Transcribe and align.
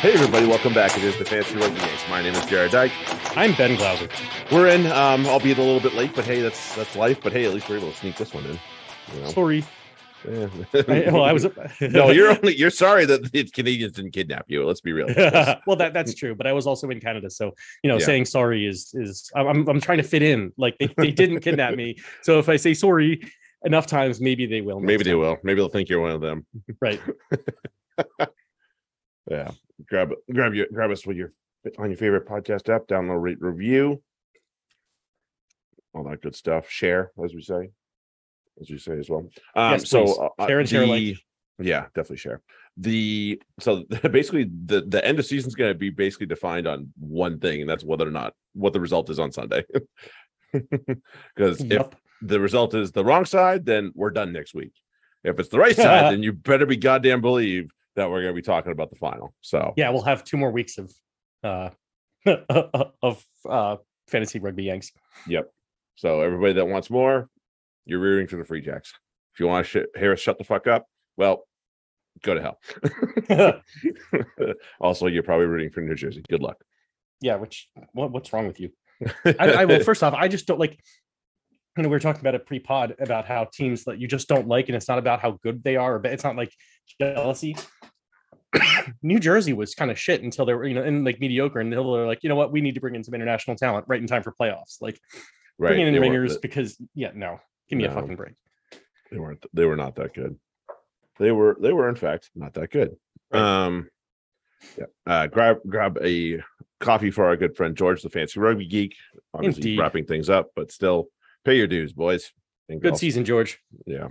Hey 0.00 0.12
everybody, 0.14 0.46
welcome 0.46 0.72
back. 0.72 0.96
It 0.96 1.02
is 1.02 1.16
the 1.18 1.24
Fantasy 1.24 1.56
Rugby 1.56 1.80
Yanks. 1.80 2.08
My 2.08 2.22
name 2.22 2.32
is 2.32 2.42
Jarrod 2.42 2.70
Dyke. 2.70 2.92
I'm 3.36 3.52
Ben 3.54 3.74
Glauser. 3.76 4.08
We're 4.52 4.68
in, 4.68 4.86
um, 4.92 5.26
albeit 5.26 5.58
a 5.58 5.62
little 5.62 5.80
bit 5.80 5.94
late, 5.94 6.12
but 6.14 6.24
hey, 6.24 6.40
that's 6.40 6.76
that's 6.76 6.94
life. 6.94 7.18
But 7.20 7.32
hey, 7.32 7.46
at 7.46 7.52
least 7.52 7.68
we're 7.68 7.78
able 7.78 7.90
to 7.90 7.96
sneak 7.96 8.16
this 8.16 8.32
one 8.32 8.44
in. 8.44 8.60
You 9.12 9.22
know? 9.22 9.28
Sorry. 9.30 9.64
Yeah. 10.24 10.48
I, 10.72 11.10
well, 11.10 11.24
I 11.24 11.32
was. 11.32 11.48
no, 11.80 12.10
you're 12.12 12.30
only 12.30 12.54
you're 12.56 12.70
sorry 12.70 13.06
that 13.06 13.32
the 13.32 13.44
Canadians 13.50 13.94
didn't 13.94 14.12
kidnap 14.12 14.44
you. 14.46 14.64
Let's 14.64 14.80
be 14.80 14.92
real. 14.92 15.08
well, 15.66 15.74
that 15.76 15.90
that's 15.94 16.14
true, 16.14 16.36
but 16.36 16.46
I 16.46 16.52
was 16.52 16.68
also 16.68 16.88
in 16.90 17.00
Canada, 17.00 17.28
so 17.28 17.50
you 17.82 17.88
know, 17.90 17.98
Yeah. 17.98 18.06
saying 18.06 18.26
sorry 18.26 18.66
is 18.66 18.90
is 18.94 19.28
I'm 19.34 19.68
I'm 19.68 19.80
trying 19.80 19.98
to 19.98 20.04
fit 20.04 20.22
in. 20.22 20.52
Like 20.56 20.78
they, 20.78 20.94
they 20.96 21.10
didn't 21.10 21.40
kidnap 21.40 21.74
me, 21.74 21.96
so 22.22 22.38
if 22.38 22.48
I 22.48 22.54
say 22.54 22.72
sorry 22.72 23.20
enough 23.64 23.88
times, 23.88 24.20
maybe 24.20 24.46
they 24.46 24.60
will. 24.60 24.78
Maybe 24.78 25.02
they 25.02 25.10
time. 25.10 25.18
will. 25.18 25.38
Maybe 25.42 25.56
they'll 25.56 25.68
think 25.68 25.88
you're 25.88 26.00
one 26.00 26.12
of 26.12 26.20
them. 26.20 26.46
Right. 26.80 27.00
Yeah. 29.30 29.50
Grab 29.88 30.12
grab 30.32 30.54
your 30.54 30.66
grab 30.72 30.90
us 30.90 31.06
with 31.06 31.16
your 31.16 31.32
on 31.78 31.90
your 31.90 31.96
favorite 31.96 32.26
podcast 32.26 32.72
app, 32.74 32.86
download, 32.86 33.22
rate, 33.22 33.40
review, 33.40 34.02
all 35.94 36.04
that 36.04 36.22
good 36.22 36.34
stuff. 36.36 36.68
Share, 36.70 37.12
as 37.22 37.34
we 37.34 37.42
say, 37.42 37.70
as 38.60 38.70
you 38.70 38.78
say 38.78 38.98
as 38.98 39.08
well. 39.10 39.28
Um, 39.54 39.72
Yes, 39.72 39.88
so 39.88 40.32
uh, 40.38 40.46
Share 40.46 40.60
and 40.60 40.68
share 40.68 40.82
alike. 40.82 41.00
the- 41.00 41.16
Yeah, 41.60 41.82
definitely 41.94 42.16
share. 42.18 42.40
The 42.76 43.40
so 43.60 43.84
basically 44.10 44.44
the 44.66 44.82
the 44.82 45.04
end 45.04 45.18
of 45.18 45.26
season 45.26 45.48
is 45.48 45.54
going 45.54 45.72
to 45.72 45.78
be 45.78 45.90
basically 45.90 46.26
defined 46.26 46.66
on 46.66 46.92
one 46.98 47.38
thing, 47.38 47.60
and 47.60 47.68
that's 47.70 47.84
whether 47.84 48.06
or 48.06 48.10
not 48.12 48.34
what 48.54 48.72
the 48.72 48.80
result 48.80 49.10
is 49.10 49.18
on 49.18 49.32
Sunday. 49.32 49.64
Because 50.50 51.60
if 51.60 51.86
the 52.22 52.40
result 52.40 52.74
is 52.74 52.90
the 52.90 53.04
wrong 53.04 53.26
side, 53.26 53.66
then 53.66 53.92
we're 53.94 54.10
done 54.10 54.32
next 54.32 54.54
week. 54.54 54.72
If 55.22 55.38
it's 55.38 55.50
the 55.50 55.58
right 55.58 55.76
side, 55.76 56.04
then 56.12 56.22
you 56.22 56.32
better 56.32 56.64
be 56.64 56.76
goddamn 56.76 57.20
believe 57.20 57.70
that 57.98 58.08
we're 58.08 58.22
going 58.22 58.34
to 58.34 58.40
be 58.40 58.42
talking 58.42 58.72
about 58.72 58.90
the 58.90 58.96
final. 58.96 59.34
So 59.40 59.74
Yeah, 59.76 59.90
we'll 59.90 60.02
have 60.02 60.24
two 60.24 60.36
more 60.36 60.50
weeks 60.50 60.78
of 60.78 60.92
uh 61.44 61.70
of 63.02 63.24
uh 63.48 63.76
fantasy 64.08 64.38
rugby 64.38 64.64
yanks. 64.64 64.92
Yep. 65.26 65.52
So 65.96 66.20
everybody 66.20 66.54
that 66.54 66.66
wants 66.66 66.90
more, 66.90 67.28
you're 67.84 67.98
rearing 67.98 68.26
for 68.26 68.36
the 68.36 68.44
free 68.44 68.60
jacks. 68.60 68.92
If 69.34 69.40
you 69.40 69.46
want 69.46 69.66
to 69.66 69.82
sh- 69.82 69.98
hear 69.98 70.12
us 70.12 70.20
shut 70.20 70.38
the 70.38 70.44
fuck 70.44 70.66
up, 70.66 70.86
well, 71.16 71.44
go 72.22 72.34
to 72.34 72.40
hell. 73.30 73.62
also, 74.80 75.06
you're 75.06 75.22
probably 75.22 75.46
rooting 75.46 75.70
for 75.70 75.80
New 75.80 75.94
Jersey. 75.94 76.22
Good 76.28 76.42
luck. 76.42 76.56
yeah, 77.20 77.36
which 77.36 77.68
what, 77.92 78.10
what's 78.10 78.32
wrong 78.32 78.46
with 78.46 78.60
you? 78.60 78.70
I, 79.24 79.34
I 79.38 79.64
will 79.64 79.82
first 79.82 80.02
off, 80.02 80.14
I 80.14 80.28
just 80.28 80.46
don't 80.46 80.60
like. 80.60 80.78
You 81.76 81.84
know, 81.84 81.88
we 81.90 81.94
were 81.94 82.00
talking 82.00 82.20
about 82.20 82.34
it 82.34 82.44
pre-pod 82.44 82.96
about 82.98 83.24
how 83.26 83.44
teams 83.44 83.84
that 83.84 84.00
you 84.00 84.08
just 84.08 84.26
don't 84.26 84.48
like, 84.48 84.68
and 84.68 84.74
it's 84.74 84.88
not 84.88 84.98
about 84.98 85.20
how 85.20 85.38
good 85.44 85.62
they 85.62 85.76
are, 85.76 86.00
but 86.00 86.12
it's 86.12 86.24
not 86.24 86.34
like 86.34 86.52
jealousy. 87.00 87.54
New 89.02 89.18
Jersey 89.18 89.52
was 89.52 89.74
kind 89.74 89.90
of 89.90 89.98
shit 89.98 90.22
until 90.22 90.46
they 90.46 90.54
were, 90.54 90.66
you 90.66 90.74
know, 90.74 90.82
and 90.82 91.04
like 91.04 91.20
mediocre 91.20 91.60
until 91.60 91.92
they're 91.92 92.06
like, 92.06 92.22
you 92.22 92.28
know 92.28 92.36
what, 92.36 92.52
we 92.52 92.60
need 92.60 92.74
to 92.74 92.80
bring 92.80 92.94
in 92.94 93.04
some 93.04 93.14
international 93.14 93.56
talent 93.56 93.84
right 93.88 94.00
in 94.00 94.06
time 94.06 94.22
for 94.22 94.32
playoffs. 94.32 94.80
Like 94.80 95.00
right. 95.58 95.68
bringing 95.68 95.86
in 95.86 95.94
they, 95.94 96.00
ringers 96.00 96.38
because, 96.38 96.76
yeah, 96.94 97.10
no, 97.14 97.40
give 97.68 97.78
me 97.78 97.84
a 97.84 97.92
fucking 97.92 98.16
break. 98.16 98.34
they 99.10 99.18
weren't. 99.18 99.44
They 99.52 99.64
were 99.64 99.76
not 99.76 99.96
that 99.96 100.14
good. 100.14 100.36
They 101.18 101.32
were. 101.32 101.56
They 101.60 101.72
were 101.72 101.88
in 101.88 101.96
fact 101.96 102.30
not 102.34 102.54
that 102.54 102.70
good. 102.70 102.96
Right. 103.32 103.40
Um. 103.40 103.88
Yeah. 104.76 104.86
Uh, 105.06 105.26
grab 105.26 105.58
grab 105.68 105.98
a 106.02 106.42
coffee 106.80 107.10
for 107.10 107.24
our 107.26 107.36
good 107.36 107.56
friend 107.56 107.76
George, 107.76 108.02
the 108.02 108.10
fancy 108.10 108.40
rugby 108.40 108.66
geek. 108.66 108.96
Obviously 109.34 109.62
Indeed. 109.62 109.80
wrapping 109.80 110.04
things 110.06 110.30
up, 110.30 110.50
but 110.56 110.72
still 110.72 111.08
pay 111.44 111.56
your 111.56 111.66
dues, 111.66 111.92
boys. 111.92 112.32
and 112.68 112.80
Good 112.80 112.90
girls. 112.90 113.00
season, 113.00 113.24
George. 113.24 113.58
yeah 113.86 114.08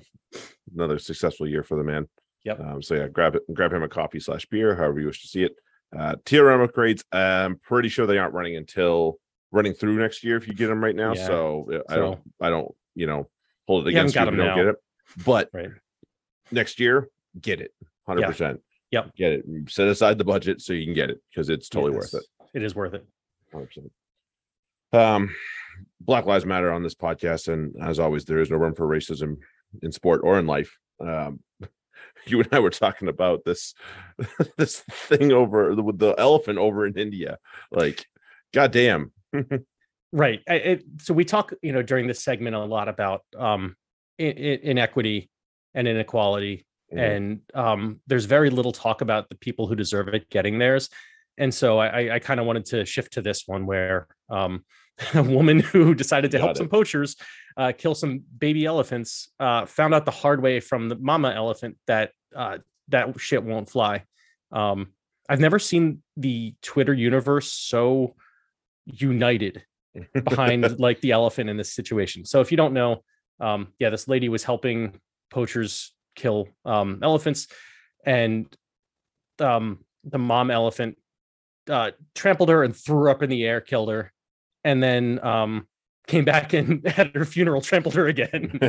another 0.75 0.99
successful 0.99 1.47
year 1.47 1.63
for 1.63 1.77
the 1.77 1.83
man 1.83 2.07
Yep. 2.47 2.59
um 2.61 2.81
so 2.81 2.95
yeah 2.95 3.07
grab 3.07 3.35
it 3.35 3.43
grab 3.53 3.71
him 3.73 3.83
a 3.83 3.89
coffee 3.89 4.19
slash 4.19 4.45
beer 4.47 4.75
however 4.75 4.99
you 4.99 5.05
wish 5.07 5.21
to 5.21 5.27
see 5.27 5.43
it 5.43 5.55
uh 5.95 6.15
trm 6.25 6.65
upgrades 6.67 7.03
i'm 7.11 7.57
pretty 7.59 7.89
sure 7.89 8.05
they 8.07 8.17
aren't 8.17 8.33
running 8.33 8.55
until 8.55 9.19
running 9.51 9.73
through 9.73 9.97
next 9.99 10.23
year 10.23 10.37
if 10.37 10.47
you 10.47 10.53
get 10.53 10.67
them 10.67 10.83
right 10.83 10.95
now 10.95 11.13
Yeah. 11.13 11.25
so 11.27 11.69
uh, 11.73 11.93
i 11.93 11.95
don't 11.97 12.19
i 12.41 12.49
don't 12.49 12.73
you 12.95 13.05
know 13.07 13.29
hold 13.67 13.85
it 13.85 13.89
against 13.89 14.15
you 14.15 14.21
if 14.21 14.27
don't 14.27 14.37
now. 14.37 14.55
get 14.55 14.65
it 14.67 14.75
but 15.25 15.49
Right. 15.53 15.69
next 16.51 16.79
year 16.79 17.09
get 17.39 17.61
it 17.61 17.71
100 18.05 18.27
percent 18.27 18.61
Yep. 18.91 19.15
get 19.15 19.31
it 19.33 19.45
set 19.67 19.87
aside 19.89 20.17
the 20.17 20.23
budget 20.23 20.61
so 20.61 20.71
you 20.73 20.85
can 20.85 20.93
get 20.93 21.09
it 21.09 21.21
because 21.29 21.49
it's 21.49 21.67
totally 21.69 21.91
worth 21.93 22.13
it 22.13 22.23
It 22.53 22.63
is 22.63 22.73
worth 22.75 22.93
it. 22.93 23.05
100%. 23.53 23.89
Um, 24.93 25.35
Black 25.99 26.25
Lives 26.25 26.45
Matter 26.45 26.71
on 26.71 26.81
this 26.83 26.95
podcast, 26.95 27.51
and 27.51 27.75
as 27.83 27.99
always, 27.99 28.23
there 28.25 28.39
is 28.39 28.49
no 28.49 28.57
room 28.57 28.73
for 28.73 28.87
racism 28.87 29.37
in 29.83 29.91
sport 29.91 30.21
or 30.23 30.39
in 30.39 30.47
life. 30.47 30.77
Um, 30.99 31.41
you 32.27 32.39
and 32.39 32.49
I 32.51 32.59
were 32.59 32.69
talking 32.69 33.07
about 33.07 33.43
this 33.45 33.73
this 34.57 34.81
thing 34.81 35.31
over 35.31 35.73
with 35.75 35.99
the 35.99 36.13
elephant 36.17 36.57
over 36.59 36.85
in 36.85 36.97
India. 36.97 37.37
Like, 37.71 38.05
goddamn. 38.53 39.11
Right. 40.13 40.41
I, 40.47 40.53
it, 40.53 40.83
so 41.01 41.13
we 41.13 41.25
talk, 41.25 41.51
you 41.61 41.73
know, 41.73 41.81
during 41.81 42.07
this 42.07 42.23
segment 42.23 42.55
a 42.55 42.63
lot 42.63 42.87
about 42.87 43.23
um, 43.37 43.75
i- 44.17 44.23
i- 44.23 44.59
inequity 44.63 45.29
and 45.75 45.85
inequality, 45.85 46.65
Mhm. 46.93 47.15
and 47.15 47.39
um, 47.53 47.99
there's 48.07 48.23
very 48.23 48.49
little 48.49 48.71
talk 48.71 49.01
about 49.01 49.27
the 49.27 49.35
people 49.35 49.67
who 49.67 49.75
deserve 49.75 50.07
it 50.07 50.29
getting 50.29 50.59
theirs. 50.59 50.89
And 51.37 51.53
so 51.53 51.77
I, 51.77 51.87
I- 52.03 52.15
I 52.15 52.19
kind 52.19 52.39
of 52.39 52.45
wanted 52.45 52.63
to 52.67 52.85
shift 52.85 53.13
to 53.13 53.21
this 53.21 53.43
one 53.47 53.65
where 53.65 54.07
um, 54.29 54.63
a 55.13 55.21
woman 55.21 55.59
who 55.59 55.93
decided 55.93 56.31
to 56.31 56.37
Got 56.37 56.43
help 56.45 56.55
it. 56.55 56.59
some 56.59 56.69
poachers 56.69 57.17
uh, 57.57 57.71
kill 57.75 57.95
some 57.95 58.23
baby 58.37 58.65
elephants 58.65 59.29
uh, 59.39 59.65
found 59.65 59.93
out 59.93 60.05
the 60.05 60.11
hard 60.11 60.41
way 60.41 60.59
from 60.59 60.87
the 60.87 60.95
mama 60.95 61.33
elephant 61.35 61.75
that 61.87 62.11
uh, 62.35 62.59
that 62.89 63.19
shit 63.19 63.43
won't 63.43 63.69
fly. 63.69 64.03
Um, 64.51 64.93
I've 65.27 65.39
never 65.39 65.59
seen 65.59 66.03
the 66.15 66.53
Twitter 66.61 66.93
universe 66.93 67.51
so 67.51 68.15
united 68.85 69.63
behind 70.23 70.79
like 70.79 71.01
the 71.01 71.11
elephant 71.11 71.49
in 71.49 71.57
this 71.57 71.73
situation. 71.73 72.25
So 72.25 72.39
if 72.41 72.51
you 72.51 72.57
don't 72.57 72.73
know, 72.73 73.03
um, 73.39 73.73
yeah, 73.79 73.89
this 73.89 74.07
lady 74.07 74.29
was 74.29 74.43
helping 74.43 74.99
poachers 75.29 75.93
kill 76.15 76.47
um, 76.63 76.99
elephants, 77.03 77.47
and 78.05 78.45
um, 79.39 79.79
the 80.03 80.17
mom 80.19 80.51
elephant 80.51 80.97
uh, 81.69 81.91
trampled 82.15 82.49
her 82.49 82.63
and 82.63 82.75
threw 82.75 82.97
her 82.99 83.09
up 83.09 83.23
in 83.23 83.29
the 83.29 83.45
air, 83.45 83.61
killed 83.61 83.89
her, 83.89 84.13
and 84.63 84.81
then 84.81 85.19
um, 85.23 85.67
came 86.07 86.25
back 86.25 86.53
and 86.53 86.85
at 86.97 87.15
her 87.15 87.25
funeral 87.25 87.61
trampled 87.61 87.93
her 87.95 88.07
again. 88.07 88.59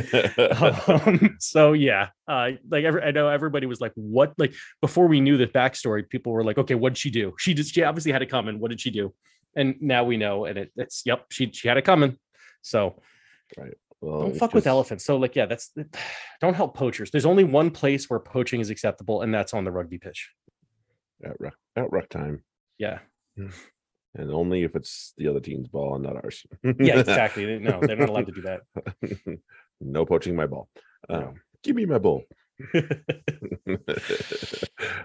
um, 0.87 1.37
so 1.39 1.73
yeah, 1.73 2.09
uh, 2.27 2.51
like 2.69 2.83
every, 2.83 3.01
I 3.01 3.11
know 3.11 3.29
everybody 3.29 3.65
was 3.65 3.81
like, 3.81 3.93
"What?" 3.95 4.33
Like 4.37 4.53
before 4.81 5.07
we 5.07 5.19
knew 5.21 5.37
the 5.37 5.47
backstory, 5.47 6.07
people 6.07 6.31
were 6.33 6.43
like, 6.43 6.57
"Okay, 6.57 6.75
what 6.75 6.93
did 6.93 6.97
she 6.97 7.09
do?" 7.09 7.33
She 7.39 7.53
just 7.53 7.73
she 7.73 7.83
obviously 7.83 8.11
had 8.11 8.21
it 8.21 8.29
coming. 8.29 8.59
What 8.59 8.69
did 8.69 8.81
she 8.81 8.91
do? 8.91 9.13
And 9.55 9.75
now 9.81 10.03
we 10.03 10.17
know, 10.17 10.45
and 10.45 10.57
it, 10.59 10.71
it's 10.75 11.03
yep, 11.05 11.25
she 11.31 11.51
she 11.51 11.67
had 11.67 11.77
it 11.77 11.85
coming. 11.85 12.17
So 12.61 13.01
Well, 14.01 14.21
don't 14.21 14.37
fuck 14.37 14.53
with 14.53 14.67
elephants. 14.67 15.05
So 15.05 15.17
like, 15.17 15.35
yeah, 15.35 15.45
that's 15.45 15.71
don't 16.41 16.53
help 16.53 16.75
poachers. 16.75 17.11
There's 17.11 17.25
only 17.25 17.43
one 17.43 17.71
place 17.71 18.09
where 18.09 18.19
poaching 18.19 18.61
is 18.61 18.69
acceptable, 18.69 19.21
and 19.21 19.33
that's 19.33 19.53
on 19.53 19.63
the 19.63 19.71
rugby 19.71 19.97
pitch. 19.97 20.29
at 21.23 21.39
ruck, 21.39 21.55
at 21.75 21.91
ruck 21.91 22.09
time, 22.09 22.43
Yeah, 22.77 22.99
and 24.15 24.31
only 24.31 24.63
if 24.63 24.75
it's 24.75 25.13
the 25.17 25.27
other 25.27 25.39
team's 25.39 25.67
ball 25.67 25.95
and 25.95 26.03
not 26.03 26.15
ours. 26.15 26.45
yeah, 26.63 26.99
exactly. 26.99 27.59
No, 27.59 27.79
they're 27.81 27.95
not 27.95 28.09
allowed 28.09 28.27
to 28.27 28.31
do 28.31 28.41
that. 28.41 28.61
no 29.81 30.05
poaching 30.05 30.35
my 30.35 30.45
ball. 30.47 30.67
No. 31.09 31.15
Um, 31.15 31.41
give 31.63 31.75
me 31.75 31.85
my 31.85 31.97
bull. 31.97 32.23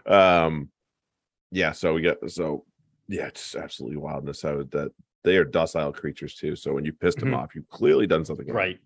um 0.07 0.69
yeah 1.53 1.71
so 1.73 1.95
we 1.95 2.01
get 2.03 2.19
so 2.31 2.65
yeah 3.09 3.27
it's 3.27 3.55
absolutely 3.55 3.97
wildness 3.97 4.43
how 4.43 4.57
that 4.71 4.91
they 5.23 5.37
are 5.37 5.45
docile 5.45 5.93
creatures 5.93 6.35
too 6.35 6.57
so 6.57 6.73
when 6.75 6.85
you 6.85 6.93
pissed 6.93 7.19
them 7.19 7.31
Mhm. 7.31 7.37
off 7.37 7.55
you've 7.55 7.69
clearly 7.69 8.07
done 8.09 8.25
something 8.25 8.47
wrong. 8.49 8.57
right. 8.57 8.81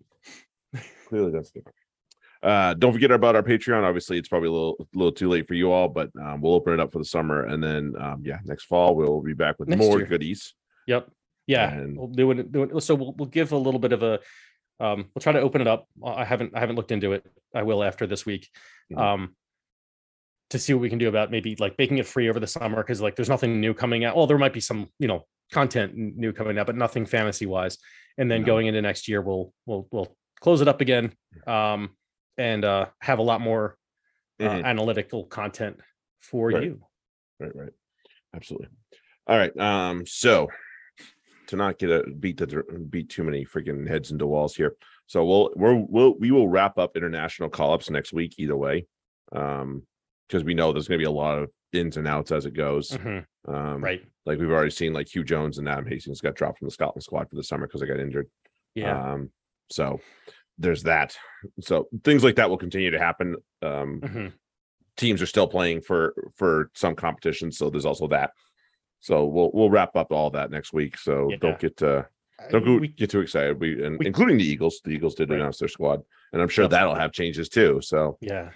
clearly 1.07 1.31
done 1.31 1.43
something. 1.43 1.63
Uh 2.43 2.73
don't 2.75 2.93
forget 2.93 3.11
about 3.11 3.35
our 3.35 3.43
patreon 3.43 3.83
obviously 3.83 4.17
it's 4.17 4.29
probably 4.29 4.47
a 4.47 4.51
little 4.51 4.87
little 4.93 5.11
too 5.11 5.27
late 5.27 5.45
for 5.47 5.55
you 5.55 5.71
all 5.71 5.89
but 5.89 6.09
um, 6.21 6.39
we'll 6.41 6.53
open 6.53 6.73
it 6.73 6.79
up 6.79 6.91
for 6.91 6.99
the 6.99 7.05
summer 7.05 7.43
and 7.45 7.61
then 7.63 7.93
um 7.99 8.21
yeah 8.23 8.39
next 8.45 8.63
fall 8.65 8.95
we'll 8.95 9.21
be 9.21 9.33
back 9.33 9.59
with 9.59 9.67
Next 9.67 9.79
more 9.81 9.97
year. 9.99 10.07
goodies 10.07 10.53
Yep. 10.87 11.09
Yeah. 11.45 11.71
And- 11.73 11.97
We'll 11.97 12.07
do 12.07 12.31
it. 12.31 12.51
Do 12.51 12.63
it. 12.63 12.81
So 12.81 12.95
we'll, 12.95 13.13
we'll 13.13 13.27
give 13.27 13.51
a 13.51 13.57
little 13.57 13.79
bit 13.79 13.91
of 13.91 14.01
a. 14.01 14.19
Um, 14.79 15.05
we'll 15.13 15.21
try 15.21 15.33
to 15.33 15.39
open 15.41 15.61
it 15.61 15.67
up. 15.67 15.87
I 16.03 16.23
haven't 16.25 16.55
I 16.55 16.59
haven't 16.61 16.77
looked 16.77 16.91
into 16.91 17.11
it. 17.13 17.25
I 17.53 17.61
will 17.63 17.83
after 17.83 18.07
this 18.07 18.25
week. 18.25 18.47
Mhm. 18.91 18.97
Um, 18.99 19.35
to 20.51 20.57
see 20.57 20.73
what 20.73 20.81
we 20.81 20.89
can 20.89 20.97
do 20.97 21.07
about 21.09 21.29
maybe 21.29 21.55
like 21.59 21.75
making 21.77 21.99
it 21.99 22.07
free 22.07 22.27
over 22.29 22.39
the 22.39 22.47
summer 22.47 22.77
because 22.77 23.01
like 23.01 23.15
there's 23.15 23.29
nothing 23.29 23.59
new 23.61 23.73
coming 23.75 24.03
out. 24.05 24.15
Well, 24.15 24.25
there 24.25 24.37
might 24.39 24.53
be 24.53 24.59
some 24.61 24.87
you 24.97 25.07
know 25.07 25.25
content 25.51 25.93
new 25.95 26.33
coming 26.33 26.57
out, 26.57 26.65
but 26.65 26.75
nothing 26.75 27.05
fantasy 27.05 27.45
wise. 27.45 27.77
And 28.17 28.29
then 28.31 28.41
No. 28.41 28.47
going 28.47 28.65
into 28.67 28.81
next 28.81 29.07
year, 29.07 29.21
we'll 29.21 29.53
we'll 29.67 29.87
we'll 29.91 30.15
close 30.41 30.61
it 30.61 30.67
up 30.67 30.81
again. 30.81 31.11
Um, 31.45 31.89
and 32.39 32.65
uh, 32.65 32.87
have 33.01 33.19
a 33.19 33.21
lot 33.21 33.41
more 33.41 33.77
uh, 34.39 34.43
Mhm. 34.45 34.63
analytical 34.63 35.25
content 35.25 35.79
for 36.21 36.49
Right. 36.49 36.63
you. 36.63 36.81
right 37.39 37.55
right 37.55 37.73
absolutely 38.33 38.67
all 39.27 39.37
right 39.37 39.55
um 39.59 40.05
so 40.05 40.47
to 41.47 41.55
not 41.55 41.77
get 41.79 41.89
a 41.89 42.03
beat 42.09 42.37
the 42.37 42.63
beat 42.89 43.09
too 43.09 43.23
many 43.23 43.45
freaking 43.45 43.87
heads 43.87 44.11
into 44.11 44.25
walls 44.25 44.55
here 44.55 44.75
so 45.07 45.23
we'll 45.25 45.51
we'll, 45.55 45.85
we'll 45.89 46.13
we 46.19 46.31
will 46.31 46.47
wrap 46.47 46.77
up 46.77 46.95
international 46.95 47.49
call-ups 47.49 47.89
next 47.89 48.13
week 48.13 48.35
either 48.39 48.55
way 48.57 48.85
um 49.33 49.85
because 50.27 50.43
we 50.43 50.53
know 50.53 50.71
there's 50.71 50.87
going 50.87 50.99
to 50.99 51.03
be 51.03 51.07
a 51.07 51.11
lot 51.11 51.39
of 51.39 51.49
ins 51.73 51.97
and 51.97 52.07
outs 52.07 52.31
as 52.31 52.45
it 52.45 52.53
goes. 52.53 52.91
Mhm, 52.91 53.25
Um, 53.47 53.83
right. 53.83 54.03
Like 54.27 54.37
we've 54.39 54.51
already 54.51 54.69
seen, 54.69 54.93
like 54.93 55.07
Huw 55.07 55.25
Jones 55.25 55.57
and 55.57 55.67
Adam 55.67 55.87
Hastings 55.87 56.21
got 56.21 56.35
dropped 56.35 56.59
from 56.59 56.67
the 56.67 56.71
Scotland 56.71 57.01
squad 57.03 57.27
for 57.31 57.35
the 57.35 57.43
summer 57.43 57.65
because 57.65 57.81
they 57.81 57.87
got 57.87 57.99
injured. 57.99 58.29
Yeah. 58.75 59.13
Um, 59.13 59.31
so 59.71 59.99
there's 60.59 60.83
that. 60.83 61.15
So 61.61 61.87
things 62.03 62.23
like 62.23 62.35
that 62.35 62.49
will 62.49 62.57
continue 62.57 62.91
to 62.91 62.99
happen. 62.99 63.35
Um, 63.61 64.01
Mhm. 64.01 64.33
teams 64.97 65.21
are 65.21 65.25
still 65.25 65.47
playing 65.47 65.81
for 65.81 66.13
for 66.35 66.69
some 66.75 66.95
competitions, 66.95 67.57
so 67.57 67.69
there's 67.69 67.85
also 67.85 68.07
that. 68.09 68.31
So 68.99 69.25
we'll 69.25 69.51
we'll 69.53 69.69
wrap 69.69 69.95
up 69.95 70.11
all 70.11 70.29
that 70.31 70.51
next 70.51 70.73
week. 70.73 70.97
So 70.97 71.29
Yeah. 71.31 71.37
don't 71.37 71.59
get 71.59 71.81
uh 71.81 72.03
don't 72.51 72.63
go, 72.63 72.77
We- 72.77 72.87
get 72.89 73.09
too 73.09 73.19
excited. 73.21 73.59
We 73.59 73.83
and 73.83 73.97
we- 73.97 74.05
including 74.05 74.37
the 74.37 74.45
Eagles. 74.45 74.81
The 74.83 74.91
Eagles 74.91 75.15
did 75.15 75.29
Right. 75.29 75.39
announce 75.39 75.57
their 75.59 75.67
squad, 75.69 76.03
and 76.33 76.41
I'm 76.41 76.47
sure 76.49 76.67
that'll 76.67 76.95
have 76.95 77.11
changes 77.13 77.49
too. 77.49 77.79
So 77.81 78.17
yeah. 78.21 78.51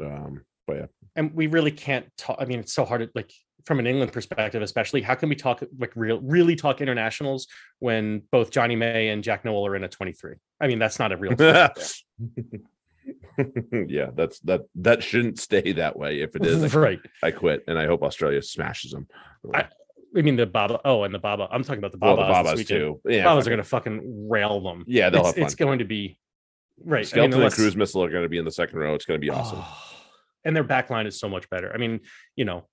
um, 0.00 0.44
but 0.66 0.76
yeah, 0.76 0.86
and 1.16 1.32
we 1.34 1.46
really 1.46 1.70
can't 1.70 2.06
talk 2.18 2.36
i 2.40 2.44
mean 2.44 2.58
it's 2.60 2.74
so 2.74 2.84
hard 2.84 3.00
to 3.00 3.08
like 3.14 3.32
from 3.64 3.78
an 3.78 3.86
england 3.86 4.12
perspective 4.12 4.60
especially 4.60 5.00
how 5.00 5.14
can 5.14 5.30
we 5.30 5.34
talk 5.34 5.62
like 5.78 5.90
real 5.96 6.20
really 6.20 6.54
talk 6.54 6.82
internationals 6.82 7.46
when 7.78 8.20
both 8.30 8.50
johnny 8.50 8.76
may 8.76 9.08
and 9.08 9.24
jack 9.24 9.46
nowell 9.46 9.66
are 9.66 9.74
in 9.76 9.82
a 9.84 9.88
23 9.88 10.34
i 10.60 10.66
mean 10.66 10.78
that's 10.78 10.98
not 10.98 11.12
a 11.12 11.16
real 11.16 11.34
yeah, 13.86 14.10
that's 14.14 14.40
that 14.40 14.62
that 14.74 15.02
shouldn't 15.02 15.38
stay 15.38 15.72
that 15.72 15.96
way. 15.96 16.20
If 16.20 16.34
it 16.36 16.44
is, 16.44 16.74
I, 16.74 16.78
right 16.80 17.00
I 17.22 17.30
quit, 17.30 17.64
and 17.68 17.78
I 17.78 17.86
hope 17.86 18.02
Australia 18.02 18.42
smashes 18.42 18.90
them. 18.92 19.06
I- 19.54 19.68
i 20.16 20.22
mean 20.22 20.36
the 20.36 20.46
baba 20.46 20.80
oh 20.86 21.04
and 21.04 21.12
the 21.14 21.18
baba 21.18 21.46
i'm 21.50 21.62
talking 21.62 21.80
about 21.80 21.92
the 21.92 21.98
well, 21.98 22.16
babas, 22.16 22.28
the 22.28 22.42
Babas 22.50 22.64
too. 22.66 23.00
Yeah, 23.04 23.24
babas 23.24 23.46
are 23.46 23.50
going 23.50 23.58
to 23.58 23.68
fucking 23.68 24.26
rail 24.30 24.58
them 24.62 24.82
yeah, 24.86 25.10
they'll 25.10 25.20
it's, 25.20 25.28
have 25.28 25.34
fun. 25.36 25.44
it's 25.44 25.54
going 25.54 25.78
to 25.80 25.84
be 25.84 26.18
right 26.82 27.06
I 27.14 27.20
mean, 27.20 27.34
unless- 27.34 27.52
and 27.52 27.62
cruise 27.62 27.76
missile 27.76 28.02
are 28.04 28.10
going 28.10 28.22
to 28.22 28.28
be 28.30 28.38
in 28.38 28.46
the 28.46 28.50
second 28.50 28.78
row. 28.78 28.94
It's 28.94 29.04
going 29.04 29.20
to 29.20 29.24
be 29.24 29.28
awesome. 29.30 29.58
Oh, 29.60 29.82
and 30.46 30.56
their 30.56 30.64
back 30.64 30.88
line 30.88 31.06
is 31.06 31.20
so 31.20 31.28
much 31.28 31.48
better. 31.50 31.70
I 31.74 31.76
mean, 31.76 32.00
you 32.36 32.46
know, 32.46 32.66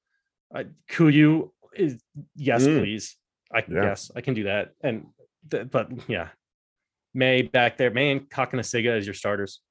uh, 0.56 0.64
Kuyu 0.90 1.50
is 1.76 2.02
yes, 2.38 2.64
Mm. 2.66 2.80
please. 2.80 3.18
I 3.54 3.60
can 3.62 3.76
Yeah. 3.76 3.84
yes, 3.84 4.12
I 4.16 4.22
can 4.22 4.34
do 4.34 4.44
that. 4.46 4.72
And 4.82 5.08
th- 5.52 5.70
but 5.70 5.92
yeah, 6.10 6.30
May 7.16 7.44
back 7.44 7.78
there, 7.78 7.90
May 7.90 8.12
and 8.12 8.30
Cokanasiga 8.30 8.98
as 8.98 9.08
your 9.08 9.14
starters. 9.14 9.62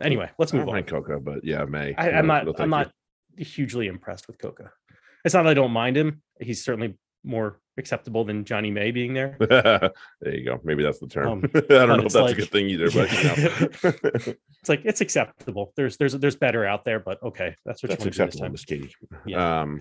Anyway, 0.00 0.30
let's 0.38 0.52
I 0.52 0.58
move 0.58 0.66
don't 0.66 0.76
on. 0.76 0.82
Coka, 0.84 1.24
but 1.24 1.42
yeah, 1.42 1.64
May. 1.64 1.94
I, 1.96 2.10
I'm 2.12 2.26
not. 2.26 2.44
no, 2.44 2.54
I'm 2.58 2.64
you. 2.64 2.70
not 2.70 2.92
hugely 3.38 3.86
impressed 3.86 4.26
with 4.26 4.38
Coka. 4.38 4.70
It's 5.24 5.34
not 5.34 5.44
that 5.44 5.50
I 5.50 5.54
don't 5.54 5.70
mind 5.70 5.96
him. 5.96 6.22
He's 6.38 6.62
certainly 6.62 6.98
more 7.24 7.60
acceptable 7.78 8.24
than 8.24 8.44
Johnny 8.44 8.70
May 8.70 8.90
being 8.90 9.14
there. 9.14 9.36
there 9.40 9.90
you 10.34 10.44
go. 10.44 10.60
Maybe 10.64 10.82
that's 10.82 10.98
the 10.98 11.06
term. 11.06 11.28
Um, 11.28 11.50
I 11.54 11.60
don't 11.60 11.88
know 11.88 11.94
if 11.96 12.02
that's 12.12 12.14
like- 12.14 12.32
a 12.32 12.40
good 12.40 12.50
thing 12.50 12.68
either, 12.68 12.90
but 12.92 13.12
you 13.12 13.24
know. 13.24 14.34
It's 14.60 14.68
like 14.68 14.82
it's 14.84 15.00
acceptable. 15.00 15.72
There's 15.76 15.96
there's 15.96 16.12
there's 16.14 16.36
better 16.36 16.64
out 16.64 16.84
there, 16.84 17.00
but 17.00 17.22
okay, 17.22 17.56
that's 17.64 17.82
what 17.82 17.90
that's 17.90 18.04
you 18.04 18.08
acceptable. 18.08 18.48
Miss 18.50 18.64
Katie. 18.64 18.94
Yeah. 19.26 19.60
Um, 19.62 19.80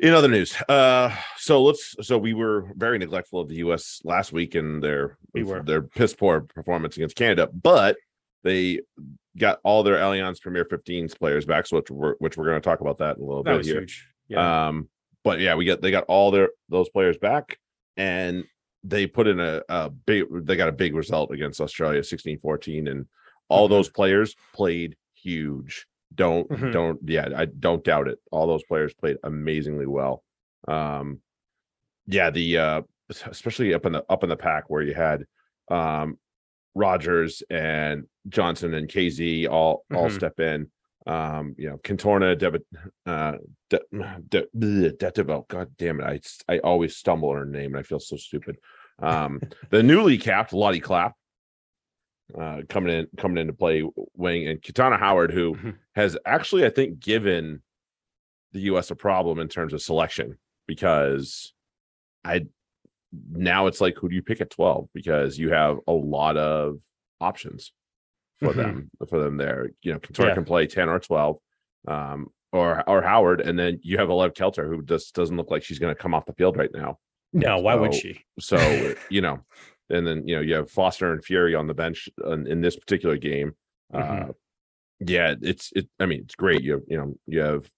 in 0.00 0.12
other 0.14 0.28
news, 0.28 0.54
uh, 0.68 1.14
so 1.36 1.62
let's. 1.62 1.94
So 2.02 2.18
we 2.18 2.34
were 2.34 2.70
very 2.76 2.98
neglectful 2.98 3.40
of 3.40 3.48
the 3.48 3.56
U.S. 3.56 4.00
last 4.04 4.32
week 4.32 4.54
and 4.54 4.82
their 4.82 5.16
We 5.32 5.44
were. 5.44 5.62
their 5.62 5.82
piss 5.82 6.14
poor 6.14 6.40
performance 6.40 6.96
against 6.96 7.16
Canada, 7.16 7.48
but 7.52 7.96
they 8.42 8.80
got 9.38 9.58
all 9.64 9.82
their 9.82 9.96
Allianz 9.96 10.40
Premier 10.40 10.64
15s 10.64 11.16
players 11.18 11.44
back, 11.44 11.66
so 11.66 11.76
which 11.76 11.90
we're 11.90 12.14
which 12.18 12.36
we're 12.36 12.46
going 12.46 12.60
to 12.60 12.64
talk 12.64 12.80
about 12.80 12.98
that 12.98 13.16
in 13.16 13.22
a 13.22 13.26
little 13.26 13.42
That 13.44 13.58
bit 13.58 13.66
here. 13.66 13.80
huge. 13.80 14.08
Yeah. 14.28 14.68
Um, 14.68 14.88
but 15.26 15.40
yeah, 15.40 15.56
we 15.56 15.64
got 15.64 15.82
they 15.82 15.90
got 15.90 16.04
all 16.06 16.30
their 16.30 16.50
those 16.68 16.88
players 16.88 17.18
back, 17.18 17.58
and 17.96 18.44
they 18.84 19.08
put 19.08 19.26
in 19.26 19.40
a, 19.40 19.60
a 19.68 19.90
big 19.90 20.24
they 20.46 20.54
got 20.54 20.68
a 20.68 20.72
big 20.72 20.94
result 20.94 21.32
against 21.32 21.60
Australia 21.60 22.00
16-14, 22.00 22.88
and 22.88 23.06
all 23.48 23.66
Mhm. 23.66 23.70
those 23.70 23.88
players 23.90 24.36
played 24.54 24.94
huge. 25.14 25.86
Don't 26.14 26.48
Mhm. 26.48 26.72
don't 26.72 27.00
yeah, 27.04 27.28
I 27.36 27.46
don't 27.46 27.82
doubt 27.82 28.06
it. 28.06 28.18
All 28.30 28.46
those 28.46 28.62
players 28.62 28.94
played 28.94 29.16
amazingly 29.24 29.86
well. 29.86 30.22
Um 30.68 31.20
yeah, 32.06 32.30
the 32.30 32.58
uh 32.58 32.82
especially 33.10 33.74
up 33.74 33.84
in 33.84 33.92
the 33.94 34.04
up 34.08 34.22
in 34.22 34.28
the 34.28 34.36
pack 34.36 34.70
where 34.70 34.82
you 34.82 34.94
had 34.94 35.24
um 35.72 36.18
Rogers 36.76 37.42
and 37.50 38.04
Johnson 38.28 38.74
and 38.74 38.88
KZ 38.88 39.48
all 39.48 39.84
all 39.92 40.08
Mhm. 40.08 40.12
step 40.14 40.38
in. 40.38 40.70
Um, 41.06 41.54
you 41.56 41.70
know, 41.70 41.76
Cantorna, 41.78 42.36
Debit, 42.36 42.66
uh, 43.06 43.34
De, 43.70 43.80
De, 44.28 44.46
bleh, 44.56 44.96
Detiveaux. 44.98 45.46
God 45.48 45.70
damn 45.78 46.00
it! 46.00 46.04
I 46.48 46.54
I 46.54 46.58
always 46.58 46.96
stumble 46.96 47.30
on 47.30 47.36
her 47.36 47.44
name, 47.46 47.74
and 47.74 47.78
I 47.78 47.82
feel 47.82 48.00
so 48.00 48.16
stupid. 48.16 48.56
Um, 48.98 49.40
the 49.70 49.82
newly 49.82 50.18
capped 50.18 50.52
Lottie 50.52 50.80
Clapp, 50.80 51.14
uh, 52.38 52.62
coming 52.68 52.92
in 52.92 53.06
coming 53.16 53.38
into 53.38 53.52
play 53.52 53.84
wing, 54.14 54.48
and 54.48 54.60
Katana 54.62 54.96
Howard, 54.98 55.32
who 55.32 55.54
Mhm. 55.54 55.76
has 55.94 56.16
actually, 56.26 56.64
I 56.66 56.70
think, 56.70 56.98
given 56.98 57.62
the 58.52 58.60
U.S. 58.62 58.90
a 58.90 58.96
problem 58.96 59.38
in 59.38 59.48
terms 59.48 59.72
of 59.72 59.82
selection 59.82 60.38
because 60.66 61.52
I 62.24 62.46
now 63.30 63.66
it's 63.66 63.80
like 63.80 63.96
who 63.96 64.08
do 64.08 64.14
you 64.14 64.22
pick 64.22 64.40
at 64.40 64.50
12 64.50 64.88
because 64.92 65.38
you 65.38 65.50
have 65.50 65.78
a 65.86 65.92
lot 65.92 66.36
of 66.36 66.78
options 67.20 67.72
for 68.40 68.52
Mhm. 68.52 68.56
them 68.56 68.90
for 69.08 69.18
them 69.22 69.36
there 69.36 69.70
you 69.82 69.92
know 69.92 69.98
Cantorna 69.98 70.28
Yeah. 70.28 70.34
can 70.34 70.44
play 70.44 70.66
10 70.66 70.88
or 70.88 70.98
12 71.00 71.38
um 71.88 72.28
or 72.52 72.88
or 72.88 73.02
Howard 73.02 73.40
and 73.40 73.58
then 73.58 73.80
you 73.82 73.98
have 73.98 74.08
Alev 74.08 74.34
Kelter 74.34 74.68
who 74.68 74.82
just 74.82 75.14
doesn't 75.14 75.36
look 75.36 75.50
like 75.50 75.62
she's 75.62 75.78
going 75.78 75.94
to 75.94 76.00
come 76.00 76.14
off 76.14 76.26
the 76.26 76.32
field 76.34 76.56
right 76.56 76.70
now 76.72 76.98
No, 77.32 77.58
why 77.58 77.74
would 77.74 77.94
she? 77.94 78.20
so 78.38 78.94
you 79.10 79.20
know 79.20 79.40
and 79.90 80.06
then 80.06 80.26
you 80.28 80.34
know 80.36 80.42
you 80.42 80.54
have 80.54 80.70
Foster 80.70 81.12
and 81.12 81.24
Feury 81.24 81.54
on 81.54 81.66
the 81.66 81.74
bench 81.74 82.08
in, 82.24 82.46
in 82.46 82.60
this 82.60 82.76
particular 82.76 83.16
game 83.16 83.54
uh 83.94 84.00
Mhm. 84.02 84.34
yeah 85.00 85.34
it's 85.40 85.72
it 85.74 85.88
I 85.98 86.06
mean 86.06 86.20
it's 86.20 86.34
great 86.34 86.62
you 86.62 86.84
you 86.88 86.96
know 86.98 87.14
you 87.26 87.40
have 87.40 87.70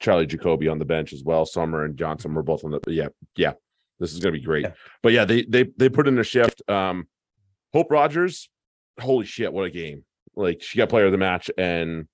Charlie 0.00 0.26
Jacoby 0.26 0.68
on 0.68 0.78
the 0.78 0.84
bench 0.84 1.12
as 1.12 1.22
well 1.24 1.44
Summer 1.46 1.84
and 1.84 1.96
Johnson 1.98 2.34
were 2.34 2.42
both 2.42 2.64
on 2.64 2.70
the 2.70 2.80
yeah 2.88 3.08
yeah 3.36 3.52
this 3.98 4.12
is 4.12 4.20
going 4.20 4.32
to 4.34 4.38
be 4.38 4.44
great 4.44 4.64
Yeah. 4.64 4.72
but 5.02 5.12
yeah 5.12 5.24
they 5.24 5.42
they 5.44 5.64
they 5.76 5.88
put 5.88 6.06
in 6.08 6.18
a 6.18 6.24
shift 6.24 6.62
um 6.68 7.08
Hope 7.72 7.90
Rogers 7.90 8.48
holy 9.00 9.26
shit 9.26 9.52
what 9.52 9.64
a 9.64 9.70
game 9.70 10.04
like 10.34 10.62
she 10.62 10.78
got 10.78 10.88
player 10.88 11.06
of 11.06 11.12
the 11.12 11.18
match 11.18 11.50
and 11.58 12.06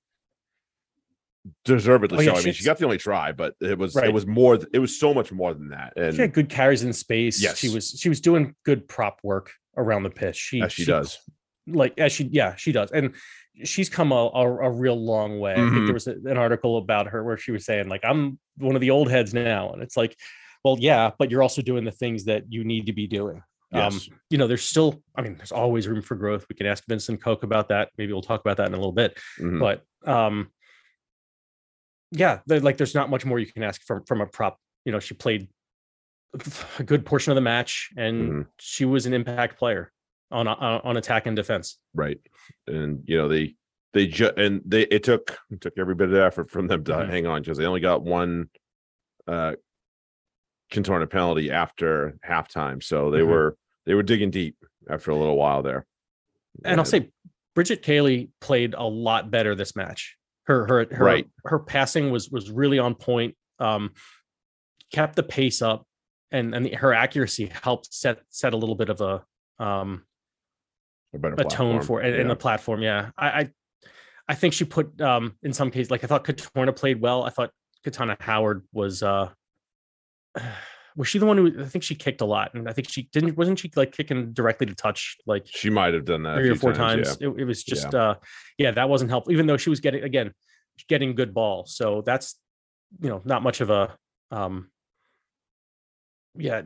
deservedly 1.65 2.19
Oh, 2.19 2.21
yeah, 2.21 2.35
so 2.35 2.41
I 2.41 2.45
mean 2.45 2.55
she 2.55 2.65
got 2.65 2.79
the 2.79 2.85
only 2.85 2.99
try 2.99 3.33
but 3.33 3.55
it 3.61 3.77
was 3.77 3.97
it 3.97 4.13
was 4.13 4.27
more 4.27 4.59
it 4.73 4.79
was 4.79 4.99
so 4.99 5.13
much 5.13 5.33
more 5.33 5.53
than 5.55 5.71
that 5.71 5.93
and 5.97 6.15
She 6.15 6.21
had 6.23 6.33
good 6.33 6.49
carries 6.49 6.85
in 6.85 6.93
space. 6.93 7.43
Yes. 7.43 7.59
She 7.59 7.69
was 7.69 7.91
she 7.99 8.09
was 8.09 8.21
doing 8.21 8.55
good 8.65 8.87
prop 8.87 9.19
work 9.25 9.51
around 9.77 10.05
the 10.05 10.11
pitch. 10.11 10.37
She 10.37 10.61
as 10.63 10.73
she 10.73 10.85
does 10.85 11.19
like 11.67 11.95
as 11.99 12.13
she 12.13 12.25
yeah 12.33 12.55
she 12.57 12.71
does 12.73 12.91
and 12.93 13.15
she's 13.65 13.89
come 13.89 14.13
a, 14.13 14.31
a, 14.35 14.47
a 14.65 14.71
real 14.71 14.97
long 14.97 15.39
way 15.39 15.53
i 15.53 15.57
think 15.57 15.71
Mhm. 15.73 15.87
there 15.87 15.95
was 15.95 16.07
a, 16.09 16.13
an 16.25 16.37
article 16.37 16.77
about 16.79 17.07
her 17.09 17.23
where 17.23 17.37
she 17.37 17.53
was 17.53 17.65
saying 17.65 17.89
like 17.89 18.01
i'm 18.05 18.39
one 18.57 18.75
of 18.75 18.81
the 18.81 18.91
old 18.91 19.09
heads 19.09 19.33
now 19.33 19.71
and 19.73 19.81
it's 19.81 19.97
like 19.97 20.17
well 20.65 20.77
yeah 20.81 21.11
but 21.21 21.31
you're 21.31 21.43
also 21.43 21.63
doing 21.63 21.85
the 21.85 21.93
things 21.93 22.25
that 22.25 22.45
you 22.49 22.65
need 22.65 22.87
to 22.87 22.93
be 22.93 23.07
doing 23.07 23.43
um 23.73 23.81
yes 23.95 24.09
you 24.31 24.39
know 24.39 24.47
there's 24.47 24.63
still 24.65 25.03
i 25.17 25.23
mean 25.23 25.35
there's 25.37 25.53
always 25.53 25.89
room 25.89 26.03
for 26.03 26.15
growth 26.15 26.47
we 26.49 26.55
can 26.55 26.67
ask 26.67 26.85
vincent 26.89 27.23
koch 27.23 27.43
about 27.43 27.69
that 27.69 27.91
maybe 27.99 28.13
we'll 28.13 28.23
talk 28.23 28.41
about 28.41 28.57
that 28.57 28.67
in 28.67 28.75
a 28.75 28.77
little 28.77 28.93
bit 28.93 29.19
Mhm. 29.41 29.59
but 29.61 29.83
um 30.11 30.51
yeah 32.11 32.41
like 32.47 32.77
there's 32.77 32.95
not 32.95 33.11
much 33.11 33.25
more 33.25 33.39
you 33.39 33.47
can 33.51 33.63
ask 33.63 33.83
from 33.83 34.05
from 34.05 34.21
a 34.21 34.27
prop 34.27 34.59
you 34.85 34.93
know 34.93 35.01
she 35.01 35.15
played 35.15 35.49
a 36.79 36.83
good 36.83 37.05
portion 37.05 37.31
of 37.31 37.35
the 37.35 37.41
match 37.43 37.91
and 37.97 38.31
Mhm. 38.31 38.47
she 38.59 38.85
was 38.85 39.07
an 39.07 39.13
impact 39.15 39.59
player 39.59 39.93
on 40.31 40.47
on, 40.49 40.81
on 40.85 40.97
attack 40.97 41.27
and 41.27 41.37
defense 41.37 41.79
right 41.95 42.19
and 42.67 43.03
you 43.07 43.17
know 43.17 43.29
they 43.29 43.55
they 43.93 44.07
just 44.07 44.37
and 44.39 44.63
they 44.65 44.83
it 44.85 45.03
took 45.03 45.39
it 45.51 45.61
took 45.61 45.75
every 45.79 45.95
bit 45.95 46.09
of 46.09 46.15
effort 46.15 46.51
from 46.51 46.67
them 46.67 46.85
to 46.85 46.93
Mhm. 46.93 47.09
hang 47.09 47.27
on 47.27 47.43
because 47.43 47.59
they 47.59 47.67
only 47.67 47.81
got 47.81 48.03
one 48.03 48.49
uh 49.29 49.55
cantorna 50.71 51.07
penalty 51.07 51.51
after 51.51 52.19
halftime 52.27 52.83
so 52.83 53.11
they 53.11 53.21
Mhm. 53.21 53.27
were 53.29 53.57
they 53.87 53.95
were 53.95 54.03
digging 54.03 54.31
deep 54.31 54.57
after 54.89 55.11
a 55.11 55.17
little 55.17 55.37
while 55.37 55.63
there 55.63 55.87
and 56.65 56.79
I'll 56.81 56.85
say 56.85 57.11
Bridget 57.55 57.83
Cayley 57.83 58.31
played 58.41 58.75
a 58.75 58.85
lot 58.85 59.31
better 59.31 59.55
this 59.55 59.77
match. 59.77 60.17
Her 60.45 60.67
her 60.67 60.87
her 60.91 61.05
Right. 61.05 61.27
her 61.45 61.59
passing 61.59 62.11
was 62.11 62.31
was 62.31 62.51
really 62.51 62.79
on 62.79 62.95
point. 62.95 63.37
Um, 63.59 63.93
kept 64.93 65.17
the 65.17 65.23
pace 65.23 65.63
up, 65.63 65.87
and 66.31 66.55
and 66.55 66.75
her 66.75 66.93
accuracy 66.93 67.47
helped 67.63 67.93
set 67.93 68.21
set 68.31 68.53
a 68.53 68.57
little 68.57 68.75
bit 68.75 68.89
of 68.89 69.01
a 69.01 69.25
um 69.63 70.05
a, 71.15 71.19
better 71.19 71.37
a 71.39 71.45
tone 71.45 71.81
for 71.83 72.03
in, 72.03 72.15
in 72.15 72.29
the 72.29 72.37
platform. 72.37 72.83
Yeah, 72.83 73.11
I, 73.17 73.29
I 73.29 73.51
I 74.29 74.35
think 74.35 74.55
she 74.55 74.65
put 74.65 75.01
um 75.01 75.37
in 75.43 75.53
some 75.53 75.71
cases 75.71 75.91
like 75.91 76.05
I 76.05 76.07
thought 76.07 76.25
Cantorna 76.25 76.75
played 76.75 77.01
well. 77.01 77.23
I 77.23 77.31
thought 77.31 77.51
Katana 77.85 78.17
Howard 78.21 78.67
was 78.73 79.03
uh 79.03 79.31
was 80.97 81.09
she 81.09 81.19
the 81.19 81.27
one 81.27 81.37
who 81.37 81.63
I 81.63 81.67
think 81.67 81.83
she 81.83 81.95
kicked 81.95 82.21
a 82.21 82.25
lot 82.25 82.55
and 82.55 82.69
I 82.69 82.73
think 82.73 82.89
she 82.89 83.09
didn't 83.13 83.37
wasn't 83.37 83.59
she 83.59 83.71
like 83.77 83.93
kicking 83.93 84.33
directly 84.33 84.67
to 84.67 84.75
touch 84.75 85.17
like 85.27 85.47
she 85.47 85.71
might 85.71 85.95
have 85.95 86.05
done 86.05 86.23
that 86.25 86.37
three 86.37 86.51
or 86.51 86.57
four 86.57 86.73
times. 86.73 87.17
yeah. 87.21 87.29
It, 87.29 87.41
it 87.41 87.45
was 87.45 87.63
just 87.65 87.95
uh 87.95 88.17
yeah, 88.59 88.71
that 88.73 88.89
wasn't 88.89 89.11
helpful, 89.11 89.33
even 89.33 89.47
though 89.47 89.57
she 89.57 89.71
was 89.71 89.81
getting 89.81 90.03
again 90.05 90.33
getting 90.89 91.15
good 91.15 91.33
ball. 91.35 91.65
So 91.67 92.03
that's 92.03 92.39
you 93.01 93.09
know, 93.09 93.23
not 93.25 93.43
much 93.43 93.61
of 93.61 93.71
a 93.71 93.97
um 94.31 94.71
yeah, 96.35 96.63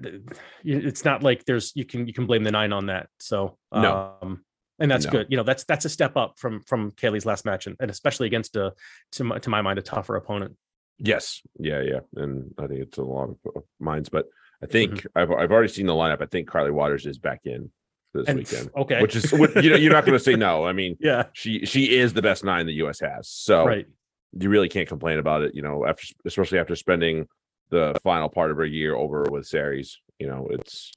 it's 0.65 1.05
not 1.05 1.23
like 1.23 1.45
there's 1.45 1.73
you 1.75 1.85
can 1.85 2.07
you 2.07 2.13
can 2.13 2.27
blame 2.27 2.45
the 2.45 2.53
nine 2.53 2.73
on 2.73 2.87
that. 2.87 3.09
So 3.19 3.59
No. 3.73 4.15
um 4.23 4.45
and 4.79 4.91
that's 4.91 5.07
No. 5.07 5.11
good. 5.11 5.27
You 5.31 5.37
know, 5.39 5.43
that's 5.43 5.65
that's 5.65 5.85
a 5.85 5.89
step 5.89 6.17
up 6.17 6.35
from 6.39 6.61
from 6.61 6.91
Kaylee's 6.93 7.27
last 7.27 7.45
match 7.45 7.67
and, 7.67 7.77
and 7.81 7.91
especially 7.91 8.27
against 8.27 8.57
a 8.57 8.73
to 9.13 9.25
my, 9.25 9.39
to 9.39 9.51
my 9.51 9.63
mind 9.63 9.79
a 9.79 9.83
tougher 9.83 10.17
opponent. 10.17 10.57
Yes, 10.99 11.43
yeah, 11.59 11.83
yeah, 11.83 12.01
and 12.17 12.55
I 12.59 12.67
think 12.67 12.81
it's 12.81 12.99
a 12.99 13.03
lot 13.03 13.31
of 13.31 13.37
uh, 13.57 13.61
minds, 13.79 14.09
but 14.09 14.27
I 14.63 14.67
think 14.67 15.07
I've 15.15 15.31
I've 15.31 15.53
already 15.53 15.69
seen 15.73 15.87
the 15.87 15.93
lineup. 15.93 16.23
I 16.23 16.27
think 16.27 16.49
Carly 16.49 16.71
Waters 16.71 17.05
is 17.07 17.19
back 17.19 17.41
in 17.45 17.71
this 18.15 18.27
And 18.29 18.39
weekend, 18.39 18.71
okay, 18.77 19.03
which 19.03 19.15
is 19.15 19.31
you 19.33 19.71
know 19.71 19.77
you're 19.77 19.93
not 19.93 20.07
going 20.07 20.17
to 20.19 20.25
say 20.25 20.37
no. 20.37 20.65
I 20.65 20.73
mean, 20.73 20.97
yeah, 21.01 21.25
she 21.35 21.67
she 21.67 21.97
is 21.99 22.15
the 22.15 22.23
best 22.23 22.45
nine 22.45 22.65
the 22.67 22.73
U.S. 22.75 22.99
has, 23.01 23.29
so 23.29 23.67
right. 23.67 23.87
you 24.33 24.49
really 24.49 24.71
can't 24.71 24.89
complain 24.89 25.19
about 25.19 25.43
it. 25.43 25.55
You 25.55 25.61
know, 25.63 25.85
after 25.87 26.07
especially 26.25 26.59
after 26.59 26.75
spending 26.75 27.27
the 27.69 27.95
final 28.03 28.31
part 28.31 28.51
of 28.51 28.57
her 28.57 28.65
year 28.65 28.95
over 28.97 29.27
with 29.31 29.47
Sarries, 29.47 29.99
you 30.19 30.27
know, 30.29 30.49
it's 30.51 30.93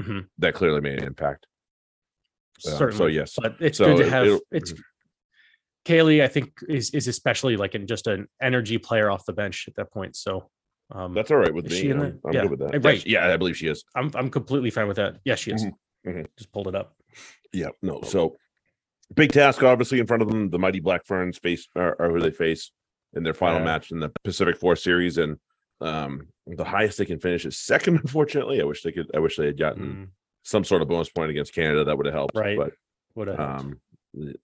Mhm. 0.00 0.26
that 0.38 0.54
clearly 0.54 0.80
made 0.80 0.98
an 1.00 1.04
impact. 1.06 1.46
Certainly. 2.60 2.96
so 2.96 3.06
yes, 3.06 3.34
but 3.40 3.56
it's 3.60 3.76
So 3.78 3.84
good 3.96 4.04
to 4.04 4.10
have 4.10 4.26
it'll- 4.26 4.40
it's 4.50 4.72
Kaylee, 5.84 6.22
I 6.22 6.28
think, 6.28 6.52
is 6.68 6.90
is 6.90 7.08
especially 7.08 7.56
like 7.56 7.74
in 7.74 7.86
just 7.86 8.06
an 8.06 8.28
energy 8.40 8.78
player 8.78 9.10
off 9.10 9.24
the 9.26 9.32
bench 9.32 9.64
at 9.68 9.74
that 9.76 9.92
point. 9.92 10.16
So 10.16 10.50
um 10.90 11.14
that's 11.14 11.30
all 11.30 11.38
right 11.38 11.52
with 11.54 11.70
me. 11.70 11.90
I'm, 11.90 11.98
there? 11.98 12.16
I'm 12.24 12.32
Yeah. 12.32 12.42
good 12.42 12.50
with 12.50 12.60
that. 12.60 12.72
Yeah, 12.74 12.80
right. 12.88 13.06
Yeah, 13.06 13.28
I 13.32 13.36
believe 13.36 13.56
she 13.56 13.66
is. 13.68 13.84
I'm 13.96 14.10
I'm 14.14 14.30
completely 14.30 14.70
fine 14.70 14.88
with 14.88 14.96
that. 14.98 15.16
Yes, 15.24 15.40
she 15.40 15.52
is. 15.52 15.64
Mhm, 15.64 15.72
mhm. 16.06 16.26
Just 16.36 16.52
pulled 16.52 16.68
it 16.68 16.74
up. 16.74 16.94
Yeah, 17.52 17.68
no. 17.82 18.00
So 18.02 18.36
big 19.14 19.32
task, 19.32 19.62
obviously, 19.62 19.98
in 20.00 20.06
front 20.06 20.22
of 20.22 20.28
them. 20.28 20.50
The 20.50 20.58
mighty 20.58 20.80
Black 20.80 21.04
Ferns 21.04 21.38
face 21.38 21.66
are, 21.76 21.96
are 22.00 22.10
who 22.10 22.20
they 22.20 22.30
face 22.30 22.70
in 23.14 23.22
their 23.24 23.34
final 23.34 23.58
Yeah. 23.58 23.64
match 23.66 23.90
in 23.90 24.00
the 24.00 24.10
Pacific 24.24 24.56
Four 24.58 24.76
Series, 24.76 25.18
and 25.18 25.36
um, 25.80 26.28
the 26.46 26.64
highest 26.64 26.96
they 26.98 27.04
can 27.04 27.18
finish 27.18 27.44
is 27.44 27.58
second. 27.58 27.96
Unfortunately, 28.02 28.60
I 28.60 28.64
wish 28.64 28.82
they 28.82 28.92
could. 28.92 29.10
I 29.14 29.18
wish 29.18 29.36
they 29.36 29.46
had 29.46 29.58
gotten 29.58 29.82
Mm, 29.84 30.08
some 30.44 30.64
sort 30.64 30.80
of 30.82 30.88
bonus 30.88 31.08
point 31.10 31.30
against 31.30 31.54
Canada. 31.54 31.84
That 31.84 31.96
would 31.96 32.06
have 32.06 32.14
helped. 32.14 32.36
Right. 32.36 32.56
But 32.56 32.72
what 33.14 33.28
a 33.28 33.40
um, 33.42 33.80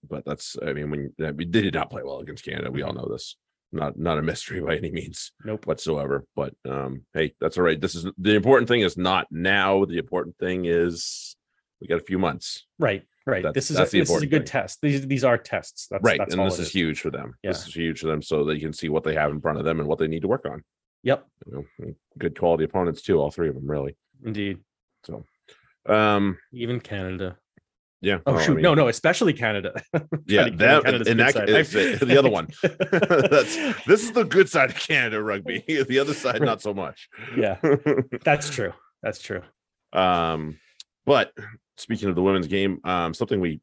but 0.09 0.25
that's. 0.25 0.57
I 0.65 0.73
mean, 0.73 0.91
when 0.91 1.13
they 1.19 1.33
did 1.33 1.75
not 1.75 1.91
play 1.91 2.03
well 2.03 2.21
against 2.21 2.45
Canada. 2.45 2.71
We 2.71 2.83
all 2.83 2.93
know 2.93 3.09
this. 3.11 3.37
Not 3.71 3.99
not 3.99 4.19
a 4.19 4.23
mystery 4.23 4.61
by 4.67 4.77
any 4.77 4.91
means 4.91 5.33
nope. 5.45 5.67
whatsoever. 5.67 6.25
But 6.35 6.55
um, 6.69 7.05
hey, 7.15 7.35
that's 7.41 7.59
all 7.59 7.65
right. 7.65 7.81
This 7.81 7.95
is 7.95 8.07
the 8.17 8.35
important 8.35 8.69
thing. 8.69 8.81
Is 8.81 8.97
not 8.97 9.27
now. 9.31 9.85
The 9.85 9.99
important 9.99 10.37
thing 10.39 10.65
is 10.65 11.37
we 11.81 11.87
got 11.87 12.01
a 12.01 12.05
few 12.05 12.19
months. 12.19 12.67
Right, 12.79 13.05
right. 13.27 13.43
That's- 13.43 13.55
this 13.55 13.71
is 13.71 13.77
a, 13.77 13.97
this 13.97 14.11
is 14.11 14.23
a 14.23 14.27
good 14.27 14.41
thing. 14.41 14.47
test. 14.47 14.81
These 14.83 15.07
these 15.07 15.23
are 15.25 15.39
tests. 15.39 15.87
That's 15.91 16.03
right 16.03 16.19
That's 16.19 16.35
and 16.35 16.45
this 16.47 16.59
is 16.59 16.71
huge 16.73 17.01
for 17.01 17.11
them 17.11 17.35
Yeah. 17.43 17.51
this 17.51 17.67
is 17.69 17.75
huge 17.75 18.01
for 18.01 18.07
them 18.09 18.23
so 18.23 18.45
that 18.47 18.55
you 18.55 18.61
can 18.61 18.73
see 18.73 18.89
what 18.89 19.05
they 19.05 19.15
have 19.15 19.31
in 19.31 19.41
front 19.41 19.59
of 19.59 19.65
them 19.65 19.79
and 19.81 19.89
what 19.89 19.99
they 19.99 20.09
need 20.09 20.23
to 20.23 20.29
work 20.29 20.47
on 20.51 20.65
Yep, 21.05 21.27
you 21.47 21.67
know 21.79 21.93
good 22.19 22.37
quality 22.39 22.65
opponents 22.65 23.03
too 23.03 23.21
all 23.21 23.31
three 23.31 23.49
of 23.49 23.55
them 23.55 23.71
really 23.71 23.97
indeed. 24.25 24.59
So, 25.05 25.25
um 25.87 26.39
Even 26.53 26.81
Canada. 26.81 27.37
Yeah 28.01 28.19
Oh 28.27 28.37
I 28.37 28.45
shoot, 28.45 28.55
mean, 28.57 28.63
no, 28.63 28.75
no, 28.75 28.89
especially 28.89 29.33
Canada. 29.33 29.73
yeah 30.27 30.49
that 30.51 30.85
Canada's 30.85 31.09
and 31.09 31.21
that 31.21 31.35
side. 31.35 31.49
is 31.49 31.71
the, 31.73 32.07
the 32.07 32.19
other 32.19 32.31
one 32.31 32.49
that's 32.63 33.57
this 33.87 34.03
is 34.05 34.13
the 34.13 34.25
good 34.25 34.49
side 34.49 34.71
of 34.71 34.77
canada 34.77 35.23
rugby 35.23 35.65
the 35.67 35.99
other 35.99 36.15
side 36.15 36.41
not 36.41 36.63
so 36.63 36.73
much 36.73 37.09
yeah, 37.37 37.57
that's 38.25 38.51
true. 38.51 38.73
That's 39.03 39.21
true. 39.21 39.43
um 39.93 40.59
but 41.07 41.33
speaking 41.77 42.09
of 42.09 42.15
the 42.15 42.23
women's 42.23 42.47
game 42.47 42.81
um 42.85 43.15
something 43.15 43.41
we 43.41 43.61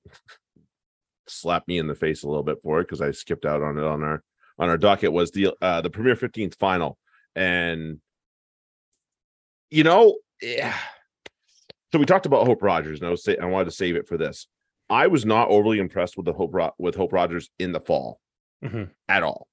slapped 1.28 1.68
me 1.68 1.78
in 1.78 1.88
the 1.88 1.96
face 1.96 2.24
a 2.24 2.28
little 2.28 2.44
bit 2.44 2.58
for 2.62 2.80
it 2.80 2.84
because 2.84 3.02
i 3.02 3.12
skipped 3.12 3.46
out 3.46 3.62
on 3.62 3.78
it 3.78 3.84
on 3.84 4.04
our 4.04 4.24
on 4.60 4.70
our 4.70 4.78
docket 4.78 5.12
was 5.12 5.32
the 5.32 5.54
uh 5.62 5.82
the 5.82 5.90
premier 5.90 6.16
15th 6.16 6.56
final 6.58 6.98
and 7.36 8.00
you 9.70 9.84
know 9.84 10.18
yeah. 10.42 10.76
So 11.96 12.00
we 12.00 12.06
talked 12.06 12.26
about 12.26 12.46
hope 12.46 12.62
rogers 12.62 13.00
and 13.00 13.08
i 13.08 13.10
was 13.10 13.24
say 13.24 13.38
i 13.38 13.46
wanted 13.46 13.66
to 13.66 13.72
save 13.72 13.96
it 13.96 14.06
for 14.06 14.18
this. 14.18 14.48
I 14.90 15.08
was 15.08 15.26
not 15.26 15.48
overly 15.48 15.80
impressed 15.80 16.18
with 16.18 16.26
the 16.26 16.34
hope 16.34 16.54
Ro- 16.54 16.76
with 16.78 16.94
hope 16.94 17.14
rogers 17.14 17.50
in 17.58 17.72
the 17.72 17.80
fall 17.80 18.20
Mhm. 18.64 18.90
at 19.08 19.24
all. 19.24 19.48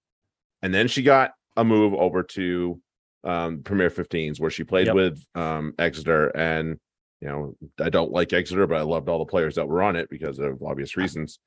And 0.60 0.74
then 0.74 0.88
she 0.88 1.02
got 1.04 1.30
a 1.56 1.62
move 1.64 1.94
over 1.94 2.24
to 2.24 2.80
um 3.22 3.62
premier 3.62 3.90
15s 3.90 4.40
where 4.40 4.50
she 4.50 4.64
played 4.64 4.88
Yep. 4.88 4.94
with 4.96 5.24
um 5.36 5.72
exeter. 5.78 6.26
And 6.36 6.80
you 7.20 7.28
know 7.28 7.56
i 7.80 7.88
don't 7.90 8.10
like 8.10 8.32
exeter 8.32 8.66
but 8.66 8.78
i 8.78 8.82
loved 8.82 9.08
all 9.08 9.20
the 9.20 9.24
players 9.30 9.54
that 9.54 9.68
were 9.68 9.80
on 9.84 9.94
it 9.94 10.10
because 10.10 10.40
of 10.40 10.60
obvious 10.64 10.96
reasons. 10.96 11.38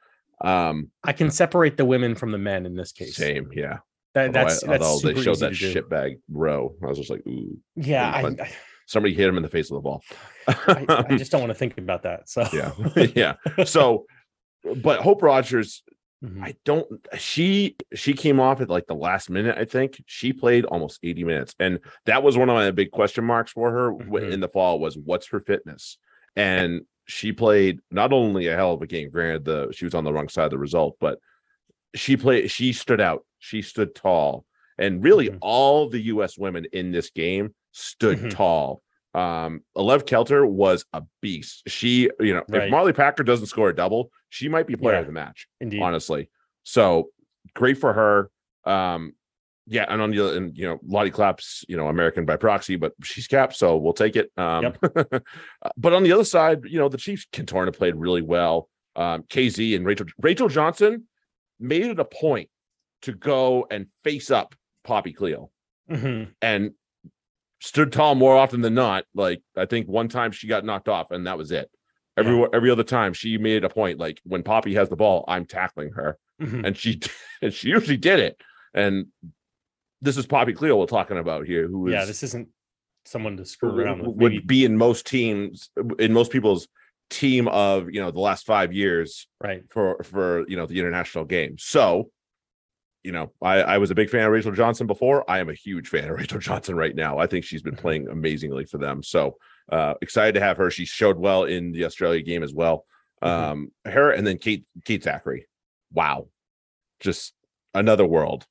Um 0.41 0.91
I 1.03 1.11
can 1.11 1.29
separate 1.29 1.75
the 1.75 1.83
women 1.85 2.15
from 2.15 2.31
the 2.31 2.37
men 2.37 2.65
in 2.65 2.75
this 2.77 2.93
case. 2.93 3.17
same 3.17 3.49
yeah. 3.53 3.79
That, 4.13 4.27
Although 4.27 4.39
I- 4.39 4.43
that's 4.45 4.63
that's 4.63 4.83
although 4.85 5.11
they 5.11 5.21
showed 5.21 5.39
that 5.39 5.51
shitbag 5.51 6.19
row 6.31 6.73
i 6.81 6.85
was 6.87 6.97
just 6.97 7.09
like 7.09 7.21
ooh 7.27 7.57
Yeah, 7.75 8.09
I, 8.09 8.21
I, 8.27 8.51
somebody 8.85 9.13
hit 9.13 9.27
him 9.27 9.37
in 9.37 9.43
the 9.43 9.49
face 9.49 9.69
with 9.69 9.79
the 9.79 9.81
ball 9.83 10.01
I, 10.47 10.85
I 11.09 11.17
just 11.17 11.31
don't 11.31 11.41
want 11.45 11.51
to 11.51 11.55
think 11.57 11.77
about 11.77 12.03
that. 12.03 12.29
So 12.29 12.47
yeah 12.53 12.71
yeah 13.15 13.65
so 13.65 14.05
but 14.83 15.01
hope 15.01 15.21
rogers 15.21 15.83
Mhm. 16.23 16.41
I 16.41 16.55
don't 16.63 16.87
she 17.17 17.75
she 17.93 18.13
came 18.13 18.39
off 18.39 18.61
at 18.61 18.69
like 18.69 18.87
the 18.87 18.95
last 18.95 19.29
minute, 19.29 19.57
I 19.59 19.65
think. 19.65 20.01
She 20.07 20.31
played 20.31 20.63
almost 20.65 20.99
80 21.03 21.25
minutes. 21.25 21.53
And 21.59 21.79
that 22.05 22.23
was 22.23 22.37
one 22.37 22.49
of 22.49 22.55
my 22.55 22.71
big 22.71 22.89
question 22.91 23.25
marks 23.25 23.51
for 23.51 23.69
her 23.69 23.91
Mhm. 23.91 24.31
in 24.31 24.39
the 24.39 24.47
fall 24.47 24.79
was 24.79 24.97
what's 24.97 25.27
her 25.27 25.41
fitness? 25.41 25.97
And 26.35 26.81
she 27.05 27.33
played 27.33 27.79
not 27.91 28.13
only 28.13 28.47
a 28.47 28.55
hell 28.55 28.73
of 28.73 28.81
a 28.81 28.87
game, 28.87 29.09
granted 29.11 29.43
the 29.43 29.67
she 29.73 29.83
was 29.85 29.93
on 29.93 30.05
the 30.05 30.13
wrong 30.13 30.29
side 30.29 30.45
of 30.45 30.51
the 30.51 30.57
result, 30.57 30.95
but 31.01 31.19
she 31.95 32.15
played 32.15 32.49
she 32.49 32.71
stood 32.71 33.01
out. 33.01 33.25
She 33.39 33.61
stood 33.61 33.93
tall. 33.93 34.45
And 34.79 35.03
really 35.03 35.29
Mhm. 35.29 35.39
all 35.41 35.89
the 35.89 36.01
US 36.13 36.37
women 36.39 36.65
in 36.71 36.91
this 36.91 37.09
game 37.09 37.53
stood 37.75 38.17
Mhm. 38.19 38.29
tall. 38.31 38.81
Um, 39.13 39.63
Alev 39.77 40.03
Kelter 40.05 40.47
was 40.49 40.85
a 40.93 41.03
beast. 41.21 41.63
She, 41.67 42.09
you 42.19 42.33
know, 42.33 42.43
Right. 42.49 42.63
if 42.63 42.71
Marlie 42.71 42.93
Packer 42.93 43.23
doesn't 43.23 43.47
score 43.47 43.69
a 43.69 43.75
double, 43.75 44.11
she 44.29 44.49
might 44.49 44.67
be 44.67 44.75
player 44.75 44.95
Yeah. 44.95 45.01
of 45.01 45.05
the 45.07 45.11
match 45.13 45.47
indeed. 45.61 45.81
honestly. 45.81 46.29
So 46.63 47.09
great 47.53 47.77
for 47.77 47.93
her. 47.93 48.29
Um, 48.69 49.13
yeah, 49.67 49.85
and 49.89 50.01
on 50.01 50.11
the 50.11 50.19
other, 50.19 50.37
and 50.37 50.57
you 50.57 50.65
know, 50.65 50.79
Lottie 50.85 51.11
Claps, 51.11 51.63
you 51.67 51.75
know, 51.77 51.87
American 51.87 52.25
by 52.25 52.35
proxy, 52.37 52.75
but 52.75 52.93
she's 53.03 53.27
capped, 53.27 53.55
so 53.55 53.77
we'll 53.77 53.93
take 53.93 54.15
it. 54.15 54.31
Um, 54.37 54.73
but 55.77 55.93
on 55.93 56.03
the 56.03 56.11
other 56.11 56.25
side, 56.25 56.61
you 56.65 56.77
know, 56.77 56.89
the 56.89 56.97
Chiefs 56.97 57.25
Cantorna 57.31 57.71
played 57.75 57.95
really 57.95 58.21
well. 58.21 58.69
Um, 58.95 59.23
KZ 59.23 59.75
and 59.75 59.85
Rachel 59.85 60.05
Rachel 60.19 60.47
Johnson 60.49 61.07
made 61.59 61.85
it 61.85 61.99
a 61.99 62.05
point 62.05 62.49
to 63.03 63.13
go 63.13 63.65
and 63.71 63.87
face 64.03 64.29
up 64.31 64.55
Poppy 64.83 65.13
Cleall 65.13 65.49
Mhm. 65.89 66.33
and 66.41 66.71
stood 67.65 67.91
tall 67.91 68.15
more 68.15 68.35
often 68.37 68.61
than 68.61 68.75
not. 68.75 69.05
Like 69.13 69.41
I 69.57 69.65
think 69.65 69.87
one 69.87 70.07
time 70.07 70.31
she 70.31 70.47
got 70.47 70.63
knocked 70.65 70.87
off, 70.89 71.11
and 71.11 71.25
that 71.27 71.37
was 71.37 71.51
it. 71.51 71.69
Every 72.17 72.45
every 72.53 72.71
other 72.71 72.83
time 72.83 73.13
she 73.13 73.37
made 73.37 73.63
a 73.63 73.69
point, 73.69 73.99
like 73.99 74.21
when 74.23 74.43
Poppy 74.43 74.75
has 74.75 74.87
the 74.89 74.95
ball, 74.95 75.25
I'm 75.27 75.45
tackling 75.45 75.91
her 75.93 76.17
Mhm. 76.41 76.65
and 76.65 76.77
she 76.77 76.99
and 77.41 77.53
she 77.53 77.69
usually 77.69 77.97
did 77.97 78.19
it. 78.19 78.39
And 78.73 79.07
this 80.01 80.17
is 80.17 80.25
Poppy 80.27 80.53
Cleall 80.53 80.77
we're 80.79 80.85
talking 80.85 81.17
about 81.17 81.45
here, 81.45 81.67
who 81.67 81.87
is 81.87 81.93
Yeah, 81.93 82.05
this 82.05 82.23
isn't 82.23 82.49
someone 83.05 83.37
to 83.37 83.45
screw 83.45 83.69
around 83.69 83.99
with. 84.05 84.15
would 84.17 84.47
be 84.47 84.65
in 84.65 84.77
most 84.77 85.05
teams 85.07 85.69
in 85.99 86.13
most 86.13 86.31
people's 86.31 86.67
team 87.09 87.47
of 87.49 87.89
you 87.91 88.01
know 88.01 88.11
the 88.11 88.19
last 88.19 88.45
five 88.45 88.73
years 88.73 89.27
right. 89.41 89.63
for 89.69 90.01
for 90.03 90.47
you 90.47 90.55
know 90.57 90.65
the 90.65 90.79
international 90.79 91.25
game. 91.25 91.55
So 91.57 92.09
you 93.05 93.11
know, 93.11 93.31
I, 93.41 93.61
I 93.61 93.77
was 93.77 93.91
a 93.91 93.95
big 93.95 94.09
fan 94.09 94.25
of 94.25 94.31
Rachel 94.31 94.51
Johnson 94.51 94.87
before. 94.87 95.29
I 95.29 95.37
am 95.39 95.49
a 95.49 95.53
huge 95.53 95.87
fan 95.89 96.09
of 96.09 96.17
Rachel 96.19 96.39
Johnson 96.39 96.75
right 96.75 96.95
now. 96.95 97.19
I 97.19 97.27
think 97.27 97.45
she's 97.45 97.61
been 97.61 97.75
Mhm. 97.75 97.79
playing 97.81 98.07
amazingly 98.09 98.65
for 98.65 98.79
them. 98.79 99.03
So 99.03 99.37
uh 99.71 99.93
excited 100.01 100.33
to 100.33 100.41
have 100.41 100.57
her. 100.57 100.69
She 100.71 100.85
showed 100.85 101.17
well 101.17 101.43
in 101.43 101.71
the 101.71 101.85
Australia 101.85 102.21
game 102.23 102.41
as 102.43 102.53
well. 102.53 102.85
Mhm. 103.23 103.27
Um 103.29 103.71
her 103.85 104.11
and 104.11 104.25
then 104.25 104.37
Kate 104.39 104.65
Kate 104.85 105.03
Zackary. 105.03 105.43
Wow. 105.93 106.29
Just 106.99 107.33
another 107.73 108.05
world 108.07 108.45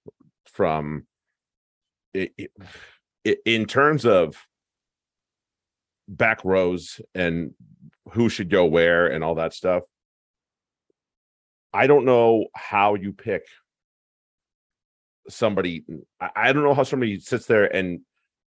from 0.46 1.06
it, 2.12 2.32
it- 3.24 3.38
in 3.44 3.66
terms 3.66 4.06
of 4.06 4.36
back 6.06 6.44
rows 6.44 7.00
and 7.14 7.54
who 8.12 8.28
should 8.28 8.50
go 8.50 8.66
where 8.66 9.06
and 9.08 9.24
all 9.24 9.34
that 9.36 9.54
stuff. 9.54 9.82
I 11.72 11.86
don't 11.88 12.04
know 12.04 12.46
how 12.54 12.94
you 12.94 13.12
pick 13.12 13.46
somebody. 15.28 15.84
I, 16.20 16.30
I 16.36 16.52
don't 16.52 16.62
know 16.64 16.74
how 16.74 16.82
somebody 16.82 17.18
sits 17.20 17.46
there 17.46 17.64
and 17.74 18.00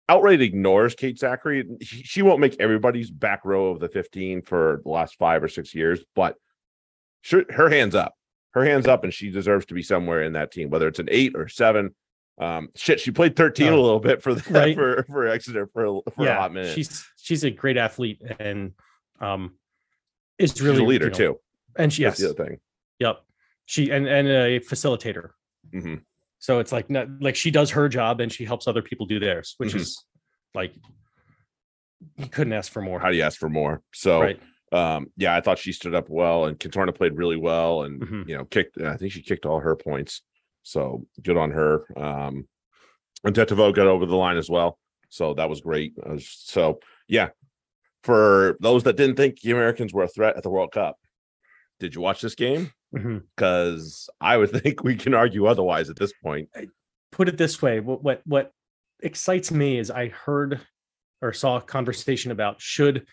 outright 0.09 0.41
ignores 0.41 0.95
Kate 0.95 1.19
Zackary. 1.19 1.65
She, 1.83 2.23
won't 2.23 2.41
make 2.41 2.57
everybody's 2.61 3.11
back 3.11 3.45
row 3.45 3.67
of 3.71 3.81
the 3.81 3.89
15 3.89 4.43
for 4.43 4.81
the 4.85 4.91
last 4.91 5.17
five 5.19 5.43
or 5.43 5.49
six 5.49 5.75
years, 5.75 6.01
but 6.15 6.37
her 7.51 7.69
hands 7.71 7.95
up, 7.95 8.15
her 8.53 8.65
hands 8.65 8.87
up, 8.89 9.05
and 9.05 9.15
she 9.15 9.31
deserves 9.31 9.67
to 9.67 9.75
be 9.75 9.83
somewhere 9.83 10.23
in 10.23 10.33
that 10.33 10.51
team, 10.53 10.71
whether 10.71 10.89
it's 10.89 10.99
an 10.99 11.09
eight 11.11 11.33
or 11.37 11.49
seven. 11.49 11.95
Um, 12.41 12.71
shit, 12.75 12.99
she 12.99 13.11
played 13.11 13.37
13 13.37 13.69
a 13.69 13.71
Oh. 13.77 13.81
little 13.83 14.01
bit 14.01 14.23
for 14.23 14.35
the, 14.35 14.43
Right. 14.53 14.75
for 14.75 15.05
for 15.05 15.27
Exeter 15.29 15.67
for 15.73 15.85
a- 15.85 16.11
for 16.17 16.27
a 16.27 16.35
hot 16.35 16.53
minute. 16.53 16.75
she's 16.75 17.07
she's 17.17 17.45
a 17.45 17.51
great 17.51 17.77
athlete 17.77 18.21
and 18.41 18.73
um 19.21 19.53
is 20.39 20.51
She's 20.53 20.63
really 20.63 20.83
a 20.83 20.85
leader 20.87 21.05
you 21.07 21.11
know, 21.13 21.17
too. 21.17 21.41
And 21.79 21.93
she, 21.93 22.03
That's 22.05 22.19
yes, 22.21 22.29
the 22.31 22.35
other 22.35 22.49
thing. 22.51 22.61
yep. 22.99 23.19
She 23.67 23.91
and 23.91 24.09
and 24.09 24.27
a 24.29 24.61
facilitator. 24.61 25.31
Mhm. 25.73 26.01
So 26.43 26.59
it's 26.59 26.73
like 26.73 26.91
not 26.91 27.07
like 27.21 27.37
she 27.37 27.53
does 27.53 27.71
her 27.71 27.89
job 27.89 28.21
and 28.21 28.31
she 28.33 28.45
helps 28.45 28.67
other 28.67 28.83
people 28.83 29.07
do 29.07 29.21
theirs, 29.21 29.55
which 29.59 29.75
Mhm. 29.75 29.77
is 29.81 30.05
like 30.55 30.75
you 32.17 32.27
couldn't 32.27 32.53
ask 32.53 32.73
for 32.73 32.83
more. 32.83 32.99
How 32.99 33.11
do 33.11 33.17
you 33.17 33.23
ask 33.23 33.39
for 33.39 33.49
more? 33.49 33.81
So 33.95 34.21
right. 34.21 34.41
um 34.73 35.07
yeah 35.19 35.37
i 35.37 35.41
thought 35.43 35.59
she 35.59 35.71
stood 35.71 35.95
up 35.95 36.09
well 36.09 36.47
and 36.47 36.59
Cantorna 36.59 36.93
played 36.95 37.15
really 37.17 37.37
well 37.37 37.83
and 37.85 38.01
Mhm. 38.03 38.29
you 38.29 38.37
know 38.37 38.45
kicked 38.47 38.81
i 38.81 38.97
think 38.97 39.13
she 39.13 39.21
kicked 39.23 39.45
all 39.45 39.61
her 39.61 39.77
points 39.77 40.23
so 40.63 41.07
good 41.23 41.37
on 41.37 41.51
her 41.51 41.85
um 41.97 42.49
and 43.23 43.35
Detiveaux 43.37 43.71
got 43.75 43.87
over 43.87 44.05
the 44.07 44.17
line 44.17 44.37
as 44.39 44.49
well. 44.51 44.79
So 45.11 45.35
that 45.35 45.49
was 45.49 45.61
great. 45.61 45.93
Uh, 46.05 46.17
so 46.19 46.81
yeah, 47.07 47.29
for 48.03 48.57
those 48.61 48.83
that 48.85 48.97
didn't 48.97 49.15
think 49.17 49.41
the 49.43 49.53
Americans 49.53 49.93
were 49.95 50.03
a 50.05 50.09
threat 50.09 50.37
at 50.37 50.43
the 50.43 50.51
World 50.51 50.73
Cup, 50.73 50.97
did 51.83 51.95
you 51.95 52.01
watch 52.01 52.23
this 52.23 52.35
game? 52.37 52.71
Because 53.37 54.09
I 54.21 54.37
would 54.37 54.51
think 54.63 54.83
we 54.83 54.97
can 54.97 55.15
argue 55.15 55.47
otherwise 55.47 55.91
at 55.91 55.97
this 55.97 56.13
point. 56.23 56.49
Put 57.11 57.29
it 57.29 57.37
this 57.37 57.61
way: 57.61 57.81
what 57.81 58.03
what 58.03 58.23
what 58.25 58.53
excites 59.03 59.51
me 59.51 59.79
is 59.79 59.91
I 59.91 60.09
heard 60.09 60.61
or 61.21 61.33
saw 61.33 61.57
a 61.59 61.61
conversation 61.61 62.31
about 62.31 62.61
should 62.61 63.07